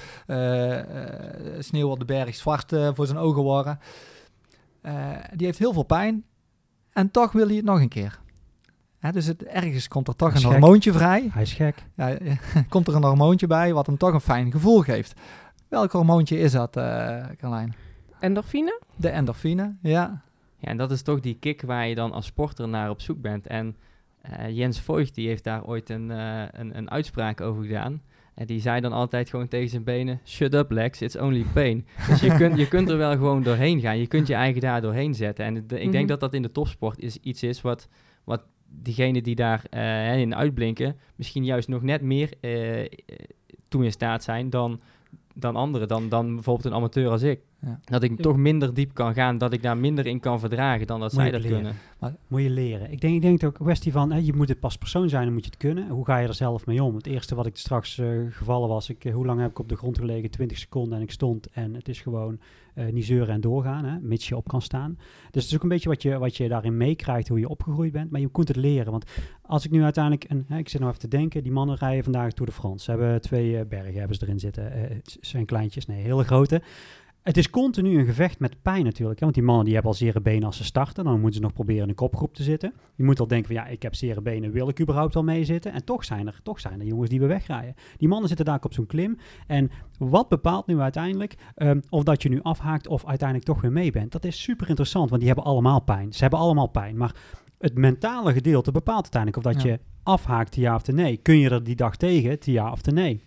sneeuw 1.59 1.91
op 1.91 1.99
de 1.99 2.05
berg 2.05 2.35
zwart 2.35 2.73
voor 2.95 3.07
zijn 3.07 3.19
ogen 3.19 3.43
worden. 3.43 3.79
Die 5.35 5.47
heeft 5.47 5.59
heel 5.59 5.73
veel 5.73 5.83
pijn 5.83 6.25
en 6.93 7.11
toch 7.11 7.33
wil 7.33 7.47
hij 7.47 7.57
het 7.57 7.65
nog 7.65 7.81
een 7.81 7.89
keer. 7.89 8.21
Hè, 9.05 9.13
dus 9.13 9.27
het, 9.27 9.45
ergens 9.45 9.89
komt 9.89 10.09
er 10.09 10.15
toch 10.17 10.35
een 10.35 10.41
gek. 10.41 10.51
hormoontje 10.51 10.93
vrij. 10.93 11.29
Hij 11.33 11.43
is 11.43 11.53
gek. 11.53 11.75
Ja, 11.97 12.17
komt 12.69 12.89
er 12.89 12.95
een 12.95 13.05
hormoontje 13.05 13.47
bij 13.47 13.73
wat 13.73 13.87
hem 13.87 13.97
toch 13.97 14.13
een 14.13 14.21
fijn 14.21 14.51
gevoel 14.51 14.81
geeft. 14.81 15.21
Welk 15.69 15.93
hormoontje 15.93 16.39
is 16.39 16.53
dat, 16.53 16.77
eh 16.77 17.25
Carlijn? 17.39 17.75
Endorfine? 18.21 18.81
De 18.97 19.09
endorfine, 19.09 19.75
ja. 19.83 20.23
Ja, 20.59 20.69
en 20.69 20.77
dat 20.77 20.91
is 20.91 21.03
toch 21.03 21.21
die 21.21 21.37
kick 21.41 21.63
waar 21.63 21.87
je 21.89 21.95
dan 21.95 22.13
als 22.13 22.27
sporter 22.27 22.69
naar 22.69 22.91
op 22.91 23.01
zoek 23.01 23.21
bent. 23.21 23.47
En 23.47 23.77
eh, 24.21 24.57
Jens 24.57 24.81
Voigt 24.81 25.15
die 25.15 25.29
heeft 25.29 25.45
daar 25.45 25.65
ooit 25.65 25.91
een, 25.91 26.11
eh, 26.11 26.43
een, 26.51 26.77
een 26.79 26.91
uitspraak 26.91 27.41
over 27.41 27.65
gedaan. 27.65 28.03
En 28.35 28.47
die 28.47 28.61
zei 28.61 28.81
dan 28.81 28.93
altijd 28.93 29.29
gewoon 29.29 29.49
tegen 29.49 29.69
zijn 29.69 29.85
benen: 29.85 30.21
Shut 30.25 30.55
up, 30.55 30.71
Lex, 30.71 31.01
it's 31.01 31.17
only 31.17 31.45
pain. 31.53 31.87
dus 32.09 32.21
je 32.21 32.37
kunt, 32.37 32.57
je 32.59 32.69
kunt 32.69 32.89
er 32.91 32.97
wel 32.97 33.13
gewoon 33.13 33.43
doorheen 33.43 33.81
gaan. 33.81 33.99
Je 33.99 34.07
kunt 34.07 34.27
je 34.27 34.35
eigen 34.35 34.61
daar 34.61 34.81
doorheen 34.81 35.15
zetten. 35.15 35.45
En 35.45 35.55
de- 35.67 35.77
ik 35.79 35.83
Mhm. 35.83 35.91
denk 35.93 36.09
dat 36.09 36.21
dat 36.21 36.35
in 36.35 36.43
de 36.43 36.53
topsport 36.53 36.99
is, 37.01 37.17
iets 37.23 37.43
is 37.43 37.61
wat, 37.61 37.89
wat 38.25 38.43
diegenen 38.83 39.23
die 39.23 39.35
daar 39.35 39.65
eh, 39.71 40.19
in 40.19 40.35
uitblinken, 40.35 40.97
misschien 41.17 41.45
juist 41.45 41.69
nog 41.69 41.83
net 41.83 42.03
meer 42.03 42.31
eh, 42.41 42.81
eh, 42.81 42.89
toe 43.69 43.85
in 43.85 43.93
staat 43.93 44.23
zijn 44.23 44.51
dan, 44.51 44.81
dan 45.35 45.57
anderen. 45.57 45.89
Dan, 45.89 46.09
dan 46.09 46.35
bijvoorbeeld 46.35 46.67
een 46.67 46.75
amateur 46.75 47.11
als 47.11 47.23
ik. 47.23 47.41
Ja. 47.65 47.81
Dat 47.85 48.03
ik 48.03 48.21
toch 48.21 48.37
minder 48.37 48.75
diep 48.75 48.95
kan 48.95 49.15
gaan, 49.15 49.39
dat 49.39 49.53
ik 49.53 49.63
daar 49.63 49.77
minder 49.77 50.07
in 50.07 50.21
kan 50.21 50.41
verdragen 50.41 50.87
dan 50.87 51.01
dat 51.01 51.13
Moet 51.13 51.21
zij 51.21 51.31
dat 51.31 51.41
leren. 51.43 51.57
kunnen. 51.57 52.17
Moet 52.29 52.43
je 52.43 52.51
leren. 52.51 52.93
Ik 52.93 53.01
denk, 53.01 53.15
ik 53.15 53.23
denk 53.23 53.41
het 53.41 53.45
ook 53.51 53.59
een 53.59 53.65
kwestie 53.65 53.93
van, 53.93 54.13
hè, 54.13 54.19
je 54.19 54.33
moet 54.33 54.49
het 54.49 54.61
pas 54.61 54.77
persoon 54.77 55.09
zijn, 55.09 55.25
dan 55.25 55.33
moet 55.33 55.45
je 55.45 55.51
het 55.51 55.59
kunnen. 55.59 55.89
Hoe 55.89 56.05
ga 56.05 56.19
je 56.19 56.29
er 56.29 56.35
zelf 56.35 56.67
mee 56.67 56.83
om? 56.83 56.95
Het 56.95 57.07
eerste 57.07 57.35
wat 57.35 57.47
ik 57.47 57.57
straks 57.57 57.99
eh, 57.99 58.09
gevallen 58.31 58.69
was, 58.69 58.89
ik, 58.89 59.05
eh, 59.05 59.15
hoe 59.15 59.27
lang 59.27 59.41
heb 59.41 59.51
ik 59.51 59.59
op 59.59 59.69
de 59.69 59.77
grond 59.77 59.99
gelegen? 59.99 60.31
20 60.31 60.59
seconden 60.59 60.97
en 60.97 61.03
ik 61.03 61.11
stond. 61.11 61.49
En 61.53 61.75
het 61.75 61.89
is 61.89 62.01
gewoon 62.01 62.39
eh, 62.75 62.87
niet 62.93 63.05
zeuren 63.05 63.35
en 63.35 63.41
doorgaan, 63.41 63.85
hè, 63.85 63.99
mits 64.01 64.29
je 64.29 64.37
op 64.37 64.49
kan 64.49 64.63
staan. 64.63 64.95
Dus 65.31 65.43
het 65.43 65.51
is 65.51 65.55
ook 65.55 65.63
een 65.63 65.69
beetje 65.69 65.89
wat 65.89 66.03
je, 66.03 66.19
wat 66.19 66.37
je 66.37 66.49
daarin 66.49 66.77
meekrijgt, 66.77 67.29
hoe 67.29 67.39
je 67.39 67.49
opgegroeid 67.49 67.93
bent. 67.93 68.11
Maar 68.11 68.21
je 68.21 68.31
kunt 68.31 68.49
het 68.49 68.57
leren. 68.57 68.91
Want 68.91 69.05
als 69.43 69.65
ik 69.65 69.71
nu 69.71 69.83
uiteindelijk, 69.83 70.25
een, 70.29 70.45
hè, 70.49 70.59
ik 70.59 70.69
zit 70.69 70.81
nou 70.81 70.93
even 70.93 71.11
te 71.11 71.17
denken, 71.17 71.43
die 71.43 71.53
mannen 71.53 71.77
rijden 71.77 72.05
vandaag 72.05 72.33
Tour 72.33 72.51
de 72.51 72.57
France. 72.57 72.85
Ze 72.85 72.91
hebben 72.91 73.21
twee 73.21 73.65
bergen 73.65 73.99
hebben 73.99 74.17
ze 74.17 74.23
erin 74.25 74.39
zitten. 74.39 74.73
Eh, 74.73 74.81
het 74.89 75.19
zijn 75.21 75.45
kleintjes, 75.45 75.87
nee, 75.87 76.03
hele 76.03 76.25
grote. 76.25 76.63
Het 77.25 77.37
is 77.37 77.51
continu 77.51 77.99
een 77.99 78.05
gevecht 78.07 78.39
met 78.39 78.63
pijn 78.63 78.85
natuurlijk. 78.85 79.19
Hè? 79.19 79.25
Want 79.25 79.35
die 79.35 79.45
mannen 79.45 79.65
die 79.65 79.75
hebben 79.75 79.93
al 79.93 79.97
zere 79.97 80.21
benen 80.21 80.45
als 80.45 80.57
ze 80.57 80.65
starten. 80.65 81.05
Dan 81.05 81.15
moeten 81.15 81.35
ze 81.35 81.41
nog 81.41 81.53
proberen 81.53 81.83
in 81.83 81.89
de 81.89 81.95
kopgroep 81.95 82.35
te 82.35 82.43
zitten. 82.43 82.73
Je 82.95 83.05
moet 83.05 83.21
al 83.21 83.27
denken 83.27 83.47
van 83.47 83.65
ja, 83.65 83.67
ik 83.67 83.83
heb 83.83 83.95
zere 83.95 84.21
benen. 84.21 84.53
Wil 84.53 84.69
ik 84.69 84.81
überhaupt 84.81 85.15
wel 85.15 85.25
meezitten? 85.25 85.73
En 85.73 85.85
toch 85.85 86.05
zijn, 86.05 86.27
er, 86.27 86.41
toch 86.43 86.61
zijn 86.61 86.81
er 86.81 86.87
jongens 86.87 87.11
die 87.11 87.19
weer 87.19 87.29
wegrijden. 87.29 87.75
Die 87.97 88.09
mannen 88.09 88.29
zitten 88.29 88.47
daar 88.47 88.59
op 88.63 88.75
zo'n 88.75 88.87
klim. 88.87 89.19
En 89.47 89.71
wat 89.99 90.29
bepaalt 90.29 90.67
nu 90.67 90.81
uiteindelijk 90.81 91.35
ehm, 91.55 91.81
of 91.89 92.03
dat 92.03 92.23
je 92.23 92.29
nu 92.29 92.43
afhaakt 92.43 92.87
of 92.87 93.07
uiteindelijk 93.07 93.49
toch 93.49 93.61
weer 93.61 93.73
mee 93.73 93.93
bent? 93.93 94.13
Dat 94.13 94.25
is 94.25 94.43
super 94.43 94.69
interessant, 94.69 95.09
want 95.09 95.21
die 95.21 95.31
hebben 95.31 95.51
allemaal 95.51 95.81
pijn. 95.81 96.13
Ze 96.13 96.21
hebben 96.21 96.39
allemaal 96.39 96.69
pijn. 96.69 96.97
Maar 96.97 97.15
het 97.59 97.75
mentale 97.75 98.33
gedeelte 98.33 98.73
bepaalt 98.73 99.03
uiteindelijk 99.03 99.47
of 99.47 99.53
dat 99.53 99.63
Ja. 99.63 99.71
je 99.71 99.81
afhaakt, 100.03 100.55
ja 100.55 100.75
of 100.75 100.87
nee. 100.87 101.17
Kun 101.17 101.39
je 101.39 101.51
er 101.51 101.65
die 101.65 101.77
dag 101.77 101.97
tegen, 101.97 102.39
ja 102.41 102.73
of 102.73 102.85
nee? 102.85 103.23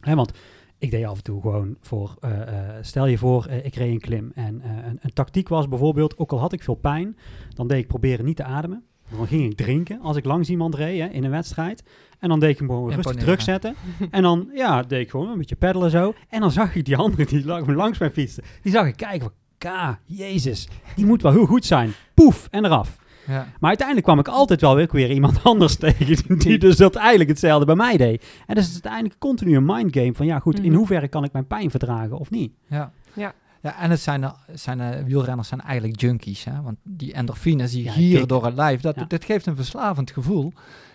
Hè, 0.00 0.14
want 0.14 0.32
ik 0.78 0.90
deed 0.90 1.04
af 1.04 1.16
en 1.16 1.22
toe 1.22 1.40
gewoon 1.40 1.76
voor, 1.80 2.16
eh, 2.20 2.40
eh, 2.40 2.76
stel 2.80 3.06
je 3.06 3.18
voor, 3.18 3.44
eh, 3.44 3.64
ik 3.64 3.74
reed 3.74 3.92
een 3.92 4.00
klim. 4.00 4.32
En 4.34 4.62
een, 4.86 4.98
een 5.00 5.12
tactiek 5.12 5.48
was 5.48 5.68
bijvoorbeeld, 5.68 6.18
ook 6.18 6.32
al 6.32 6.40
had 6.40 6.52
ik 6.52 6.62
veel 6.62 6.74
pijn, 6.74 7.16
dan 7.54 7.68
deed 7.68 7.78
ik 7.78 7.86
proberen 7.86 8.24
niet 8.24 8.36
te 8.36 8.44
ademen. 8.44 8.82
Dan 9.16 9.26
ging 9.26 9.44
ik 9.50 9.56
drinken 9.56 10.00
als 10.00 10.16
ik 10.16 10.24
langs 10.24 10.48
iemand 10.48 10.74
reed 10.74 11.00
hè, 11.00 11.06
in 11.06 11.24
een 11.24 11.30
wedstrijd. 11.30 11.84
En 12.18 12.28
dan 12.28 12.40
deed 12.40 12.50
ik 12.50 12.58
hem 12.58 12.68
gewoon 12.68 12.84
rustig 12.84 13.04
Imponeren. 13.04 13.24
terugzetten. 13.24 13.74
en 14.10 14.22
dan 14.22 14.50
ja, 14.54 14.82
deed 14.82 15.00
ik 15.00 15.10
gewoon 15.10 15.28
een 15.28 15.38
beetje 15.38 15.56
peddelen 15.56 15.90
zo. 15.90 16.14
En 16.28 16.40
dan 16.40 16.50
zag 16.50 16.74
ik 16.74 16.84
die 16.84 16.96
andere 16.96 17.26
die 17.26 17.44
langs 17.74 17.98
mij 17.98 18.10
fietsen. 18.10 18.44
Die 18.62 18.72
zag 18.72 18.86
ik 18.86 18.96
kijken 18.96 19.20
van, 19.20 19.32
ka, 19.58 20.00
jezus, 20.04 20.68
die 20.96 21.06
moet 21.06 21.22
wel 21.22 21.32
heel 21.32 21.46
goed 21.46 21.64
zijn. 21.64 21.92
Poef, 22.14 22.48
en 22.50 22.64
eraf. 22.64 22.98
Ja. 23.28 23.46
Maar 23.60 23.68
uiteindelijk 23.68 24.06
kwam 24.06 24.18
ik 24.18 24.28
altijd 24.28 24.60
wel 24.60 24.74
weer, 24.74 24.88
weer 24.92 25.10
iemand 25.10 25.42
anders 25.44 25.76
tegen 25.76 26.38
die 26.38 26.58
dus 26.58 26.76
dat 26.76 26.94
eigenlijk 26.96 27.30
hetzelfde 27.30 27.66
bij 27.66 27.74
mij 27.74 27.96
deed. 27.96 28.24
En 28.46 28.54
dus 28.54 28.64
het 28.64 28.74
is 28.74 28.82
uiteindelijk 28.82 29.20
continu 29.20 29.56
een 29.56 29.64
mindgame 29.66 30.14
van 30.14 30.26
ja 30.26 30.38
goed, 30.38 30.58
in 30.60 30.64
Mhm. 30.68 30.76
hoeverre 30.76 31.08
kan 31.08 31.24
ik 31.24 31.32
mijn 31.32 31.46
pijn 31.46 31.70
verdragen 31.70 32.18
of 32.18 32.30
niet? 32.30 32.52
Ja. 32.68 32.92
Ja. 33.12 33.34
Ja, 33.62 33.80
en 33.80 33.90
het 33.90 34.00
zijn, 34.00 34.24
eh, 34.24 34.30
zijn 34.54 34.80
eh, 34.80 35.04
wielrenners 35.04 35.48
zijn 35.48 35.60
eigenlijk 35.60 36.00
junkies. 36.00 36.44
Hè? 36.44 36.62
Want 36.62 36.76
die 36.82 37.12
endorfines 37.12 37.72
die 37.72 37.84
Ja, 37.84 37.92
hier 37.92 38.26
door 38.26 38.44
het 38.44 38.54
lijf, 38.54 38.80
dat, 38.80 38.94
Ja. 38.94 39.04
dat 39.08 39.24
geeft 39.24 39.46
een 39.46 39.56
verslavend 39.56 40.10
gevoel. 40.10 40.52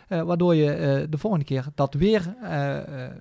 eh, 0.08 0.22
waardoor 0.22 0.56
je 0.56 0.72
eh, 0.72 1.06
de 1.10 1.18
volgende 1.18 1.46
keer 1.46 1.66
dat 1.76 1.94
weer 1.94 2.36
eh, 2.44 2.78
eh, 2.78 3.12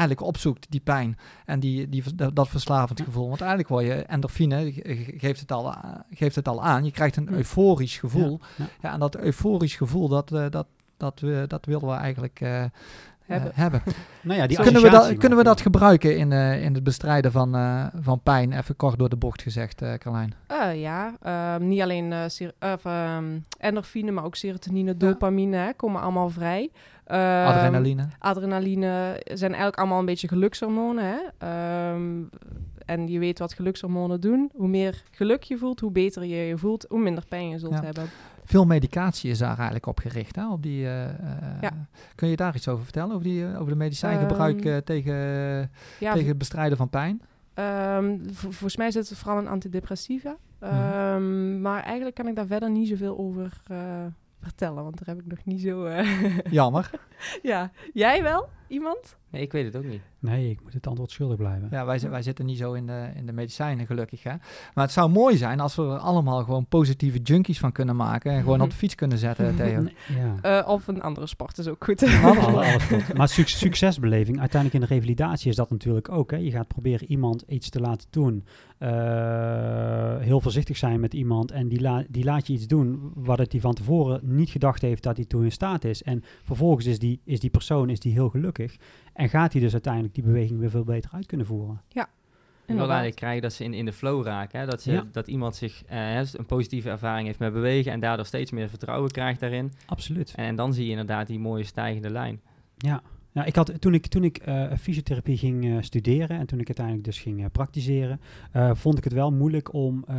eigenlijk 0.00 0.26
opzoekt, 0.26 0.66
die 0.70 0.80
pijn. 0.80 1.18
En 1.44 1.60
die, 1.60 1.88
die, 1.88 2.14
dat, 2.14 2.36
dat 2.36 2.48
verslavend 2.48 3.00
gevoel. 3.00 3.28
Want 3.28 3.40
eigenlijk 3.40 3.70
word 3.70 3.84
je 3.84 3.92
endorfine, 3.94 4.72
ge- 4.72 5.14
geeft 5.16 5.40
het 5.40 5.52
al, 5.52 5.74
geeft 6.10 6.34
het 6.36 6.48
al 6.48 6.62
aan. 6.62 6.84
Je 6.84 6.90
krijgt 6.90 7.16
een 7.16 7.32
euforisch 7.32 7.98
gevoel. 7.98 8.40
Ja, 8.56 8.64
Ja, 8.64 8.70
ja. 8.80 8.92
en 8.92 8.98
dat 9.00 9.16
euforisch 9.16 9.76
gevoel, 9.76 10.08
dat, 10.08 10.32
eh, 10.32 10.44
dat, 10.50 10.66
dat, 10.96 11.20
we, 11.20 11.44
dat 11.48 11.64
willen 11.66 11.86
we 11.88 11.94
eigenlijk 11.94 12.40
eh, 12.40 12.64
Hebben. 13.26 13.50
eh, 13.50 13.56
hebben. 13.58 13.82
Nou 14.22 14.38
ja, 14.40 14.46
die 14.46 14.60
kunnen, 14.62 14.82
we 14.82 14.90
dat, 14.90 15.16
kunnen 15.16 15.38
we 15.38 15.44
dat 15.44 15.60
gebruiken 15.60 16.16
in, 16.18 16.32
eh, 16.32 16.62
in 16.64 16.74
het 16.74 16.82
bestrijden 16.84 17.32
van, 17.32 17.54
eh, 17.54 17.86
van 18.00 18.20
pijn? 18.22 18.52
Even 18.52 18.76
kort 18.76 18.98
door 18.98 19.08
de 19.08 19.16
bocht 19.16 19.42
gezegd, 19.42 19.82
eh 19.82 19.94
Carlijn. 19.94 20.34
Eh, 20.46 20.80
ja, 20.80 21.14
ehm, 21.22 21.68
niet 21.68 21.80
alleen 21.80 22.12
eh, 22.12 22.72
ehm, 22.84 23.38
endorfine, 23.58 24.10
maar 24.10 24.24
ook 24.24 24.36
serotonine, 24.36 24.96
dopamine 24.96 25.56
hè, 25.56 25.72
komen 25.74 26.00
allemaal 26.02 26.30
vrij. 26.30 26.70
Ehm, 27.10 27.46
Adrenaline. 27.48 28.08
Adrenaline 28.18 29.20
zijn 29.24 29.50
eigenlijk 29.50 29.78
allemaal 29.78 29.98
een 29.98 30.04
beetje 30.04 30.28
gelukshormonen. 30.28 31.04
Hè? 31.04 31.18
Ehm, 31.38 32.22
en 32.86 33.08
je 33.08 33.18
weet 33.18 33.38
wat 33.38 33.52
gelukshormonen 33.54 34.20
doen. 34.20 34.50
Hoe 34.54 34.68
meer 34.68 35.02
geluk 35.10 35.42
je 35.42 35.58
voelt, 35.58 35.80
hoe 35.80 35.90
beter 35.90 36.24
je 36.24 36.36
je 36.36 36.58
voelt, 36.58 36.86
hoe 36.88 37.00
minder 37.00 37.24
pijn 37.28 37.48
je 37.48 37.58
zult 37.58 37.72
Ja. 37.72 37.82
hebben. 37.84 38.04
Veel 38.44 38.64
medicatie 38.66 39.30
is 39.30 39.38
daar 39.38 39.54
eigenlijk 39.56 39.86
op 39.86 39.98
gericht. 39.98 40.36
Hè? 40.36 40.50
Op 40.50 40.62
die, 40.62 40.84
eh, 40.86 41.04
eh, 41.08 41.14
Ja. 41.60 41.70
Kun 42.14 42.28
je 42.28 42.36
daar 42.36 42.54
iets 42.54 42.68
over 42.68 42.84
vertellen? 42.84 43.10
Over, 43.10 43.24
die, 43.24 43.46
over 43.58 43.68
de 43.72 43.76
medicijngebruik 43.78 44.64
eh, 44.64 44.76
tegen, 44.76 45.14
Ja, 46.00 46.12
tegen 46.12 46.28
het 46.28 46.38
bestrijden 46.38 46.76
van 46.76 46.88
pijn? 46.88 47.22
v- 48.32 48.40
volgens 48.40 48.76
mij 48.76 48.90
zit 48.90 49.08
het 49.08 49.18
vooral 49.18 49.38
in 49.40 49.48
antidepressiva. 49.48 50.36
Mhm. 50.60 51.60
Maar 51.60 51.82
eigenlijk 51.82 52.14
kan 52.14 52.26
ik 52.26 52.34
daar 52.36 52.46
verder 52.46 52.70
niet 52.70 52.88
zoveel 52.88 53.18
over 53.18 53.60
eh, 53.66 53.76
vertellen, 54.42 54.82
want 54.82 54.98
daar 54.98 55.14
heb 55.16 55.24
ik 55.24 55.30
nog 55.30 55.44
niet 55.44 55.60
zo... 55.60 55.84
eh, 55.84 56.38
Jammer. 56.50 56.90
ja, 57.42 57.70
jij 57.92 58.22
wel? 58.22 58.48
Iemand? 58.70 59.16
Nee, 59.30 59.42
ik 59.42 59.52
weet 59.52 59.64
het 59.64 59.76
ook 59.76 59.84
niet. 59.84 60.00
Nee, 60.18 60.50
ik 60.50 60.62
moet 60.62 60.72
het 60.72 60.86
antwoord 60.86 61.10
schuldig 61.10 61.36
blijven. 61.36 61.68
Ja, 61.70 61.84
wij, 61.84 62.00
wij 62.10 62.22
zitten 62.22 62.46
niet 62.46 62.58
zo 62.58 62.72
in 62.72 62.86
de, 62.86 63.08
in 63.14 63.26
de 63.26 63.32
medicijnen, 63.32 63.86
gelukkig. 63.86 64.22
Hè? 64.22 64.30
Maar 64.74 64.84
het 64.84 64.92
zou 64.92 65.10
mooi 65.10 65.36
zijn 65.36 65.60
als 65.60 65.74
we 65.76 65.82
er 65.82 65.96
allemaal 65.98 66.44
gewoon 66.44 66.66
positieve 66.66 67.18
junkies 67.18 67.58
van 67.58 67.72
kunnen 67.72 67.96
maken. 67.96 68.32
En 68.32 68.42
gewoon 68.42 68.60
op 68.60 68.70
de 68.70 68.76
fiets 68.76 68.94
kunnen 68.94 69.18
zetten, 69.18 69.54
Theo. 69.56 69.80
Nee, 69.80 69.94
ja. 70.18 70.58
Eh, 70.60 70.68
of 70.68 70.88
een 70.88 71.02
andere 71.02 71.26
sport 71.26 71.58
is 71.58 71.68
ook 71.68 71.84
goed. 71.84 72.02
Alles, 72.22 72.44
alles 72.44 72.82
goed. 72.82 73.14
Maar 73.14 73.28
suc- 73.28 73.58
succesbeleving, 73.58 74.40
uiteindelijk 74.40 74.82
in 74.82 74.88
de 74.88 74.94
revalidatie 74.94 75.50
is 75.50 75.56
dat 75.56 75.70
natuurlijk 75.70 76.08
ook. 76.12 76.30
Hè. 76.30 76.36
Je 76.36 76.50
gaat 76.50 76.68
proberen 76.68 77.10
iemand 77.10 77.44
iets 77.48 77.68
te 77.70 77.80
laten 77.80 78.06
doen. 78.10 78.44
eh, 78.78 80.16
heel 80.18 80.40
voorzichtig 80.40 80.76
zijn 80.76 81.00
met 81.00 81.14
iemand. 81.14 81.50
En 81.50 81.68
die, 81.68 81.80
la- 81.80 82.04
die 82.08 82.24
laat 82.24 82.46
je 82.46 82.52
iets 82.52 82.66
doen 82.66 83.12
wat 83.14 83.38
het 83.38 83.50
die 83.50 83.60
van 83.60 83.74
tevoren 83.74 84.20
niet 84.22 84.50
gedacht 84.50 84.82
heeft 84.82 85.02
dat 85.02 85.16
hij 85.16 85.24
toe 85.26 85.44
in 85.44 85.52
staat 85.52 85.84
is. 85.84 86.02
En 86.02 86.22
vervolgens 86.44 86.86
is 86.86 86.98
die, 86.98 87.20
is 87.24 87.40
die 87.40 87.50
persoon 87.50 87.88
is 87.90 88.00
die 88.00 88.12
heel 88.12 88.28
gelukkig. 88.28 88.59
En 89.12 89.28
gaat 89.28 89.52
hij 89.52 89.62
dus 89.62 89.72
uiteindelijk 89.72 90.14
die 90.14 90.24
beweging 90.24 90.60
weer 90.60 90.70
veel 90.70 90.84
beter 90.84 91.10
uit 91.12 91.26
kunnen 91.26 91.46
voeren. 91.46 91.82
Ik 91.90 92.76
wil 92.76 92.84
Inderdaad. 92.84 93.02
eigenlijk 93.04 93.16
krijgen 93.16 93.42
dat 93.42 93.52
ze 93.52 93.64
in, 93.64 93.74
in 93.74 93.84
de 93.84 93.92
flow 93.92 94.24
raken. 94.26 94.60
Hè? 94.60 94.66
Dat, 94.66 94.82
ze, 94.82 94.92
Ja. 94.92 95.06
dat 95.12 95.28
iemand 95.28 95.56
zich 95.56 95.84
eh, 95.84 95.98
hè, 95.98 96.22
een 96.32 96.46
positieve 96.46 96.90
ervaring 96.90 97.26
heeft 97.26 97.38
met 97.38 97.52
bewegen 97.52 97.92
en 97.92 98.00
daardoor 98.00 98.26
steeds 98.26 98.50
meer 98.50 98.68
vertrouwen 98.68 99.10
krijgt 99.10 99.40
daarin. 99.40 99.72
Absoluut. 99.86 100.32
En, 100.36 100.44
en 100.44 100.56
dan 100.56 100.72
zie 100.74 100.84
je 100.84 100.90
inderdaad 100.90 101.26
die 101.26 101.38
mooie 101.38 101.64
stijgende 101.64 102.10
lijn. 102.10 102.40
Ja, 102.76 103.02
ja 103.32 103.44
ik 103.44 103.56
had, 103.56 103.80
toen 103.80 103.94
ik, 103.94 104.06
toen 104.06 104.24
ik 104.24 104.36
eh, 104.36 104.72
fysiotherapie 104.80 105.36
ging 105.36 105.64
eh, 105.64 105.76
studeren 105.80 106.38
en 106.38 106.46
toen 106.46 106.60
ik 106.60 106.66
uiteindelijk 106.66 107.06
dus 107.06 107.18
ging 107.18 107.40
eh, 107.40 107.50
praktiseren, 107.52 108.20
vond 108.72 108.98
ik 108.98 109.04
het 109.04 109.12
wel 109.12 109.32
moeilijk 109.32 109.72
om 109.72 110.04
eh, 110.06 110.16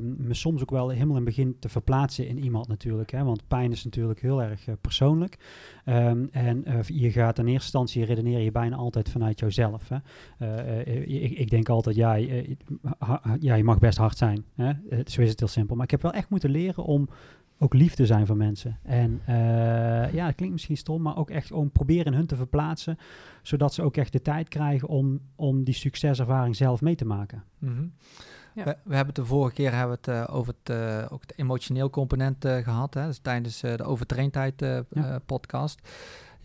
me 0.00 0.34
soms 0.34 0.62
ook 0.62 0.70
wel 0.70 0.88
helemaal 0.88 1.16
in 1.16 1.24
het 1.24 1.34
begin 1.34 1.56
te 1.58 1.68
verplaatsen 1.68 2.28
in 2.28 2.38
iemand 2.38 2.68
natuurlijk. 2.68 3.10
Hè, 3.10 3.24
want 3.24 3.48
pijn 3.48 3.72
is 3.72 3.84
natuurlijk 3.84 4.20
heel 4.20 4.42
erg 4.42 4.64
persoonlijk. 4.80 5.38
Ehm, 5.84 6.26
en 6.30 6.64
je 6.86 7.10
gaat 7.10 7.38
in 7.38 7.44
eerste 7.44 7.62
instantie 7.62 8.04
redeneer 8.04 8.40
je 8.40 8.50
bijna 8.50 8.76
altijd 8.76 9.08
vanuit 9.08 9.40
jouzelf. 9.40 9.88
Hè. 9.88 10.82
Ik, 11.02 11.38
ik 11.38 11.50
denk 11.50 11.68
altijd, 11.68 11.96
ja, 11.96 12.14
ja, 13.40 13.54
je 13.54 13.64
mag 13.64 13.78
best 13.78 13.98
hard 13.98 14.16
zijn. 14.16 14.44
Hè. 14.54 14.72
Zo 15.04 15.20
is 15.20 15.28
het 15.28 15.38
heel 15.38 15.48
simpel. 15.48 15.76
Maar 15.76 15.84
ik 15.84 15.90
heb 15.90 16.02
wel 16.02 16.12
echt 16.12 16.30
moeten 16.30 16.50
leren 16.50 16.84
om 16.84 17.08
ook 17.58 17.74
lief 17.74 17.94
te 17.94 18.06
zijn 18.06 18.26
voor 18.26 18.36
mensen. 18.36 18.78
En 18.82 19.20
eh, 19.24 19.34
ja, 20.12 20.26
het 20.26 20.34
klinkt 20.34 20.54
misschien 20.54 20.76
stom, 20.76 21.02
maar 21.02 21.16
ook 21.16 21.30
echt 21.30 21.52
om 21.52 21.70
proberen 21.70 22.14
hun 22.14 22.26
te 22.26 22.36
verplaatsen, 22.36 22.98
zodat 23.42 23.74
ze 23.74 23.82
ook 23.82 23.96
echt 23.96 24.12
de 24.12 24.22
tijd 24.22 24.48
krijgen 24.48 24.88
om, 24.88 25.20
om 25.36 25.64
die 25.64 25.74
succeservaring 25.74 26.56
zelf 26.56 26.80
mee 26.80 26.94
te 26.94 27.04
maken. 27.06 27.44
Mhm. 27.58 27.84
Ja. 28.54 28.64
We, 28.64 28.76
we 28.84 28.94
hebben 28.94 29.14
het 29.14 29.24
de 29.24 29.30
vorige 29.30 29.54
keer 29.54 29.72
hebben 29.72 29.98
we 30.02 30.10
het, 30.10 30.28
eh, 30.28 30.34
over 30.36 30.54
het, 30.62 30.76
eh, 30.76 31.06
ook 31.12 31.20
het 31.20 31.38
emotioneel 31.38 31.90
component 31.90 32.44
eh, 32.44 32.56
gehad. 32.56 32.94
Hè? 32.94 33.06
Dus 33.06 33.18
tijdens 33.18 33.62
eh, 33.62 33.76
de 33.76 33.82
overtraindheid 33.84 34.60
Ja. 34.90 35.18
podcast. 35.26 35.80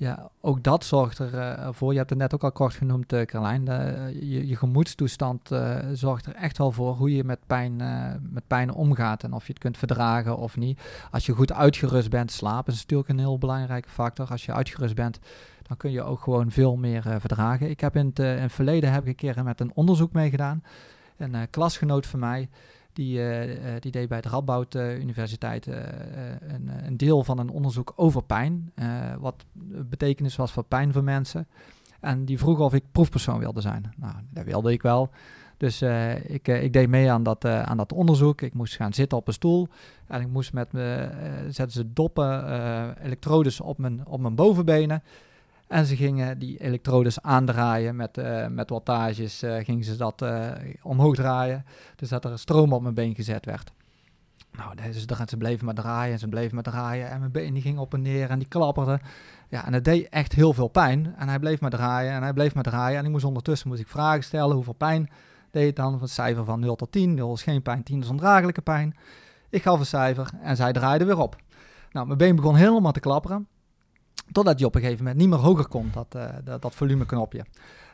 Ja, 0.02 0.30
ook 0.42 0.64
dat 0.64 0.86
zorgt 0.86 1.20
ervoor. 1.20 1.92
je 1.92 1.98
hebt 1.98 2.10
het 2.10 2.20
net 2.20 2.34
ook 2.34 2.44
al 2.44 2.52
kort 2.52 2.74
genoemd, 2.74 3.14
eh 3.14 3.26
Carlijn. 3.26 3.66
de- 3.66 4.18
je, 4.22 4.48
je 4.48 4.56
gemoedstoestand 4.56 5.52
eh, 5.52 5.78
zorgt 5.94 6.26
er 6.26 6.36
echt 6.36 6.58
wel 6.58 6.72
voor 6.72 6.94
hoe 6.96 7.16
je 7.16 7.24
met 7.24 7.40
pijn, 7.48 7.82
eh, 7.82 8.06
met 8.22 8.48
pijn 8.48 8.74
omgaat. 8.74 9.24
En 9.24 9.34
of 9.34 9.46
je 9.46 9.54
het 9.54 9.62
kunt 9.62 9.78
verdragen 9.78 10.38
of 10.38 10.58
niet. 10.58 10.82
Als 11.12 11.26
je 11.26 11.34
goed 11.34 11.54
uitgerust 11.54 12.10
bent, 12.10 12.32
slapen 12.32 12.74
is 12.74 12.80
natuurlijk 12.80 13.10
een 13.10 13.20
heel 13.20 13.38
belangrijke 13.38 13.90
factor. 13.90 14.28
Als 14.30 14.46
je 14.46 14.54
uitgerust 14.54 14.96
bent, 14.96 15.20
dan 15.68 15.78
kun 15.78 15.92
je 15.92 16.04
ook 16.04 16.22
gewoon 16.22 16.52
veel 16.52 16.76
meer 16.76 17.08
eh, 17.08 17.16
verdragen. 17.20 17.70
Ik 17.70 17.80
heb 17.80 17.96
in 17.96 18.06
het, 18.06 18.20
eh, 18.20 18.36
in 18.36 18.42
het 18.42 18.52
verleden 18.52 18.92
heb 18.92 19.02
ik 19.02 19.08
een 19.08 19.16
keer 19.34 19.44
met 19.44 19.60
een 19.60 19.72
onderzoek 19.74 20.14
meegedaan. 20.14 20.64
Een 21.18 21.36
eh, 21.36 21.42
klasgenoot 21.50 22.06
van 22.08 22.20
mij, 22.20 22.50
die, 22.94 23.20
eh, 23.20 23.76
eh, 23.76 23.82
die 23.82 23.92
deed 23.92 24.10
bij 24.10 24.22
de 24.22 24.30
Radboud 24.30 24.76
eh, 24.76 25.00
Universiteit 25.00 25.66
een, 25.66 26.70
een 26.86 26.98
deel 26.98 27.24
van 27.24 27.40
een 27.40 27.50
onderzoek 27.50 27.94
over 27.96 28.24
pijn. 28.24 28.72
wat 29.20 29.46
betekenis 29.90 30.36
was 30.36 30.52
van 30.52 30.66
pijn 30.68 30.94
voor 30.94 31.04
mensen. 31.04 31.48
En 32.00 32.26
die 32.26 32.38
vroeg 32.38 32.60
of 32.60 32.74
ik 32.74 32.84
proefpersoon 32.92 33.40
wilde 33.40 33.62
zijn. 33.62 33.94
Nou, 33.98 34.14
dat 34.30 34.46
wilde 34.46 34.72
ik 34.72 34.82
wel. 34.82 35.10
Dus 35.58 35.82
ik, 36.24 36.48
ik 36.48 36.74
deed 36.74 36.90
mee 36.90 37.12
aan 37.12 37.24
dat, 37.24 37.46
aan 37.46 37.78
dat 37.78 37.94
onderzoek. 37.94 38.42
Ik 38.42 38.54
moest 38.54 38.76
gaan 38.76 38.94
zitten 38.94 39.18
op 39.18 39.28
een 39.28 39.34
stoel. 39.34 39.68
En 40.08 40.22
ik 40.22 40.28
moest 40.28 40.54
met 40.54 40.72
me, 40.72 41.10
zetten 41.50 41.72
ze 41.72 41.94
doppen, 41.94 42.46
elektrodes 43.04 43.62
op 43.62 43.78
mijn, 43.78 44.06
op 44.06 44.20
mijn 44.20 44.36
bovenbenen. 44.36 45.04
En 45.72 45.86
ze 45.86 45.96
gingen 45.96 46.40
die 46.40 46.60
elektrodes 46.60 47.22
aandraaien 47.22 47.96
met, 47.96 48.18
eh, 48.18 48.48
met 48.48 48.70
wattages. 48.70 49.42
eh, 49.42 49.64
gingen 49.64 49.84
ze 49.84 49.96
dat 49.96 50.22
eh, 50.22 50.50
omhoog 50.82 51.16
draaien. 51.16 51.66
Dus 51.96 52.10
dat 52.10 52.26
er 52.26 52.40
stroom 52.40 52.74
op 52.74 52.82
mijn 52.82 52.94
been 52.94 53.16
gezet 53.16 53.46
werd. 53.46 53.72
Nou, 54.52 54.76
dus 54.76 55.06
dan 55.06 55.28
ze 55.28 55.38
bleven 55.38 55.66
maar 55.66 55.74
draaien 55.74 56.14
en 56.14 56.20
ze 56.20 56.28
bleven 56.28 56.56
maar 56.56 56.64
draaien. 56.64 57.10
En 57.10 57.20
mijn 57.20 57.32
been 57.32 57.54
die 57.54 57.62
ging 57.62 57.80
op 57.80 57.94
en 57.94 58.02
neer 58.02 58.30
en 58.30 58.40
die 58.40 58.48
klapperde. 58.48 59.00
Ja, 59.50 59.66
en 59.66 59.74
het 59.74 59.84
deed 59.84 60.10
echt 60.10 60.34
heel 60.34 60.54
veel 60.54 60.68
pijn. 60.68 61.16
En 61.18 61.28
hij 61.28 61.40
bleef 61.40 61.62
maar 61.62 61.70
draaien 61.70 62.12
en 62.12 62.22
hij 62.22 62.34
bleef 62.34 62.54
maar 62.54 62.64
draaien. 62.64 62.98
En 63.00 63.06
ik 63.06 63.12
moest 63.12 63.26
ondertussen 63.26 63.68
moest 63.68 63.82
ik 63.82 63.88
vragen 63.88 64.24
stellen. 64.24 64.56
Hoeveel 64.56 64.74
pijn 64.74 65.10
deed 65.52 65.66
het 65.66 65.76
dan? 65.76 66.02
Een 66.02 66.08
cijfer 66.08 66.46
van 66.46 66.60
0 66.60 66.76
tot 66.76 66.92
10. 66.92 67.14
0 67.14 67.34
is 67.34 67.44
geen 67.44 67.62
pijn, 67.62 67.84
10 67.84 68.02
is 68.02 68.10
ondraaglijke 68.10 68.62
pijn. 68.62 68.96
Ik 69.50 69.62
gaf 69.62 69.80
een 69.80 69.86
cijfer 69.86 70.30
en 70.42 70.56
zij 70.56 70.74
draaide 70.74 71.06
weer 71.06 71.20
op. 71.20 71.36
Nou, 71.92 72.06
mijn 72.06 72.18
been 72.18 72.36
begon 72.36 72.56
helemaal 72.56 72.92
te 72.92 73.00
klapperen. 73.00 73.48
Totdat 74.32 74.58
hij 74.58 74.68
op 74.68 74.76
een 74.76 74.82
gegeven 74.82 75.04
moment 75.04 75.22
niet 75.22 75.30
meer 75.30 75.40
hoger 75.40 75.68
kon, 75.68 75.90
dat, 75.94 76.16
eh, 76.16 76.26
dat, 76.44 76.62
dat 76.62 76.76
volumeknopje. 76.76 77.46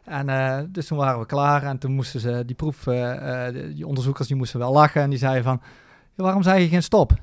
En 0.03 0.29
eh, 0.29 0.59
dus 0.69 0.87
toen 0.87 0.97
waren 0.97 1.19
we 1.19 1.25
klaar 1.25 1.63
en 1.63 1.77
toen 1.77 1.91
moesten 1.91 2.19
ze 2.19 2.43
die 2.45 2.55
proef, 2.55 2.87
eh, 2.87 3.47
die- 3.53 3.87
onderzoekers 3.87 4.27
die 4.27 4.37
moesten 4.37 4.59
wel 4.59 4.71
lachen 4.71 5.01
en 5.01 5.09
die 5.09 5.19
zeiden 5.19 5.43
van, 5.43 5.61
"Ja, 6.15 6.23
waarom 6.23 6.43
zei 6.43 6.61
je 6.61 6.67
geen 6.67 6.83
stop? 6.83 7.13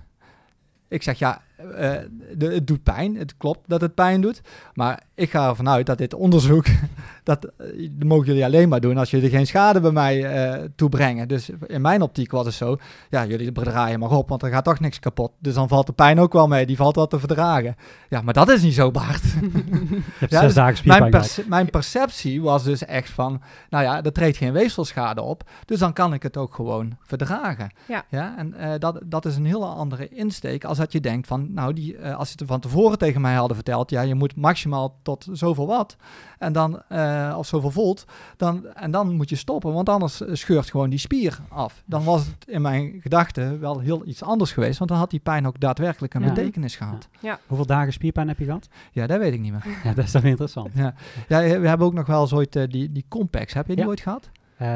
Ik 0.89 1.03
zeg 1.03 1.19
ja, 1.19 1.41
eh, 1.57 1.93
de, 2.37 2.47
het 2.47 2.67
doet 2.67 2.83
pijn, 2.83 3.17
het 3.17 3.37
klopt 3.37 3.61
dat 3.67 3.81
het 3.81 3.95
pijn 3.95 4.21
doet, 4.21 4.41
maar 4.73 5.03
ik 5.15 5.31
ga 5.31 5.49
ervan 5.49 5.69
uit 5.69 5.87
dat 5.87 5.99
dit 5.99 6.15
onderzoek, 6.15 6.67
dat, 7.25 7.45
eh, 7.45 7.91
dat 7.91 8.09
mogen 8.09 8.27
jullie 8.27 8.45
alleen 8.45 8.69
maar 8.69 8.81
doen 8.81 8.99
als 8.99 9.11
jullie 9.11 9.31
geen 9.31 9.47
schade 9.47 9.81
bij 9.81 9.91
mij 9.91 10.25
eh, 10.25 10.65
toebrengen. 10.77 11.29
Dus 11.29 11.51
in 11.67 11.81
mijn 11.81 12.03
optiek 12.03 12.31
was 12.31 12.47
het 12.47 12.55
zo, 12.55 12.77
ja 13.11 13.27
jullie 13.27 13.53
draaien 13.53 13.99
maar 13.99 14.11
op, 14.11 14.29
want 14.29 14.43
er 14.43 14.51
gaat 14.51 14.65
toch 14.65 14.81
niks 14.81 14.99
kapot. 14.99 15.33
Dus 15.39 15.55
dan 15.55 15.69
valt 15.69 15.87
de 15.87 15.93
pijn 15.93 16.21
ook 16.21 16.33
wel 16.33 16.49
mee, 16.49 16.67
die 16.67 16.77
valt 16.77 16.97
wel 16.97 17.07
te 17.07 17.19
verdragen. 17.19 17.77
Ja, 18.09 18.23
maar 18.23 18.35
dat 18.35 18.49
is 18.49 18.63
niet 18.63 18.75
zo, 18.75 18.91
Bart. 18.91 19.23
Je 19.33 20.01
hebt 20.19 20.33
Ja, 20.33 20.49
zes 20.49 20.55
dus 20.55 20.83
Mijn, 20.83 21.11
perce- 21.11 21.45
mijn 21.49 21.71
perceptie 21.71 22.43
was 22.43 22.65
dus 22.65 22.85
echt 22.85 23.11
van, 23.11 23.43
nou 23.71 23.85
ja, 23.85 24.03
er 24.03 24.13
treedt 24.13 24.37
geen 24.37 24.53
weefselschade 24.53 25.23
op, 25.23 25.51
dus 25.65 25.79
dan 25.79 25.93
kan 25.93 26.15
ik 26.15 26.23
het 26.23 26.37
ook 26.37 26.55
gewoon 26.55 26.97
verdragen. 27.03 27.71
Ja. 27.89 28.05
ja 28.09 28.35
en 28.39 28.55
eh, 28.55 28.73
dat, 28.79 29.01
dat 29.05 29.25
is 29.25 29.37
een 29.37 29.47
hele 29.47 29.65
andere 29.65 30.09
insteek 30.09 30.65
als 30.65 30.79
dat 30.79 30.93
je 30.93 31.01
denkt 31.01 31.27
van, 31.27 31.44
nou, 31.53 31.73
die, 31.73 31.97
eh, 31.97 32.17
als 32.17 32.29
ze 32.31 32.35
het 32.39 32.49
van 32.49 32.61
tevoren 32.61 32.99
tegen 32.99 33.21
mij 33.21 33.35
hadden 33.35 33.57
verteld, 33.57 33.91
ja, 33.91 34.01
je 34.01 34.15
moet 34.15 34.37
maximaal 34.37 34.97
tot 35.03 35.27
zoveel 35.33 35.67
watt 35.67 35.97
en 36.39 36.53
dan, 36.53 36.83
eh, 36.89 37.35
of 37.39 37.47
zoveel 37.47 37.71
volt, 37.71 38.05
dan, 38.37 38.67
en 38.67 38.91
dan 38.91 39.13
moet 39.17 39.29
je 39.29 39.37
stoppen, 39.37 39.73
want 39.73 39.89
anders 39.89 40.21
eh, 40.21 40.35
scheurt 40.35 40.71
gewoon 40.71 40.91
die 40.91 40.99
spier 40.99 41.39
af. 41.49 41.83
Dan 41.87 42.05
was 42.05 42.27
het 42.27 42.49
in 42.49 42.63
mijn 42.63 43.01
gedachten 43.01 43.61
wel 43.61 43.79
heel 43.79 44.07
iets 44.07 44.23
anders 44.23 44.53
geweest, 44.53 44.79
want 44.79 44.91
dan 44.91 44.99
had 44.99 45.11
die 45.11 45.21
pijn 45.21 45.47
ook 45.47 45.61
daadwerkelijk 45.61 46.15
een 46.15 46.23
Ja. 46.23 46.29
betekenis 46.33 46.77
gehad. 46.77 47.09
Hoeveel 47.47 47.67
dagen 47.67 47.93
spierpijn 47.93 48.29
heb 48.29 48.39
je 48.39 48.45
gehad? 48.45 48.69
Ja, 48.93 49.07
dat 49.07 49.19
weet 49.19 49.33
ik 49.33 49.41
niet 49.41 49.53
meer. 49.53 49.67
Ja, 49.85 49.93
dat 49.95 50.05
is 50.05 50.13
dan 50.13 50.23
interessant. 50.25 50.71
Ja. 50.75 50.95
ja, 51.29 51.39
we 51.61 51.69
hebben 51.69 51.87
ook 51.87 51.95
nog 51.95 52.07
wel 52.07 52.21
eens 52.21 52.33
ooit 52.33 52.57
eh, 52.57 52.63
die, 52.69 52.93
die 52.93 53.05
Compex. 53.09 53.53
Heb 53.53 53.67
je 53.67 53.75
die 53.75 53.83
Ja. 53.85 53.91
ooit 53.91 54.01
gehad? 54.01 54.31
Eh, 54.57 54.69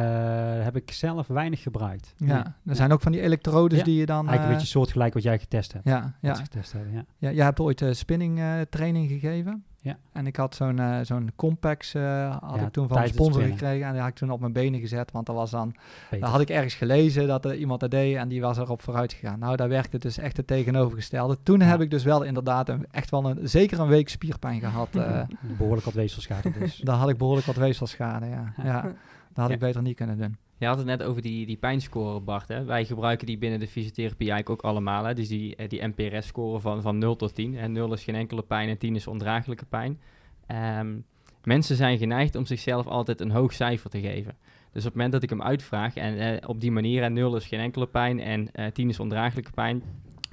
heb 0.65 0.77
ik 0.77 0.91
zelf 0.91 1.27
weinig 1.27 1.63
gebruikt. 1.63 2.15
Ja. 2.17 2.57
Er 2.67 2.77
zijn 2.77 2.93
ook 2.93 3.01
van 3.01 3.13
die 3.13 3.21
elektrodes 3.21 3.79
Ja. 3.79 3.85
die 3.85 3.97
je 3.97 4.07
dan... 4.07 4.17
Eigenlijk 4.17 4.43
een 4.43 4.49
eh, 4.49 4.55
beetje 4.55 4.67
soortgelijk 4.79 5.15
wat 5.15 5.23
jij 5.23 5.39
getest 5.39 5.73
hebt. 5.73 5.85
Ja, 5.85 6.15
ja. 6.21 6.35
ze 6.35 6.43
getest 6.43 6.73
hebben, 6.73 6.93
ja. 6.93 7.05
ja, 7.19 7.31
jij 7.31 7.45
hebt 7.45 7.61
ooit 7.61 7.83
eh, 7.83 7.93
spinning 7.93 8.41
training 8.71 9.09
gegeven. 9.09 9.65
Ja. 9.81 9.99
En 10.13 10.27
ik 10.27 10.37
had 10.37 10.55
zo'n 10.55 10.81
zo'n 11.03 11.33
Compex 11.37 11.95
eh, 11.95 12.37
had 12.41 12.61
ik 12.61 12.73
toen 12.73 12.89
van 12.89 13.03
een 13.03 13.09
sponsor 13.09 13.43
gekregen. 13.43 13.87
En 13.87 13.93
die 13.93 14.01
had 14.01 14.11
ik 14.11 14.17
toen 14.17 14.31
op 14.31 14.41
mijn 14.41 14.53
benen 14.53 14.81
gezet. 14.81 15.13
Want 15.13 15.27
dat 15.27 15.37
was 15.37 15.51
dan... 15.51 15.75
Beter. 16.11 16.21
Dat 16.21 16.31
had 16.31 16.41
ik 16.41 16.51
ergens 16.51 16.75
gelezen 16.75 17.27
dat 17.27 17.45
er 17.45 17.57
iemand 17.57 17.81
dat 17.81 17.91
deed 17.91 18.17
en 18.17 18.29
die 18.29 18.41
was 18.41 18.59
erop 18.59 18.83
vooruit 18.83 19.13
gegaan. 19.13 19.39
Nou, 19.39 19.57
daar 19.57 19.69
werkte 19.69 19.99
dus 19.99 20.19
echt 20.19 20.37
het 20.37 20.47
tegenovergestelde. 20.47 21.39
Toen 21.43 21.61
heb 21.61 21.81
ik 21.81 21.91
dus 21.91 22.05
wel 22.05 22.23
inderdaad 22.23 22.69
een, 22.69 22.87
echt 22.91 23.11
wel 23.11 23.25
een, 23.25 23.49
zeker 23.49 23.81
een 23.81 23.89
week 23.89 24.09
spierpijn 24.09 24.61
gehad. 24.61 24.89
eh 24.97 25.23
Behoorlijk 25.41 25.85
wat 25.85 25.95
weefselschade 25.95 26.53
dus. 26.59 26.77
daar 26.77 26.97
had 26.97 27.09
ik 27.09 27.19
behoorlijk 27.19 27.47
wat 27.47 27.57
weefselschade, 27.57 28.27
ja. 28.27 28.53
ja. 28.63 28.85
Dat 29.39 29.47
had 29.47 29.57
ik 29.57 29.67
beter 29.67 29.83
niet 29.83 29.97
kunnen 29.97 30.19
doen. 30.19 30.37
Je 30.57 30.67
had 30.67 30.77
het 30.77 30.87
net 30.87 31.03
over 31.03 31.23
die, 31.23 31.47
die 31.47 31.57
pijnscore, 31.57 32.21
Bart. 32.21 32.49
Hè? 32.49 32.65
Wij 32.65 32.85
gebruiken 32.85 33.27
die 33.27 33.39
binnen 33.39 33.61
de 33.61 33.69
fysiotherapie 33.69 34.31
eigenlijk 34.31 34.65
ook 34.65 34.71
allemaal. 34.71 35.05
Hè? 35.05 35.15
Dus 35.15 35.29
die, 35.29 35.57
eh, 35.57 35.69
die 35.69 35.87
NPRS-score 35.87 36.61
van, 36.61 36.83
van 36.83 36.99
0 36.99 37.17
tot 37.17 37.35
10. 37.35 37.57
En 37.57 37.73
0 37.73 37.93
is 37.93 38.05
geen 38.05 38.15
enkele 38.15 38.43
pijn 38.43 38.69
en 38.69 38.79
10 38.79 38.95
is 38.95 39.07
ondraaglijke 39.07 39.65
pijn. 39.65 40.01
Ehm, 40.47 40.97
mensen 41.45 41.77
zijn 41.77 41.99
geneigd 41.99 42.35
om 42.35 42.47
zichzelf 42.47 42.87
altijd 42.87 43.21
een 43.21 43.31
hoog 43.31 43.53
cijfer 43.53 43.91
te 43.91 44.01
geven. 44.01 44.37
Dus 44.73 44.83
op 44.83 44.89
het 44.89 44.95
moment 44.95 45.13
dat 45.13 45.23
ik 45.23 45.31
hem 45.31 45.43
uitvraag 45.43 45.95
en 45.95 46.19
eh, 46.19 46.49
op 46.49 46.61
die 46.61 46.73
manier, 46.73 47.03
en 47.03 47.13
0 47.13 47.37
is 47.37 47.47
geen 47.47 47.61
enkele 47.61 47.87
pijn 47.87 48.21
en 48.21 48.53
eh 48.53 48.67
10 48.67 48.89
is 48.89 49.01
ondraaglijke 49.01 49.53
pijn, 49.53 49.83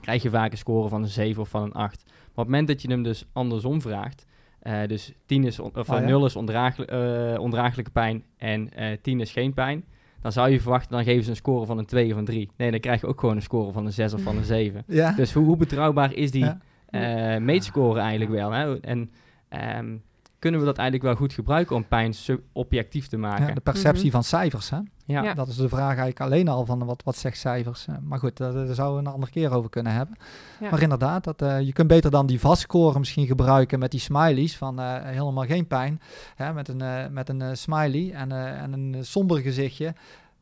krijg 0.02 0.24
je 0.24 0.30
vaak 0.30 0.52
een 0.52 0.58
score 0.58 0.90
van 0.90 1.02
een 1.02 1.08
7 1.08 1.42
of 1.42 1.50
van 1.50 1.64
een 1.64 1.74
8. 1.74 2.04
Maar 2.06 2.16
op 2.16 2.36
het 2.36 2.46
moment 2.46 2.68
dat 2.68 2.82
je 2.82 2.88
hem 2.88 3.04
dus 3.04 3.26
andersom 3.34 3.82
vraagt, 3.82 4.26
eh, 4.66 4.88
dus 4.88 5.14
10 5.26 5.44
is 5.44 5.60
of 5.60 5.72
Oh, 5.76 5.86
ja. 5.86 6.00
0 6.00 6.26
is 6.26 6.36
ondraaglijk, 6.36 6.90
eh, 6.92 7.40
ondraaglijke 7.40 7.92
pijn 7.92 8.24
en 8.38 8.70
eh 8.74 8.98
10 9.02 9.20
is 9.20 9.32
geen 9.32 9.54
pijn, 9.54 9.84
dan 10.22 10.32
zou 10.32 10.50
je 10.50 10.62
verwachten, 10.62 10.92
dan 10.92 11.04
geven 11.04 11.24
ze 11.24 11.30
een 11.30 11.36
score 11.36 11.66
van 11.66 11.78
een 11.78 11.86
2 11.86 12.12
of 12.12 12.18
een 12.18 12.26
3. 12.26 12.50
Nee, 12.58 12.72
dan 12.72 12.80
krijg 12.80 13.02
je 13.02 13.08
ook 13.08 13.20
gewoon 13.20 13.36
een 13.36 13.42
score 13.42 13.72
van 13.72 13.86
een 13.86 13.94
6 13.94 14.14
of 14.14 14.22
van 14.22 14.38
een 14.38 14.44
7. 14.58 14.84
Ja. 14.88 15.12
Dus 15.12 15.34
hoe, 15.34 15.46
hoe 15.46 15.58
betrouwbaar 15.58 16.14
is 16.14 16.32
die 16.32 16.52
eh, 16.90 17.38
meetscore 17.38 18.00
eigenlijk 18.00 18.32
wel? 18.32 18.52
Hè? 18.52 18.80
En 18.80 19.12
ehm, 19.50 19.96
kunnen 20.40 20.60
we 20.60 20.66
dat 20.66 20.78
eigenlijk 20.78 21.08
wel 21.10 21.18
goed 21.18 21.34
gebruiken 21.34 21.76
om 21.76 21.88
pijn 21.88 22.14
objectief 22.52 23.08
te 23.08 23.18
maken. 23.18 23.48
Ja, 23.48 23.54
de 23.54 23.62
perceptie 23.62 24.04
Mhm. 24.04 24.12
van 24.12 24.24
cijfers, 24.24 24.70
hè? 24.70 24.78
Ja, 25.06 25.24
Ja. 25.24 25.34
Dat 25.34 25.48
is 25.48 25.56
de 25.56 25.70
vraag 25.70 25.88
eigenlijk 25.88 26.20
alleen 26.22 26.48
al 26.48 26.66
van 26.66 26.86
wat, 26.86 27.04
wat 27.04 27.16
zegt 27.16 27.38
cijfers. 27.38 27.88
Eh, 27.88 27.96
maar 28.04 28.20
goed, 28.20 28.38
daar, 28.38 28.54
daar 28.54 28.76
zouden 28.76 29.02
we 29.04 29.08
een 29.08 29.14
andere 29.14 29.32
keer 29.32 29.52
over 29.52 29.70
kunnen 29.70 29.94
hebben. 29.94 30.18
Ja. 30.60 30.70
Maar 30.70 30.82
inderdaad, 30.82 31.24
dat, 31.24 31.42
eh, 31.42 31.62
je 31.62 31.74
kunt 31.74 31.88
beter 31.88 32.12
dan 32.12 32.26
die 32.26 32.40
vastscore 32.40 33.00
misschien 33.00 33.26
gebruiken 33.28 33.80
met 33.80 33.92
die 33.92 34.00
smileys 34.00 34.58
van 34.58 34.80
eh, 34.80 34.96
helemaal 35.04 35.46
geen 35.46 35.68
pijn. 35.68 36.02
Hè, 36.36 36.54
met 36.54 36.68
een, 36.68 36.82
eh, 36.82 37.08
met 37.08 37.30
een 37.30 37.58
smiley 37.58 38.12
en, 38.14 38.32
eh, 38.32 38.62
en 38.62 38.74
een 38.74 39.06
somber 39.06 39.38
gezichtje 39.40 39.94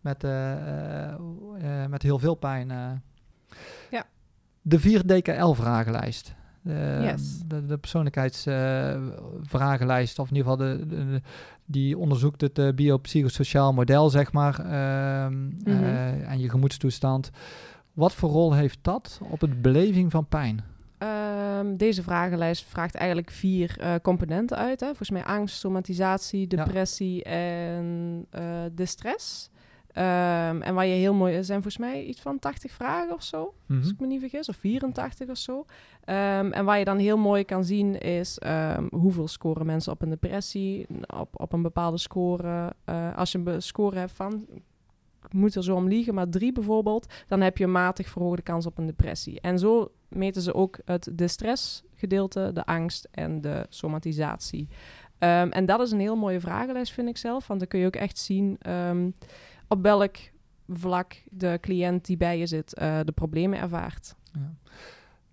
met, 0.02 0.24
eh, 0.24 0.52
eh, 0.52 1.10
eh, 1.12 1.90
met 1.90 2.02
heel 2.02 2.20
veel 2.20 2.36
pijn. 2.36 2.72
eh. 2.72 2.78
Ja. 3.92 4.04
De 4.62 4.80
4 4.80 5.06
DKL-vragenlijst. 5.06 6.34
De, 6.64 7.00
Yes. 7.02 7.40
de, 7.48 7.66
de 7.66 7.78
persoonlijkheidsvragenlijst, 7.78 10.20
of 10.20 10.30
in 10.30 10.36
ieder 10.36 10.52
geval 10.52 10.68
de, 10.68 11.22
die 11.66 11.98
onderzoekt 11.98 12.42
het 12.42 12.60
eh, 12.60 12.74
biopsychosociaal 12.76 13.74
model, 13.74 14.10
zeg 14.10 14.32
maar, 14.32 14.60
ehm, 14.60 15.46
Mhm. 15.48 15.84
eh, 15.84 16.32
en 16.32 16.40
je 16.40 16.50
gemoedstoestand. 16.50 17.30
Wat 17.94 18.14
voor 18.14 18.30
rol 18.30 18.54
heeft 18.54 18.78
dat 18.82 19.20
op 19.30 19.42
het 19.42 19.62
beleving 19.62 20.12
van 20.12 20.28
pijn? 20.28 20.64
Ehm, 20.98 21.76
deze 21.76 22.04
vragenlijst 22.04 22.64
vraagt 22.66 22.96
eigenlijk 22.96 23.32
vier 23.32 23.76
eh, 23.80 23.94
componenten 24.02 24.58
uit. 24.58 24.80
Hè? 24.80 24.86
Volgens 24.88 25.10
mij 25.10 25.24
angst, 25.26 25.60
somatisatie, 25.60 26.48
depressie 26.48 27.24
en 27.24 28.26
eh 28.30 28.44
distress. 28.72 29.50
Ehm, 29.94 30.62
en 30.62 30.74
waar 30.74 30.86
je 30.86 30.94
heel 30.94 31.14
mooi 31.14 31.36
er 31.36 31.44
zijn 31.44 31.62
volgens 31.62 31.84
mij 31.84 32.04
iets 32.04 32.22
van 32.22 32.40
80 32.40 32.72
vragen 32.72 33.14
of 33.14 33.24
zo, 33.24 33.54
Mhm. 33.66 33.80
als 33.80 33.90
ik 33.90 34.00
me 34.00 34.08
niet 34.08 34.20
vergis, 34.20 34.50
of 34.50 34.56
84 34.56 35.30
of 35.30 35.38
zo. 35.38 35.66
Ehm, 36.04 36.52
en 36.52 36.66
waar 36.66 36.80
je 36.80 36.86
dan 36.86 36.98
heel 36.98 37.18
mooi 37.18 37.44
kan 37.44 37.64
zien 37.64 38.00
is 38.02 38.40
ehm, 38.40 38.86
hoeveel 38.90 39.28
scoren 39.28 39.66
mensen 39.66 39.92
op 39.92 40.02
een 40.02 40.10
depressie, 40.10 40.88
op, 41.20 41.42
op 41.42 41.54
een 41.54 41.62
bepaalde 41.62 41.98
score. 41.98 42.74
Eh, 42.86 43.18
als 43.18 43.32
je 43.32 43.42
een 43.44 43.62
score 43.62 43.98
hebt 44.00 44.12
van, 44.12 44.46
ik 45.26 45.34
moet 45.34 45.56
er 45.56 45.64
zo 45.64 45.76
om 45.76 45.88
liegen, 45.88 46.14
maar 46.14 46.30
drie 46.30 46.52
bijvoorbeeld, 46.52 47.14
dan 47.28 47.42
heb 47.42 47.58
je 47.58 47.64
een 47.64 47.72
matig 47.72 48.10
verhoogde 48.10 48.42
kans 48.42 48.66
op 48.66 48.78
een 48.78 48.86
depressie. 48.86 49.42
En 49.42 49.60
zo 49.60 49.92
meten 50.08 50.42
ze 50.42 50.54
ook 50.54 50.80
het 50.86 51.10
distressgedeelte, 51.14 52.52
de 52.54 52.66
angst 52.66 53.08
en 53.12 53.42
de 53.42 53.66
somatisatie. 53.70 54.68
En 55.50 55.66
dat 55.66 55.80
is 55.80 55.92
een 55.92 56.00
heel 56.00 56.16
mooie 56.16 56.40
vragenlijst, 56.40 56.94
vind 56.94 57.10
ik 57.10 57.18
zelf. 57.18 57.48
Want 57.48 57.60
dan 57.60 57.68
kun 57.70 57.80
je 57.80 57.86
ook 57.86 57.96
echt 57.96 58.18
zien 58.18 58.58
op 59.74 59.82
welk 59.82 60.16
vlak 60.68 61.24
de 61.30 61.58
cliënt 61.62 62.06
die 62.06 62.18
bij 62.18 62.38
je 62.38 62.46
zit 62.48 62.74
eh, 62.74 63.00
de 63.04 63.12
problemen 63.12 63.60
ervaart. 63.60 64.16
Ja, 64.34 64.54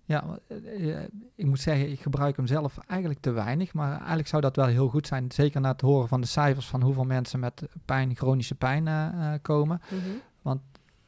ja 0.05 0.39
eh, 0.47 0.97
eh, 0.97 1.03
ik 1.41 1.47
moet 1.47 1.59
zeggen, 1.59 1.91
ik 1.91 2.01
gebruik 2.01 2.35
hem 2.35 2.47
zelf 2.47 2.77
eigenlijk 2.87 3.19
te 3.19 3.31
weinig. 3.31 3.73
Maar 3.73 3.97
eigenlijk 3.97 4.27
zou 4.27 4.41
dat 4.41 4.55
wel 4.55 4.65
heel 4.65 4.87
goed 4.87 5.07
zijn. 5.07 5.31
Zeker 5.31 5.61
na 5.61 5.71
het 5.71 5.81
horen 5.81 6.07
van 6.07 6.21
de 6.21 6.27
cijfers 6.27 6.67
van 6.67 6.81
hoeveel 6.81 7.03
mensen 7.03 7.39
met 7.39 7.63
pijn, 7.85 8.15
chronische 8.15 8.55
pijn 8.55 8.87
eh, 8.87 9.33
eh, 9.33 9.41
komen. 9.41 9.81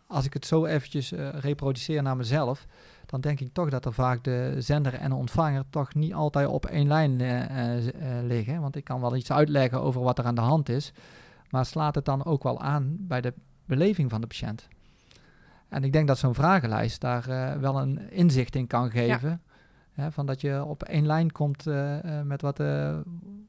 Als 0.07 0.25
ik 0.25 0.33
het 0.33 0.45
zo 0.45 0.65
eventjes 0.65 1.11
eh, 1.11 1.29
reproduceer 1.29 2.01
naar 2.01 2.17
mezelf, 2.17 2.65
dan 3.05 3.21
denk 3.21 3.39
ik 3.39 3.53
toch 3.53 3.69
dat 3.69 3.85
er 3.85 3.93
vaak 3.93 4.23
de 4.23 4.55
zender 4.57 4.93
en 4.93 5.09
de 5.09 5.15
ontvanger 5.15 5.63
toch 5.69 5.93
niet 5.93 6.13
altijd 6.13 6.47
op 6.47 6.65
één 6.65 6.87
lijn 6.87 7.15
liggen. 8.27 8.61
Want 8.61 8.75
ik 8.75 8.83
kan 8.83 9.01
wel 9.01 9.15
iets 9.15 9.31
uitleggen 9.31 9.81
over 9.81 10.01
wat 10.01 10.19
er 10.19 10.25
aan 10.25 10.35
de 10.35 10.41
hand 10.41 10.69
is. 10.69 10.93
Maar 11.53 11.65
slaat 11.65 11.95
het 11.95 12.05
dan 12.05 12.25
ook 12.25 12.43
wel 12.43 12.61
aan 12.61 12.95
bij 12.99 13.21
de 13.21 13.33
beleving 13.65 14.09
van 14.09 14.21
de 14.21 14.27
patiënt? 14.27 14.67
En 15.69 15.83
ik 15.83 15.93
denk 15.93 16.07
dat 16.07 16.17
zo'n 16.17 16.33
vragenlijst 16.33 17.01
daar 17.01 17.29
eh, 17.29 17.59
wel 17.59 17.81
een 17.81 18.11
inzicht 18.11 18.55
in 18.55 18.67
kan 18.67 18.91
geven. 18.91 19.41
Hè, 19.91 20.11
van 20.11 20.25
dat 20.25 20.41
je 20.41 20.63
op 20.65 20.83
één 20.83 21.05
lijn 21.05 21.31
komt 21.31 21.67
eh, 21.67 22.19
eh, 22.19 22.25
met 22.25 22.41
wat, 22.41 22.63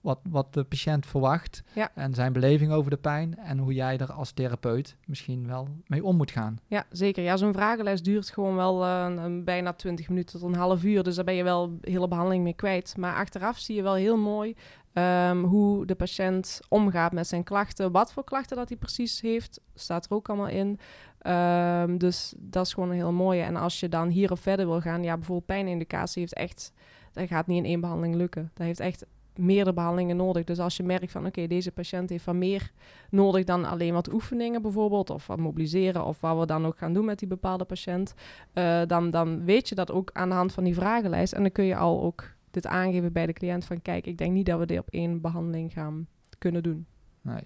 wat, 0.00 0.18
wat 0.30 0.54
de 0.54 0.64
patiënt 0.64 1.06
verwacht. 1.06 1.62
Ja. 1.74 1.90
En 1.94 2.14
zijn 2.14 2.32
beleving 2.32 2.72
over 2.72 2.90
de 2.90 2.96
pijn. 2.96 3.38
En 3.38 3.58
hoe 3.58 3.74
jij 3.74 3.98
er 3.98 4.12
als 4.12 4.32
therapeut 4.32 4.96
misschien 5.06 5.46
wel 5.46 5.68
mee 5.86 6.04
om 6.04 6.16
moet 6.16 6.30
gaan. 6.30 6.58
Ja, 6.66 6.86
zeker. 6.90 7.22
Ja, 7.22 7.36
zo'n 7.36 7.52
vragenlijst 7.52 8.04
duurt 8.04 8.30
gewoon 8.30 8.54
wel 8.54 8.84
een, 8.84 9.18
een 9.18 9.44
bijna 9.44 9.72
20 9.72 10.08
minuten 10.08 10.40
tot 10.40 10.48
een 10.48 10.58
half 10.58 10.84
uur. 10.84 11.02
Dus 11.02 11.14
daar 11.14 11.24
ben 11.24 11.34
je 11.34 11.44
wel 11.44 11.78
hele 11.80 12.08
behandeling 12.08 12.42
mee 12.42 12.54
kwijt. 12.54 12.96
Maar 12.96 13.14
achteraf 13.14 13.58
zie 13.58 13.76
je 13.76 13.82
wel 13.82 13.94
heel 13.94 14.16
mooi 14.16 14.56
ehm, 14.94 15.42
hoe 15.42 15.86
de 15.86 15.94
patiënt 15.94 16.60
omgaat 16.68 17.12
met 17.12 17.26
zijn 17.26 17.42
klachten. 17.42 17.92
Wat 17.92 18.12
voor 18.12 18.24
klachten 18.24 18.56
dat 18.56 18.68
hij 18.68 18.78
precies 18.78 19.20
heeft, 19.20 19.60
staat 19.74 20.04
er 20.04 20.12
ook 20.12 20.28
allemaal 20.28 20.48
in. 20.48 20.78
Ehm, 21.18 21.96
dus 21.96 22.34
dat 22.36 22.66
is 22.66 22.74
gewoon 22.74 22.88
een 22.88 22.94
heel 22.94 23.12
mooie. 23.12 23.42
En 23.42 23.56
als 23.56 23.80
je 23.80 23.88
dan 23.88 24.08
hierop 24.08 24.38
verder 24.38 24.66
wil 24.66 24.80
gaan, 24.80 25.02
ja, 25.02 25.16
bijvoorbeeld 25.16 25.46
pijnindicatie 25.46 26.20
heeft 26.20 26.34
echt, 26.34 26.72
dat 27.12 27.28
gaat 27.28 27.46
niet 27.46 27.58
in 27.58 27.70
één 27.70 27.80
behandeling 27.80 28.14
lukken. 28.14 28.50
Dat 28.54 28.66
heeft 28.66 28.80
echt 28.80 29.06
meerdere 29.36 29.72
behandelingen 29.72 30.16
nodig. 30.16 30.44
Dus 30.44 30.58
als 30.58 30.76
je 30.76 30.82
merkt 30.82 31.12
van, 31.12 31.26
oké, 31.26 31.46
deze 31.46 31.72
patiënt 31.72 32.10
heeft 32.10 32.24
van 32.24 32.38
meer 32.38 32.70
nodig 33.10 33.44
dan 33.44 33.64
alleen 33.64 33.92
wat 33.92 34.12
oefeningen 34.12 34.62
bijvoorbeeld, 34.62 35.10
of 35.10 35.26
wat 35.26 35.38
mobiliseren, 35.38 36.04
of 36.04 36.20
wat 36.20 36.38
we 36.38 36.46
dan 36.46 36.66
ook 36.66 36.78
gaan 36.78 36.92
doen 36.92 37.04
met 37.04 37.18
die 37.18 37.28
bepaalde 37.28 37.64
patiënt, 37.64 38.14
eh, 38.52 38.80
dan, 38.86 39.10
dan 39.10 39.44
weet 39.44 39.68
je 39.68 39.74
dat 39.74 39.90
ook 39.90 40.10
aan 40.12 40.28
de 40.28 40.34
hand 40.34 40.52
van 40.52 40.64
die 40.64 40.74
vragenlijst. 40.74 41.32
En 41.32 41.42
dan 41.42 41.52
kun 41.52 41.64
je 41.64 41.76
al 41.76 42.02
ook 42.02 42.33
dit 42.54 42.66
aangeven 42.66 43.12
bij 43.12 43.26
de 43.26 43.32
cliënt 43.32 43.64
van, 43.64 43.82
kijk, 43.82 44.06
ik 44.06 44.18
denk 44.18 44.32
niet 44.32 44.46
dat 44.46 44.58
we 44.58 44.66
dit 44.66 44.78
op 44.78 44.88
één 44.90 45.20
behandeling 45.20 45.72
gaan 45.72 46.06
kunnen 46.38 46.62
doen. 46.62 46.86
Nee. 47.20 47.42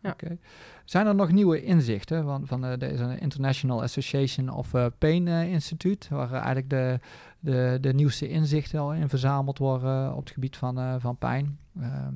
Ja. 0.00 0.10
Oké. 0.10 0.38
Zijn 0.84 1.06
er 1.06 1.14
nog 1.14 1.32
nieuwe 1.32 1.62
inzichten 1.62 2.24
van, 2.24 2.46
van 2.46 2.64
eh, 2.64 2.78
deze 2.78 3.18
International 3.18 3.82
Association 3.82 4.48
of 4.48 4.74
eh, 4.74 4.86
Pain 4.98 5.28
eh, 5.28 5.52
Institute, 5.52 6.14
waar 6.14 6.32
eigenlijk 6.32 6.70
de, 6.70 6.98
de, 7.40 7.78
de 7.80 7.92
nieuwste 7.92 8.28
inzichten 8.28 8.80
al 8.80 8.92
in 8.92 9.08
verzameld 9.08 9.58
worden 9.58 10.14
op 10.14 10.24
het 10.24 10.30
gebied 10.30 10.56
van, 10.56 11.00
van 11.00 11.16
pijn? 11.16 11.58
Ehm, 11.80 12.14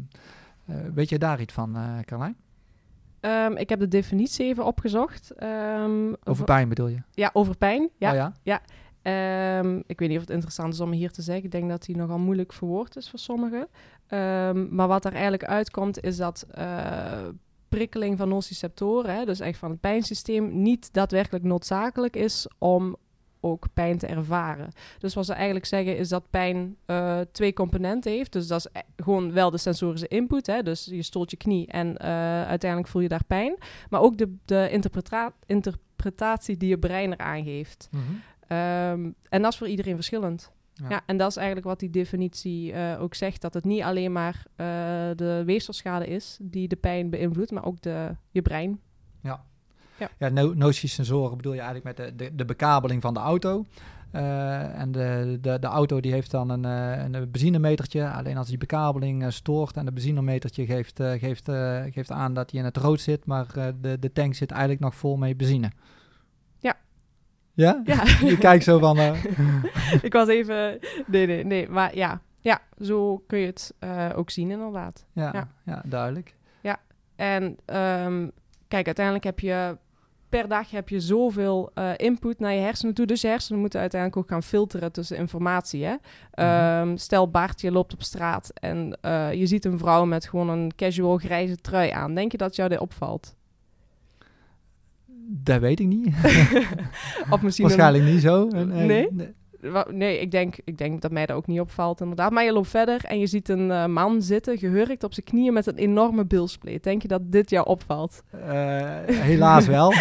eh, 0.67 0.77
weet 0.95 1.09
je 1.09 1.19
daar 1.19 1.41
iets 1.41 1.53
van, 1.53 1.77
Carlijn? 2.05 2.37
Ehm, 3.21 3.53
ik 3.53 3.69
heb 3.69 3.79
de 3.79 3.89
definitie 3.89 4.47
even 4.47 4.65
opgezocht. 4.65 5.31
Ehm, 5.31 6.13
Over 6.25 6.45
pijn 6.45 6.69
bedoel 6.69 6.89
je? 6.89 7.03
Ja, 7.11 7.31
over 7.33 7.57
pijn. 7.57 7.91
Ja. 7.97 8.11
Oh 8.11 8.33
ja? 8.43 8.61
Ehm, 9.05 9.81
ik 9.87 9.99
weet 9.99 10.09
niet 10.09 10.19
of 10.19 10.25
het 10.25 10.33
interessant 10.35 10.73
is 10.73 10.81
om 10.81 10.93
hier 10.93 11.11
te 11.11 11.23
zeggen. 11.23 11.45
Ik 11.45 11.51
denk 11.51 11.69
dat 11.69 11.85
die 11.85 11.97
nogal 11.97 12.19
moeilijk 12.19 12.53
verwoord 12.53 12.97
is 12.97 13.11
voor 13.11 13.19
sommigen. 13.19 13.69
Ehm, 14.07 14.75
maar 14.75 14.89
wat 14.89 15.05
er 15.05 15.13
eigenlijk 15.13 15.45
uitkomt 15.45 16.03
is 16.03 16.17
dat 16.17 16.47
eh, 16.51 17.29
prikkeling 17.69 18.19
van 18.19 18.29
nociceptoren, 18.29 19.27
dus 19.27 19.41
echt 19.41 19.59
van 19.59 19.71
het 19.71 19.81
pijnsysteem, 19.81 20.63
niet 20.63 20.93
daadwerkelijk 20.93 21.45
noodzakelijk 21.45 22.17
is 22.17 22.49
om 22.59 22.97
ook 23.41 23.67
pijn 23.75 23.99
te 23.99 24.07
ervaren. 24.07 24.69
Dus 24.99 25.15
wat 25.15 25.27
ze 25.27 25.33
eigenlijk 25.33 25.67
zeggen 25.67 25.97
is 25.97 26.09
dat 26.09 26.31
pijn 26.31 26.77
eh, 26.87 27.21
twee 27.33 27.53
componenten 27.53 28.13
heeft. 28.13 28.33
Dus 28.33 28.47
dat 28.47 28.59
is 28.59 28.69
e- 28.73 29.03
gewoon 29.03 29.33
wel 29.33 29.51
de 29.51 29.59
sensorische 29.59 30.09
input. 30.09 30.47
Hè? 30.47 30.63
Dus 30.63 30.85
je 30.85 31.03
stoot 31.03 31.31
je 31.31 31.37
knie 31.37 31.67
en 31.67 31.97
eh, 31.97 32.09
uiteindelijk 32.47 32.91
voel 32.91 33.03
je 33.03 33.09
daar 33.09 33.25
pijn. 33.27 33.57
Maar 33.91 34.01
ook 34.01 34.19
de, 34.19 34.35
de 34.45 34.69
interpreta- 34.71 35.33
interpretatie 35.47 36.57
die 36.57 36.69
je 36.69 36.79
brein 36.79 37.13
eraan 37.13 37.45
geeft. 37.45 37.89
Mhm. 37.91 38.03
Ehm, 38.49 39.11
en 39.29 39.43
dat 39.43 39.53
is 39.53 39.59
voor 39.59 39.69
iedereen 39.69 39.95
verschillend. 39.95 40.53
Ja. 40.75 40.89
Ja. 40.89 41.03
en 41.07 41.17
dat 41.17 41.31
is 41.31 41.37
eigenlijk 41.37 41.67
wat 41.67 41.81
die 41.81 41.91
definitie 41.91 42.73
eh, 42.73 43.03
ook 43.03 43.15
zegt. 43.15 43.41
Dat 43.41 43.55
het 43.55 43.65
niet 43.65 43.83
alleen 43.83 44.13
maar 44.13 44.47
eh, 44.57 44.67
de 45.17 45.43
weefselschade 45.47 46.07
is 46.07 46.39
die 46.41 46.69
de 46.69 46.77
pijn 46.77 47.11
beïnvloedt, 47.11 47.51
maar 47.51 47.65
ook 47.65 47.83
de, 47.83 48.17
je 48.31 48.43
brein. 48.43 48.81
Ja, 50.19 50.29
no 50.29 50.55
nociesensoren 50.55 51.37
bedoel 51.37 51.53
je 51.53 51.61
eigenlijk 51.61 51.97
met 51.97 52.07
de, 52.07 52.25
de, 52.25 52.35
de 52.35 52.45
bekabeling 52.45 53.03
van 53.03 53.15
de 53.15 53.21
auto. 53.21 53.67
Eh, 54.11 54.81
en 54.81 54.93
de, 54.93 55.39
de, 55.41 55.59
de 55.59 55.67
auto 55.67 56.01
die 56.01 56.13
heeft 56.13 56.31
dan 56.31 56.49
een, 56.49 56.65
een 56.65 57.31
benzinemetertje. 57.31 58.11
Alleen 58.11 58.37
als 58.37 58.49
die 58.49 58.59
bekabeling 58.59 59.33
stoort 59.33 59.77
en 59.77 59.85
de 59.85 59.93
benzinemetertje 59.93 60.67
geeft, 60.67 61.01
geeft, 61.03 61.51
geeft 61.91 62.11
aan 62.11 62.35
dat 62.35 62.51
hij 62.51 62.61
in 62.61 62.67
het 62.67 62.77
rood 62.77 63.01
zit, 63.01 63.27
maar 63.27 63.47
de, 63.81 63.99
de 63.99 64.13
tank 64.13 64.35
zit 64.35 64.51
eigenlijk 64.51 64.81
nog 64.81 64.95
vol 64.95 65.17
met 65.17 65.37
benzine. 65.37 65.71
Ja. 67.55 67.83
Ja? 67.85 68.03
Ja, 68.05 68.05
Je 68.29 68.39
kijkt 68.39 68.65
zo 68.65 68.79
van... 68.79 68.99
eh, 68.99 69.25
ik 70.09 70.13
was 70.13 70.29
even... 70.29 70.79
Nee, 71.07 71.27
nee, 71.27 71.45
nee. 71.45 71.69
Maar 71.69 71.97
ja, 71.97 72.21
ja 72.41 72.61
zo 72.81 73.23
kun 73.27 73.39
je 73.39 73.47
het 73.47 73.75
eh, 73.79 74.11
ook 74.15 74.31
zien 74.31 74.51
inderdaad. 74.51 75.05
ja, 75.13 75.31
ja. 75.33 75.49
Ja. 75.65 75.83
duidelijk. 75.85 76.35
En 77.17 77.57
ehm, 77.65 78.29
kijk, 78.69 78.87
uiteindelijk 78.87 79.25
heb 79.25 79.41
je 79.41 79.77
per 80.29 80.49
dag 80.49 80.71
heb 80.71 80.89
je 80.89 81.01
zoveel 81.01 81.71
eh, 81.75 81.91
input 81.97 82.39
naar 82.39 82.53
je 82.53 82.61
hersenen 82.61 82.95
toe. 82.95 83.07
Dus 83.07 83.21
je 83.21 83.29
hersenen 83.29 83.61
moeten 83.61 83.81
uiteindelijk 83.81 84.21
ook 84.21 84.29
gaan 84.29 84.43
filteren 84.43 84.93
tussen 84.93 85.17
informatie. 85.17 85.85
Hè? 85.85 85.95
Ehm, 86.31 86.97
stel 86.97 87.31
Bart, 87.31 87.61
je 87.61 87.73
loopt 87.73 87.93
op 87.93 88.03
straat 88.03 88.51
en 88.55 88.99
je 89.33 89.47
ziet 89.47 89.65
een 89.65 89.79
vrouw 89.79 90.05
met 90.05 90.27
gewoon 90.29 90.49
een 90.49 90.73
casual 90.77 91.17
grijze 91.17 91.57
trui 91.57 91.91
aan. 91.91 92.15
Denk 92.15 92.33
je 92.33 92.39
dat 92.39 92.57
jou 92.57 92.69
dit 92.69 92.79
opvalt? 92.79 93.35
Dat 95.27 95.61
weet 95.61 95.81
ik 95.81 95.87
niet. 95.87 96.07
of 97.31 97.43
misschien 97.43 97.65
een- 97.65 97.71
Waarschijnlijk 97.77 98.05
niet 98.05 98.23
zo. 98.23 98.49
En, 98.49 98.87
Nee? 98.87 99.09
Nee, 99.91 100.21
ik 100.21 100.31
denk, 100.31 100.55
ik 100.65 100.79
denk 100.79 101.03
dat 101.03 101.11
mij 101.11 101.27
dat 101.27 101.37
ook 101.37 101.47
niet 101.47 101.61
opvalt 101.61 102.01
inderdaad. 102.01 102.33
Maar 102.33 102.45
je 102.45 102.53
loopt 102.53 102.69
verder 102.69 103.05
en 103.05 103.19
je 103.19 103.27
ziet 103.27 103.49
een 103.49 103.71
eh, 103.71 103.87
man 103.87 104.23
zitten, 104.23 104.59
gehurkt 104.59 105.05
op 105.05 105.15
zijn 105.15 105.27
knieën 105.27 105.53
met 105.53 105.67
een 105.67 105.77
enorme 105.77 106.25
bilspleet. 106.27 106.83
Denk 106.85 107.03
je 107.03 107.09
dat 107.09 107.21
dit 107.33 107.51
jou 107.51 107.67
opvalt? 107.67 108.23
Eh, 108.31 108.41
helaas 109.07 109.67
wel. 109.67 109.93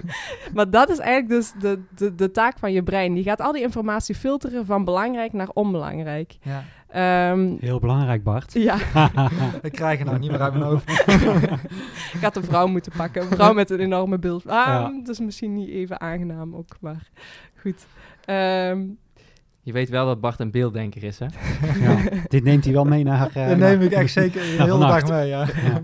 Maar 0.54 0.70
dat 0.70 0.90
is 0.90 0.98
eigenlijk 0.98 1.28
dus 1.40 1.52
de, 1.60 1.80
de, 1.96 2.14
de 2.14 2.30
taak 2.30 2.58
van 2.58 2.72
je 2.72 2.82
brein. 2.82 3.14
Die 3.14 3.22
gaat 3.24 3.40
al 3.40 3.52
die 3.52 3.62
informatie 3.62 4.14
filteren 4.14 4.66
van 4.66 4.84
belangrijk 4.84 5.32
naar 5.32 5.48
onbelangrijk. 5.52 6.36
ja. 6.42 6.64
Ehm, 6.88 7.56
Heel 7.60 7.78
belangrijk, 7.78 8.22
Bart. 8.22 8.52
ja, 8.52 8.76
Ik 9.62 9.72
krijg 9.72 9.98
het 9.98 10.06
nou 10.08 10.18
niet 10.18 10.30
meer 10.30 10.40
uit 10.40 10.52
mijn 10.52 10.64
hoofd. 10.64 10.90
ik 12.16 12.20
had 12.20 12.36
een 12.36 12.44
vrouw 12.44 12.66
moeten 12.66 12.92
pakken. 12.96 13.22
Een 13.22 13.28
vrouw 13.28 13.52
met 13.52 13.70
een 13.70 13.80
enorme 13.80 14.18
beeld. 14.18 14.46
Ah, 14.46 14.66
Ja. 14.66 14.92
dat 15.04 15.08
is 15.08 15.18
misschien 15.20 15.54
niet 15.54 15.68
even 15.68 16.00
aangenaam 16.00 16.54
ook, 16.54 16.76
maar 16.80 17.08
goed. 17.60 17.86
Ehm, 18.24 18.84
Je 19.62 19.72
weet 19.72 19.88
wel 19.88 20.06
dat 20.06 20.20
Bart 20.20 20.40
een 20.40 20.50
beelddenker 20.50 21.04
is, 21.04 21.18
hè? 21.18 21.26
Ja, 21.84 21.98
dit 22.28 22.44
neemt 22.44 22.64
hij 22.64 22.72
wel 22.72 22.84
mee 22.84 23.04
naar... 23.04 23.30
eh, 23.34 23.48
Dat 23.48 23.58
neem 23.58 23.80
ik 23.80 23.92
echt 23.92 24.12
zeker 24.12 24.40
de 24.40 24.46
hele 24.46 24.78
dag 24.78 25.08
mee, 25.08 25.28
ja. 25.28 25.46
Ja. 25.46 25.80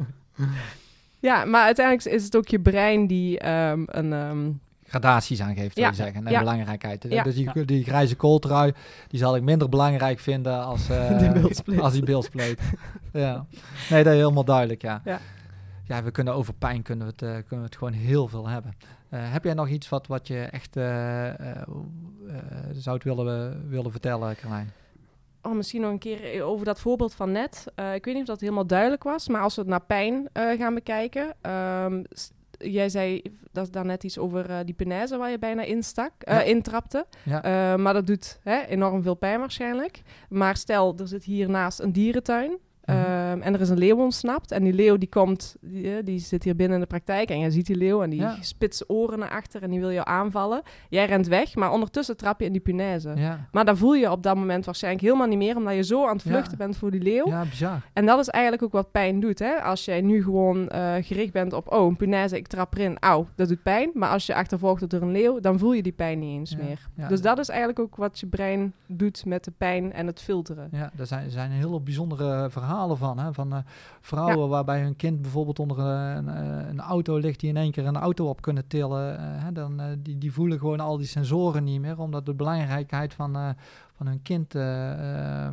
ja, 1.21 1.45
maar 1.45 1.63
uiteindelijk 1.65 2.07
is 2.07 2.25
het 2.25 2.37
ook 2.37 2.49
je 2.49 2.61
brein 2.61 3.07
die 3.07 3.39
ehm, 3.39 3.83
een... 3.87 4.61
gradaties 5.01 5.41
aangeeft, 5.43 5.75
wil 5.75 5.85
Ja, 5.85 5.91
je 5.91 5.97
zeggen. 5.97 6.27
En 6.27 6.33
ja. 6.33 6.39
belangrijkheid. 6.39 7.07
Ja. 7.09 7.23
Dus 7.23 7.35
die, 7.35 7.65
die 7.65 7.85
grijze 7.85 8.17
kooltrui, 8.17 8.73
die 9.09 9.19
zal 9.19 9.37
ik 9.37 9.43
minder 9.43 9.69
belangrijk 9.69 10.19
vinden 10.19 10.65
als, 10.65 10.89
eh, 10.91 11.33
bilspleet. 11.33 11.81
als 11.81 11.93
die 11.93 12.03
bilspleet. 12.05 12.61
ja. 13.13 13.47
Nee, 13.91 14.03
dat 14.05 14.13
is 14.13 14.19
helemaal 14.19 14.45
duidelijk, 14.45 14.83
ja. 14.83 15.01
Ja. 15.05 15.21
Ja, 15.87 16.03
we 16.03 16.11
kunnen 16.11 16.35
over 16.35 16.55
pijn 16.55 16.83
kunnen 16.83 17.07
we 17.07 17.13
het, 17.13 17.23
eh, 17.23 17.29
kunnen 17.31 17.59
we 17.59 17.71
het 17.71 17.77
gewoon 17.77 17.93
heel 17.93 18.29
veel 18.29 18.49
hebben. 18.49 18.75
Eh, 19.09 19.21
heb 19.33 19.45
jij 19.45 19.55
nog 19.55 19.69
iets 19.69 19.89
wat, 19.89 20.07
wat 20.07 20.27
je 20.29 20.41
echt 20.43 20.77
eh, 20.77 21.27
eh, 21.29 21.37
eh, 21.39 21.65
zou 22.73 22.95
het 22.97 23.05
willen, 23.05 23.69
willen 23.69 23.91
vertellen, 23.91 24.37
Carlijn? 24.37 24.73
Oh, 25.43 25.55
misschien 25.55 25.81
nog 25.81 25.91
een 25.91 25.99
keer 25.99 26.43
over 26.43 26.65
dat 26.65 26.81
voorbeeld 26.81 27.15
van 27.15 27.33
net. 27.33 27.65
Eh, 27.75 27.95
ik 27.95 28.05
weet 28.05 28.15
niet 28.15 28.23
of 28.23 28.29
dat 28.29 28.41
helemaal 28.41 28.67
duidelijk 28.67 29.03
was, 29.03 29.29
maar 29.29 29.41
als 29.41 29.55
we 29.55 29.61
het 29.61 29.71
naar 29.71 29.81
pijn 29.85 30.29
eh, 30.33 30.59
gaan 30.59 30.75
bekijken. 30.75 31.35
ehm, 31.41 32.03
jij 32.59 32.89
zei 32.89 33.23
dat 33.53 33.73
daar 33.73 33.85
net 33.85 34.05
iets 34.05 34.19
over 34.19 34.51
eh, 34.51 34.59
die 34.65 34.75
penaise 34.75 35.17
waar 35.17 35.31
je 35.31 35.39
bijna 35.39 35.63
instak, 35.63 36.13
eh 36.19 36.35
Ja. 36.35 36.43
intrapte. 36.43 37.07
Ja. 37.23 37.43
Eh, 37.43 37.79
maar 37.79 37.93
dat 37.93 38.07
doet 38.07 38.39
hè, 38.43 38.61
enorm 38.61 39.03
veel 39.03 39.15
pijn 39.15 39.39
waarschijnlijk. 39.41 40.03
Maar 40.29 40.57
stel, 40.57 40.95
er 40.99 41.09
zit 41.09 41.25
hiernaast 41.25 41.81
een 41.81 41.93
dierentuin. 41.93 42.59
Mhm. 42.87 42.97
ehm, 42.97 43.41
en 43.43 43.55
er 43.55 43.61
is 43.61 43.69
een 43.69 43.79
leeuw 43.79 43.97
ontsnapt. 43.97 44.51
En 44.53 44.63
die 44.65 44.73
leeuw 44.73 44.97
die 44.97 45.09
komt, 45.09 45.57
die, 45.61 45.97
eh, 45.97 46.05
die 46.05 46.19
zit 46.19 46.45
hier 46.45 46.57
binnen 46.57 46.75
in 46.77 46.81
de 46.83 46.89
praktijk. 46.89 47.29
En 47.31 47.39
jij 47.39 47.51
ziet 47.51 47.67
die 47.67 47.77
leeuw 47.77 48.03
en 48.03 48.11
die 48.11 48.21
Ja. 48.21 48.37
oren 48.87 49.19
naar 49.19 49.31
achter 49.31 49.63
en 49.63 49.71
die 49.71 49.81
wil 49.81 49.93
jou 49.93 50.09
aanvallen. 50.09 50.63
Jij 50.89 51.07
rent 51.07 51.27
weg, 51.27 51.55
maar 51.55 51.73
ondertussen 51.73 52.17
trap 52.17 52.41
je 52.41 52.47
in 52.47 52.53
die 52.53 52.61
punaise. 52.61 53.13
Ja. 53.17 53.47
Maar 53.53 53.65
dan 53.65 53.77
voel 53.77 53.95
je 53.95 54.11
op 54.11 54.23
dat 54.23 54.37
moment 54.37 54.65
waarschijnlijk 54.65 55.05
helemaal 55.05 55.27
niet 55.27 55.39
meer, 55.39 55.57
omdat 55.57 55.75
je 55.75 55.83
zo 55.85 56.07
aan 56.07 56.15
het 56.17 56.23
Ja. 56.25 56.31
vluchten 56.31 56.59
bent 56.59 56.77
voor 56.77 56.91
die 56.91 57.03
leeuw. 57.03 57.29
ja, 57.29 57.45
bizar. 57.45 57.81
En 57.93 58.07
dat 58.07 58.19
is 58.19 58.29
eigenlijk 58.29 58.63
ook 58.63 58.73
wat 58.73 58.91
pijn 58.91 59.21
doet. 59.21 59.39
Hè? 59.39 59.55
Als 59.55 59.85
jij 59.85 60.01
nu 60.01 60.23
gewoon 60.23 60.69
eh, 60.69 60.95
gericht 61.01 61.33
bent 61.33 61.53
op, 61.53 61.73
oh, 61.73 61.87
een 61.87 61.97
punaise, 61.97 62.37
ik 62.37 62.47
trap 62.47 62.75
erin, 62.77 62.97
auw, 62.99 63.27
dat 63.35 63.49
doet 63.49 63.63
pijn. 63.63 63.91
Maar 63.95 64.11
als 64.11 64.27
je 64.27 64.35
achtervolgd 64.35 64.79
wordt 64.79 64.95
door 64.95 65.03
een 65.03 65.13
leeuw, 65.13 65.41
dan 65.41 65.59
voel 65.59 65.73
je 65.73 65.83
die 65.83 65.93
pijn 65.93 66.19
niet 66.19 66.39
eens 66.39 66.57
meer. 66.57 66.89
Dus 67.09 67.21
dat 67.21 67.39
is 67.39 67.49
eigenlijk 67.49 67.79
ook 67.79 67.97
wat 67.97 68.21
je 68.21 68.27
brein 68.27 68.73
doet 68.87 69.25
met 69.25 69.45
de 69.45 69.53
pijn 69.59 69.93
en 69.93 70.07
het 70.07 70.21
filteren. 70.21 70.69
Ja, 70.73 70.91
er 70.99 71.07
zijn, 71.07 71.25
er 71.25 71.31
zijn 71.31 71.51
hele 71.51 71.81
bijzondere 71.81 72.51
verhalen 72.51 72.73
van. 72.97 73.19
Hè? 73.19 73.33
Van 73.33 73.53
eh, 73.53 73.59
vrouwen 74.01 74.49
waarbij 74.49 74.81
hun 74.83 74.97
kind 74.97 75.23
bijvoorbeeld 75.23 75.59
onder 75.59 75.79
een, 75.79 76.27
een, 76.27 76.69
een 76.69 76.81
auto 76.81 77.17
ligt 77.17 77.41
die 77.41 77.49
in 77.49 77.57
één 77.57 77.71
keer 77.71 77.87
een 77.87 77.97
auto 77.97 78.29
op 78.29 78.41
kunnen 78.43 78.67
tillen. 78.67 79.19
eh, 79.19 79.25
hè? 79.45 79.53
Dan, 79.53 79.81
eh, 79.81 79.87
die, 79.99 80.19
die 80.19 80.33
voelen 80.33 80.59
gewoon 80.59 80.81
al 80.81 80.97
die 80.97 81.07
sensoren 81.07 81.65
niet 81.65 81.81
meer, 81.81 81.99
omdat 81.99 82.27
de 82.27 82.35
belangrijkheid 82.35 83.15
van, 83.15 83.37
eh, 83.37 83.49
van 83.97 84.07
hun 84.07 84.23
kind 84.23 84.55
eh, 84.55 84.91
eh, 84.93 85.47
eh, 85.47 85.53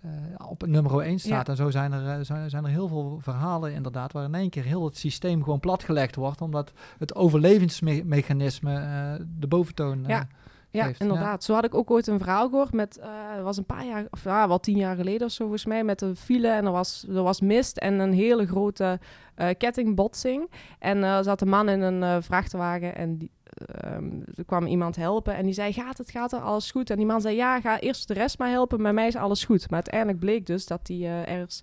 eh, 0.00 0.10
op 0.48 0.66
nummer 0.66 1.00
1 1.00 1.18
staat. 1.18 1.46
Ja. 1.46 1.52
En 1.52 1.56
zo 1.56 1.70
zijn 1.70 1.92
er, 1.92 2.18
eh, 2.18 2.24
zijn, 2.24 2.50
zijn 2.50 2.64
er 2.64 2.70
heel 2.70 2.88
veel 2.88 3.18
verhalen 3.20 3.72
inderdaad, 3.72 4.12
waar 4.12 4.24
in 4.24 4.34
één 4.34 4.50
keer 4.50 4.64
heel 4.64 4.84
het 4.84 4.96
systeem 4.96 5.42
gewoon 5.42 5.60
platgelegd 5.60 6.16
wordt, 6.16 6.40
omdat 6.40 6.72
het 6.98 7.14
overlevingsmechanisme 7.14 8.74
eh, 8.74 9.24
de 9.38 9.46
boventoon 9.46 10.02
eh, 10.04 10.08
Ja. 10.08 10.26
Ja, 10.70 10.90
inderdaad. 10.98 11.44
Zo 11.44 11.54
had 11.54 11.64
ik 11.64 11.74
ook 11.74 11.90
ooit 11.90 12.06
een 12.06 12.18
verhaal 12.18 12.48
gehoord 12.48 12.72
met, 12.72 12.98
eh 12.98 13.08
het 13.34 13.42
was 13.42 13.56
een 13.56 13.64
paar 13.64 13.86
jaar, 13.86 14.06
of 14.10 14.24
ja, 14.24 14.48
wel 14.48 14.60
tien 14.60 14.76
jaar 14.76 14.96
geleden 14.96 15.26
of 15.26 15.32
zo 15.32 15.42
volgens 15.42 15.66
mij, 15.66 15.84
met 15.84 16.00
een 16.00 16.16
file 16.16 16.48
en 16.48 16.66
er 16.66 16.72
was, 16.72 17.06
er 17.08 17.22
was 17.22 17.40
mist 17.40 17.76
en 17.76 17.98
een 17.98 18.12
hele 18.12 18.46
grote 18.46 18.98
eh, 19.34 19.48
kettingbotsing. 19.58 20.50
En 20.78 21.04
eh, 21.04 21.16
er 21.16 21.24
zat 21.24 21.40
een 21.40 21.48
man 21.48 21.68
in 21.68 21.80
een 21.80 22.22
vrachtwagen 22.22 22.96
en 22.96 23.18
die, 23.18 23.30
ehm, 23.66 24.10
er 24.34 24.44
kwam 24.44 24.66
iemand 24.66 24.96
helpen 24.96 25.34
en 25.34 25.44
die 25.44 25.54
zei, 25.54 25.72
gaat 25.72 25.98
het, 25.98 26.10
gaat 26.10 26.32
er, 26.32 26.40
alles 26.40 26.70
goed? 26.70 26.90
En 26.90 26.96
die 26.96 27.06
man 27.06 27.20
zei, 27.20 27.36
ja, 27.36 27.60
ga 27.60 27.80
eerst 27.80 28.08
de 28.08 28.14
rest 28.14 28.38
maar 28.38 28.50
helpen, 28.50 28.82
bij 28.82 28.92
mij 28.92 29.06
is 29.06 29.16
alles 29.16 29.44
goed. 29.44 29.70
Maar 29.70 29.82
uiteindelijk 29.82 30.18
bleek 30.18 30.46
dus 30.46 30.66
dat 30.66 30.80
hij 30.82 31.24
ergens 31.24 31.60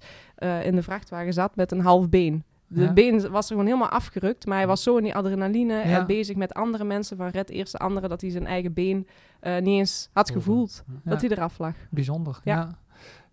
in 0.63 0.75
de 0.75 0.83
vrachtwagen 0.83 1.33
zat 1.33 1.55
met 1.55 1.71
een 1.71 1.81
half 1.81 2.09
been. 2.09 2.43
De 2.73 2.81
Ja. 2.81 2.93
been 2.93 3.29
was 3.29 3.45
er 3.45 3.51
gewoon 3.51 3.65
helemaal 3.65 3.89
afgerukt, 3.89 4.45
maar 4.45 4.57
hij 4.57 4.67
was 4.67 4.83
zo 4.83 4.97
in 4.97 5.03
die 5.03 5.15
adrenaline 5.15 5.73
Ja. 5.73 5.81
en 5.83 6.05
bezig 6.05 6.35
met 6.35 6.53
andere 6.53 6.83
mensen 6.83 7.17
van 7.17 7.27
red 7.27 7.49
eerst 7.49 7.71
de 7.71 7.77
andere, 7.77 8.07
dat 8.07 8.21
hij 8.21 8.29
zijn 8.29 8.45
eigen 8.45 8.73
been 8.73 9.07
eh, 9.39 9.53
niet 9.55 9.79
eens 9.79 10.09
had 10.13 10.31
gevoeld 10.31 10.83
Ja. 11.03 11.11
dat 11.11 11.21
hij 11.21 11.29
eraf 11.29 11.57
lag. 11.57 11.73
Bijzonder, 11.89 12.39
Ja. 12.43 12.55
ja. 12.55 12.75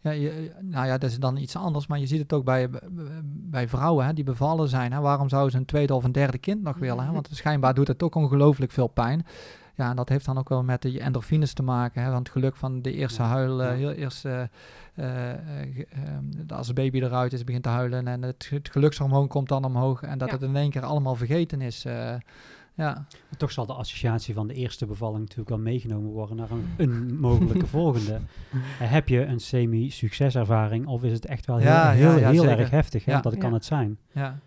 ja. 0.00 0.10
je, 0.10 0.50
nou 0.60 0.86
ja, 0.86 0.98
dat 0.98 1.10
is 1.10 1.18
dan 1.18 1.36
iets 1.36 1.56
anders, 1.56 1.86
maar 1.86 1.98
je 1.98 2.06
ziet 2.06 2.18
het 2.20 2.32
ook 2.32 2.44
bij, 2.44 2.68
bij 3.24 3.68
vrouwen 3.68 4.06
hè, 4.06 4.12
die 4.12 4.24
bevallen 4.24 4.68
zijn. 4.68 4.92
Hè. 4.92 5.00
Waarom 5.00 5.28
zouden 5.28 5.52
ze 5.52 5.58
een 5.58 5.64
tweede 5.64 5.94
of 5.94 6.04
een 6.04 6.12
derde 6.12 6.38
kind 6.38 6.62
nog 6.62 6.76
willen? 6.78 7.04
Hè? 7.04 7.12
Want 7.20 7.28
schijnbaar 7.32 7.74
doet 7.74 7.88
het 7.88 8.02
ook 8.02 8.14
ongelooflijk 8.14 8.72
veel 8.72 8.86
pijn. 8.88 9.26
Ja, 9.80 9.90
en 9.90 9.96
dat 9.96 10.08
heeft 10.08 10.24
dan 10.24 10.38
ook 10.38 10.48
wel 10.48 10.62
met 10.62 10.82
die 10.82 11.00
endorfines 11.00 11.52
te 11.52 11.62
maken. 11.62 12.02
Hè? 12.02 12.10
Want 12.10 12.26
het 12.26 12.36
geluk 12.36 12.56
van 12.56 12.82
de 12.82 12.92
eerste 12.92 13.22
huil, 13.22 13.62
eh, 13.62 13.68
ja. 13.68 13.74
heel 13.74 13.90
eerst, 13.92 14.24
eh, 14.24 14.40
eh, 14.94 15.30
eh, 15.30 15.36
ehm, 15.90 16.24
als 16.54 16.66
de 16.66 16.72
baby 16.72 17.00
eruit 17.00 17.32
is, 17.32 17.44
begint 17.44 17.62
te 17.62 17.68
huilen 17.68 18.08
en 18.08 18.22
het, 18.22 18.46
het 18.50 18.68
gelukshormoon 18.70 19.28
komt 19.28 19.48
dan 19.48 19.64
omhoog. 19.64 20.02
En 20.02 20.18
dat 20.18 20.28
Ja. 20.28 20.34
het 20.34 20.42
in 20.42 20.56
één 20.56 20.70
keer 20.70 20.82
allemaal 20.84 21.14
vergeten 21.14 21.60
is. 21.60 21.84
eh, 21.84 22.14
ja. 22.74 22.92
Maar 22.94 23.38
Toch 23.38 23.52
zal 23.52 23.66
de 23.66 23.72
associatie 23.72 24.34
van 24.34 24.46
de 24.46 24.54
eerste 24.54 24.86
bevalling 24.86 25.20
natuurlijk 25.20 25.48
wel 25.48 25.58
meegenomen 25.58 26.10
worden 26.10 26.36
naar 26.36 26.50
een, 26.50 26.68
een 26.76 27.18
mogelijke 27.20 27.66
volgende. 27.76 28.20
Heb 28.78 29.08
je 29.08 29.24
een 29.24 29.40
semi-succeservaring 29.40 30.86
of 30.86 31.02
is 31.04 31.12
het 31.12 31.26
echt 31.26 31.46
wel 31.46 31.56
heel, 31.56 31.66
Ja, 31.70 31.90
heel, 31.90 32.10
ja, 32.10 32.16
ja, 32.18 32.30
heel 32.30 32.44
erg 32.44 32.70
heftig? 32.70 33.04
Hè? 33.04 33.12
Ja. 33.12 33.20
Dat 33.20 33.36
kan 33.36 33.48
Ja. 33.48 33.54
het 33.54 33.64
zijn. 33.64 33.98
Ja. 34.12 34.38